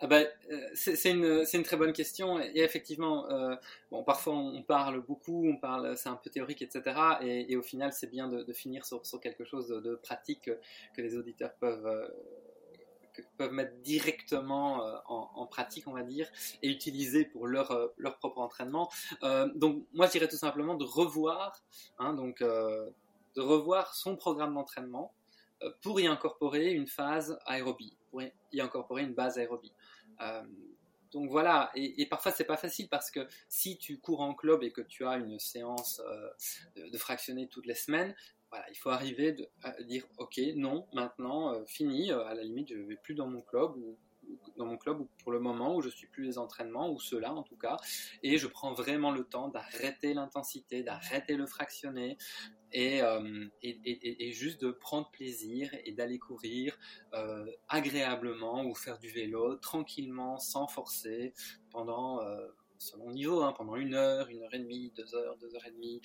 Ah 0.00 0.08
ben, 0.08 0.26
euh, 0.50 0.68
c'est 0.74 1.10
une, 1.10 1.62
très 1.62 1.76
bonne 1.76 1.92
question 1.92 2.40
et 2.40 2.58
effectivement, 2.60 3.28
bon, 3.92 4.02
parfois 4.02 4.34
on 4.34 4.62
parle 4.62 5.00
beaucoup, 5.00 5.46
on 5.48 5.56
parle, 5.56 5.96
c'est 5.96 6.08
un 6.08 6.16
peu 6.16 6.28
théorique, 6.28 6.60
etc. 6.60 6.82
Et, 7.22 7.56
au 7.56 7.62
final, 7.62 7.92
c'est 7.92 8.10
bien 8.10 8.28
de, 8.28 8.52
finir 8.52 8.84
sur, 8.84 9.00
quelque 9.20 9.44
chose 9.44 9.68
de, 9.68 9.94
pratique 9.94 10.50
que 10.96 11.02
les 11.02 11.16
auditeurs 11.16 11.54
peuvent 11.60 11.88
peuvent 13.36 13.52
mettre 13.52 13.76
directement 13.82 14.84
euh, 14.84 14.96
en, 15.06 15.46
pratique, 15.46 15.86
on 15.86 15.92
va 15.92 16.02
dire, 16.02 16.28
et 16.62 16.70
utiliser 16.70 17.24
pour 17.24 17.46
leur, 17.46 17.70
euh, 17.70 17.88
leur 17.98 18.18
propre 18.18 18.38
entraînement. 18.38 18.90
Euh, 19.22 19.50
donc, 19.54 19.86
moi, 19.92 20.06
je 20.06 20.12
dirais 20.12 20.28
tout 20.28 20.36
simplement 20.36 20.74
de 20.74 20.84
revoir, 20.84 21.62
hein, 21.98 22.14
donc, 22.14 22.42
de 22.42 23.40
revoir 23.40 23.94
son 23.94 24.16
programme 24.16 24.54
d'entraînement 24.54 25.12
pour 25.80 26.00
y 26.00 26.06
incorporer 26.06 26.72
une 26.72 26.88
phase 26.88 27.38
aérobie, 27.46 27.96
pour 28.10 28.22
y 28.22 28.60
incorporer 28.60 29.02
une 29.02 29.14
base 29.14 29.38
aérobie. 29.38 29.72
donc 31.12 31.30
voilà, 31.30 31.70
et, 31.74 32.06
parfois 32.06 32.32
c'est 32.32 32.44
pas 32.44 32.56
facile 32.56 32.88
parce 32.88 33.10
que 33.10 33.20
si 33.48 33.78
tu 33.78 34.00
cours 34.00 34.22
en 34.22 34.34
club 34.34 34.62
et 34.64 34.72
que 34.72 34.80
tu 34.80 35.06
as 35.06 35.16
une 35.16 35.38
séance 35.38 36.02
de, 36.76 36.88
de 36.88 36.98
fractionner 36.98 37.46
toutes 37.46 37.66
les 37.66 37.74
semaines, 37.74 38.14
il 38.70 38.76
faut 38.76 38.90
arriver 38.90 39.36
à 39.62 39.82
dire 39.82 40.06
ok, 40.18 40.40
non, 40.56 40.86
maintenant, 40.92 41.54
euh, 41.54 41.64
fini, 41.66 42.10
euh, 42.10 42.24
à 42.24 42.34
la 42.34 42.42
limite, 42.42 42.68
je 42.70 42.76
ne 42.76 42.84
vais 42.84 42.96
plus 42.96 43.14
dans 43.14 43.26
mon 43.26 43.40
club 43.40 43.76
ou 43.76 43.96
dans 44.56 44.66
mon 44.66 44.78
club 44.78 45.00
ou 45.00 45.08
pour 45.22 45.32
le 45.32 45.40
moment 45.40 45.76
où 45.76 45.82
je 45.82 45.88
suis 45.88 46.06
plus 46.06 46.24
les 46.24 46.38
entraînements 46.38 46.90
ou 46.90 47.00
ceux-là 47.00 47.34
en 47.34 47.42
tout 47.42 47.56
cas. 47.56 47.76
Et 48.22 48.38
je 48.38 48.46
prends 48.46 48.72
vraiment 48.72 49.10
le 49.10 49.24
temps 49.24 49.48
d'arrêter 49.48 50.14
l'intensité 50.14 50.82
d'arrêter 50.82 51.36
le 51.36 51.46
fractionné 51.46 52.16
et, 52.72 53.02
euh, 53.02 53.46
et, 53.62 54.28
et, 54.28 54.32
juste 54.32 54.62
de 54.62 54.70
prendre 54.70 55.10
plaisir 55.10 55.70
et 55.84 55.92
d'aller 55.92 56.18
courir 56.18 56.78
agréablement 57.68 58.64
ou 58.64 58.74
faire 58.74 58.98
du 58.98 59.08
vélo 59.08 59.56
tranquillement 59.56 60.38
sans 60.38 60.66
forcer 60.66 61.34
pendant 61.70 62.20
selon 62.82 63.10
niveau, 63.10 63.42
hein, 63.42 63.52
pendant 63.56 63.76
une 63.76 63.94
heure, 63.94 64.28
une 64.28 64.42
heure 64.42 64.54
et 64.54 64.58
demie, 64.58 64.92
deux 64.96 65.14
heures, 65.14 65.36
deux 65.38 65.54
heures 65.54 65.66
et 65.66 65.70
demie, 65.70 66.00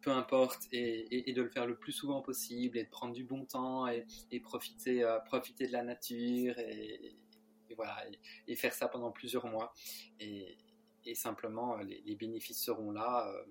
peu 0.00 0.10
importe, 0.10 0.66
et, 0.72 1.32
de 1.32 1.42
le 1.42 1.48
faire 1.48 1.66
le 1.66 1.76
plus 1.76 1.92
souvent 1.92 2.20
possible, 2.20 2.78
et 2.78 2.84
de 2.84 2.90
prendre 2.90 3.14
du 3.14 3.24
bon 3.24 3.44
temps, 3.44 3.86
et, 3.86 4.40
profiter, 4.40 5.04
euh, 5.04 5.18
profiter 5.20 5.66
de 5.66 5.72
la 5.72 5.82
nature, 5.82 6.58
et, 6.58 7.16
voilà, 7.76 7.96
et, 8.46 8.56
faire 8.56 8.74
ça 8.74 8.88
pendant 8.88 9.10
plusieurs 9.10 9.46
mois. 9.46 9.72
Et, 10.20 10.56
simplement, 11.14 11.78
euh, 11.78 11.84
les, 11.84 12.16
bénéfices 12.16 12.62
seront 12.62 12.90
là. 12.90 13.28
Euh, 13.28 13.44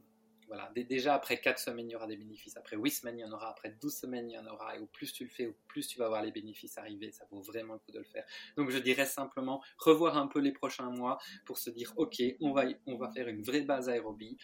voilà. 0.47 0.71
Déjà, 0.75 1.15
après 1.15 1.39
4 1.39 1.59
semaines, 1.59 1.89
il 1.89 1.93
y 1.93 1.95
aura 1.95 2.07
des 2.07 2.17
bénéfices. 2.17 2.57
Après 2.57 2.77
8 2.77 2.91
semaines, 2.91 3.19
il 3.19 3.21
y 3.21 3.25
en 3.25 3.31
aura. 3.31 3.49
Après 3.49 3.71
12 3.81 3.93
semaines, 3.93 4.29
il 4.29 4.33
y 4.33 4.37
en 4.37 4.45
aura. 4.45 4.75
Et 4.75 4.79
au 4.79 4.85
plus 4.85 5.11
tu 5.11 5.23
le 5.23 5.29
fais, 5.29 5.47
au 5.47 5.55
plus 5.67 5.87
tu 5.87 5.97
vas 5.99 6.07
voir 6.07 6.21
les 6.21 6.31
bénéfices 6.31 6.77
arriver. 6.77 7.11
Ça 7.11 7.25
vaut 7.31 7.41
vraiment 7.41 7.73
le 7.73 7.79
coup 7.79 7.91
de 7.91 7.99
le 7.99 8.05
faire. 8.05 8.25
Donc, 8.57 8.69
je 8.69 8.77
dirais 8.77 9.05
simplement 9.05 9.63
revoir 9.77 10.17
un 10.17 10.27
peu 10.27 10.39
les 10.39 10.51
prochains 10.51 10.89
mois 10.89 11.17
pour 11.45 11.57
se 11.57 11.69
dire, 11.69 11.93
OK, 11.97 12.21
on 12.41 12.53
va, 12.53 12.65
on 12.85 12.97
va 12.97 13.11
faire 13.11 13.27
une 13.27 13.41
vraie 13.41 13.61
base 13.61 13.89
aérobie. 13.89 14.37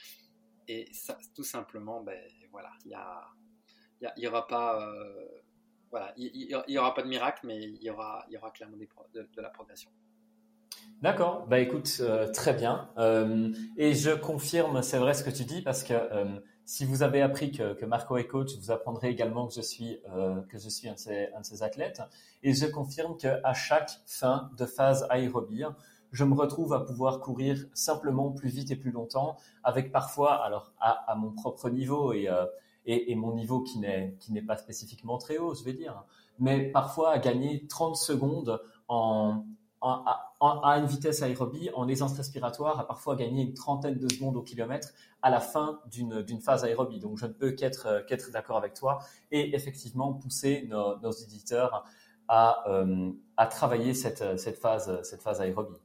Et 0.67 0.87
ça, 0.93 1.17
tout 1.35 1.43
simplement, 1.43 2.01
ben, 2.01 2.19
voilà, 2.51 2.71
il 2.85 2.91
y, 4.01 4.21
y, 4.21 4.27
aura 4.27 4.47
pas, 4.47 4.87
euh, 4.87 5.27
voilà, 5.89 6.13
il 6.17 6.63
y, 6.67 6.77
aura 6.77 6.93
pas 6.93 7.03
de 7.03 7.09
miracle, 7.09 7.45
mais 7.45 7.61
il 7.61 7.83
y 7.83 7.89
aura, 7.89 8.25
y 8.29 8.37
aura 8.37 8.51
clairement 8.51 8.77
de, 8.77 9.41
la 9.41 9.49
progression. 9.49 9.91
D'accord, 11.01 11.47
bah 11.47 11.59
écoute, 11.59 11.97
euh, 11.99 12.31
très 12.31 12.53
bien. 12.53 12.89
Euh, 12.97 13.51
et 13.75 13.95
je 13.95 14.11
confirme, 14.11 14.83
c'est 14.83 14.99
vrai 14.99 15.15
ce 15.15 15.23
que 15.23 15.31
tu 15.31 15.45
dis, 15.45 15.61
parce 15.61 15.83
que 15.83 15.93
si 16.65 16.85
vous 16.85 17.01
avez 17.01 17.21
appris 17.21 17.51
que, 17.51 17.85
Marco 17.85 18.17
est 18.17 18.27
coach, 18.27 18.55
vous 18.57 18.71
apprendrez 18.71 19.09
également 19.09 19.47
que 19.47 19.53
je 19.53 19.61
suis, 19.61 19.99
que 20.47 20.57
je 20.57 20.69
suis 20.69 20.87
un, 20.87 20.93
de 20.93 20.99
ces, 20.99 21.29
un 21.35 21.41
de 21.41 21.45
ces 21.45 21.63
athlètes. 21.63 22.01
Et 22.43 22.53
je 22.53 22.65
confirme 22.67 23.17
qu'à 23.17 23.53
chaque 23.53 23.99
fin 24.05 24.51
de 24.57 24.65
phase 24.65 25.05
aérobie, 25.09 25.65
je 26.11 26.23
me 26.23 26.33
retrouve 26.35 26.73
à 26.73 26.81
pouvoir 26.81 27.19
courir 27.19 27.57
simplement 27.73 28.31
plus 28.31 28.49
vite 28.49 28.71
et 28.71 28.75
plus 28.75 28.91
longtemps, 28.91 29.37
avec 29.63 29.91
parfois, 29.91 30.43
alors 30.43 30.73
à, 30.79 31.15
mon 31.15 31.31
propre 31.31 31.69
niveau 31.69 32.13
euh, 32.13 32.45
et, 32.85 33.11
et, 33.11 33.15
mon 33.15 33.33
niveau 33.33 33.61
qui 33.61 33.79
n'est 33.79 34.15
qui 34.19 34.33
n'est 34.33 34.41
pas 34.41 34.57
spécifiquement 34.57 35.17
très 35.17 35.37
haut, 35.37 35.53
je 35.53 35.63
vais 35.63 35.73
dire, 35.73 36.03
mais 36.39 36.69
parfois 36.71 37.11
à 37.11 37.19
gagner 37.19 37.65
30 37.67 37.95
secondes 37.95 38.61
en, 38.87 39.45
à 39.81 40.77
une 40.77 40.85
vitesse 40.85 41.21
aérobie, 41.21 41.69
en 41.73 41.87
aisance 41.87 42.13
respiratoire, 42.13 42.79
à 42.79 42.87
parfois 42.87 43.15
gagner 43.15 43.43
une 43.43 43.53
trentaine 43.53 43.97
de 43.97 44.07
secondes 44.07 44.37
au 44.37 44.41
kilomètre 44.41 44.89
à 45.21 45.29
la 45.29 45.39
fin 45.39 45.79
d'une 45.91 46.41
phase 46.41 46.63
aérobie. 46.63 46.99
Donc 46.99 47.17
je 47.17 47.25
ne 47.25 47.33
peux 47.33 47.51
qu'être 47.51 48.05
qu'être 48.07 48.31
d'accord 48.31 48.57
avec 48.57 48.73
toi 48.73 48.99
et 49.31 49.55
effectivement 49.55 50.13
pousser 50.13 50.67
nos, 50.69 50.99
nos 50.99 51.11
éditeurs 51.11 51.85
à, 52.27 52.63
euh, 52.69 53.11
à 53.37 53.47
travailler 53.47 53.93
cette, 53.93 54.39
cette, 54.39 54.57
phase, 54.57 55.01
cette 55.03 55.21
phase 55.21 55.41
aérobie. 55.41 55.77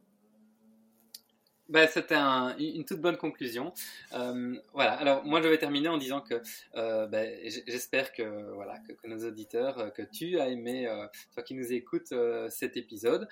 Bah, 1.68 1.88
c'était 1.88 2.14
une 2.14 2.84
toute 2.84 3.00
bonne 3.00 3.16
conclusion. 3.16 3.72
Euh, 4.12 4.56
voilà. 4.72 4.92
Alors 4.92 5.24
moi, 5.24 5.42
je 5.42 5.48
vais 5.48 5.58
terminer 5.58 5.88
en 5.88 5.98
disant 5.98 6.20
que 6.20 6.40
euh, 6.76 7.08
bah, 7.08 7.24
j'espère 7.66 8.12
que 8.12 8.52
voilà 8.54 8.78
que, 8.78 9.08
nos 9.08 9.26
auditeurs, 9.26 9.78
euh, 9.78 9.90
que 9.90 10.02
tu 10.02 10.38
as 10.38 10.48
aimé, 10.48 10.88
toi 11.34 11.42
qui 11.42 11.54
nous 11.54 11.72
écoutes, 11.72 12.14
cet 12.50 12.76
épisode. 12.76 13.28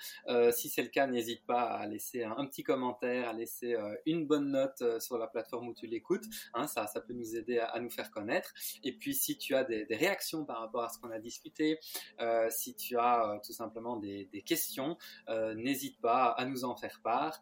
si 0.51 0.69
c'est 0.69 0.81
le 0.81 0.89
cas, 0.89 1.07
n'hésite 1.07 1.45
pas 1.45 1.61
à 1.61 1.87
laisser 1.87 2.23
un, 2.23 2.45
petit 2.45 2.63
commentaire, 2.63 3.29
à 3.29 3.33
laisser 3.33 3.77
une 4.05 4.25
bonne 4.25 4.51
note 4.51 4.83
sur 4.99 5.17
la 5.17 5.27
plateforme 5.27 5.69
où 5.69 5.73
tu 5.73 5.87
l'écoutes. 5.87 6.25
Hein, 6.53 6.67
ça, 6.67 6.87
ça 6.87 6.99
peut 7.01 7.13
nous 7.13 7.35
aider 7.35 7.59
à, 7.59 7.79
nous 7.79 7.89
faire 7.89 8.11
connaître. 8.11 8.53
Et 8.83 8.91
puis, 8.91 9.13
si 9.13 9.37
tu 9.37 9.55
as 9.55 9.63
des, 9.63 9.85
réactions 9.89 10.43
par 10.45 10.59
rapport 10.59 10.83
à 10.83 10.89
ce 10.89 10.99
qu'on 10.99 11.11
a 11.11 11.19
discuté, 11.19 11.79
si 12.49 12.75
tu 12.75 12.97
as 12.97 13.39
tout 13.45 13.53
simplement 13.53 13.95
des, 13.95 14.25
des 14.25 14.41
questions, 14.41 14.97
n'hésite 15.55 15.99
pas 16.01 16.27
à 16.31 16.45
nous 16.45 16.65
en 16.65 16.75
faire 16.75 16.99
part 17.01 17.41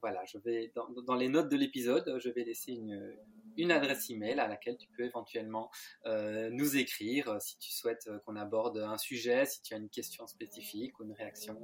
voilà, 0.00 0.24
je 0.24 0.38
vais 0.38 0.72
dans, 0.74 1.14
les 1.14 1.28
notes 1.28 1.48
de 1.48 1.56
l'épisode, 1.56 2.18
je 2.18 2.30
vais 2.30 2.44
laisser 2.44 2.72
une, 2.72 3.72
adresse 3.72 4.10
email 4.10 4.38
à 4.38 4.48
laquelle 4.48 4.76
tu 4.76 4.86
peux 4.96 5.04
éventuellement 5.04 5.70
euh, 6.04 6.50
nous 6.50 6.76
écrire 6.76 7.28
euh, 7.28 7.38
si 7.40 7.58
tu 7.58 7.72
souhaites 7.72 8.06
euh, 8.06 8.18
qu'on 8.26 8.36
aborde 8.36 8.76
un 8.78 8.98
sujet, 8.98 9.46
si 9.46 9.62
tu 9.62 9.72
as 9.72 9.78
une 9.78 9.88
question 9.88 10.26
spécifique 10.26 11.00
ou 11.00 11.04
une 11.04 11.12
réaction 11.12 11.58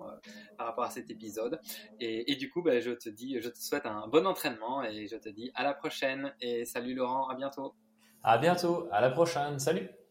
par 0.57 0.69
rapport 0.69 0.85
à 0.85 0.91
cet 0.91 1.11
épisode. 1.11 1.61
Et, 2.01 2.35
du 2.37 2.51
coup, 2.51 2.63
ben, 2.63 2.81
je 2.81 2.93
te 2.93 3.09
dis, 3.09 3.41
je 3.41 3.49
te 3.49 3.59
souhaite 3.59 3.87
un 3.87 4.09
bon 4.09 4.27
entraînement 4.27 4.83
et 4.83 5.07
je 5.07 5.17
te 5.17 5.29
dis 5.29 5.51
à 5.55 5.65
la 5.65 5.75
prochaine 5.75 6.35
et 6.41 6.65
salut 6.65 6.95
Laurent, 6.95 7.29
à 7.29 7.35
bientôt. 7.35 7.75
À 8.23 8.39
bientôt, 8.39 8.89
à 8.91 9.01
la 9.01 9.11
prochaine, 9.11 9.59
salut. 9.59 10.02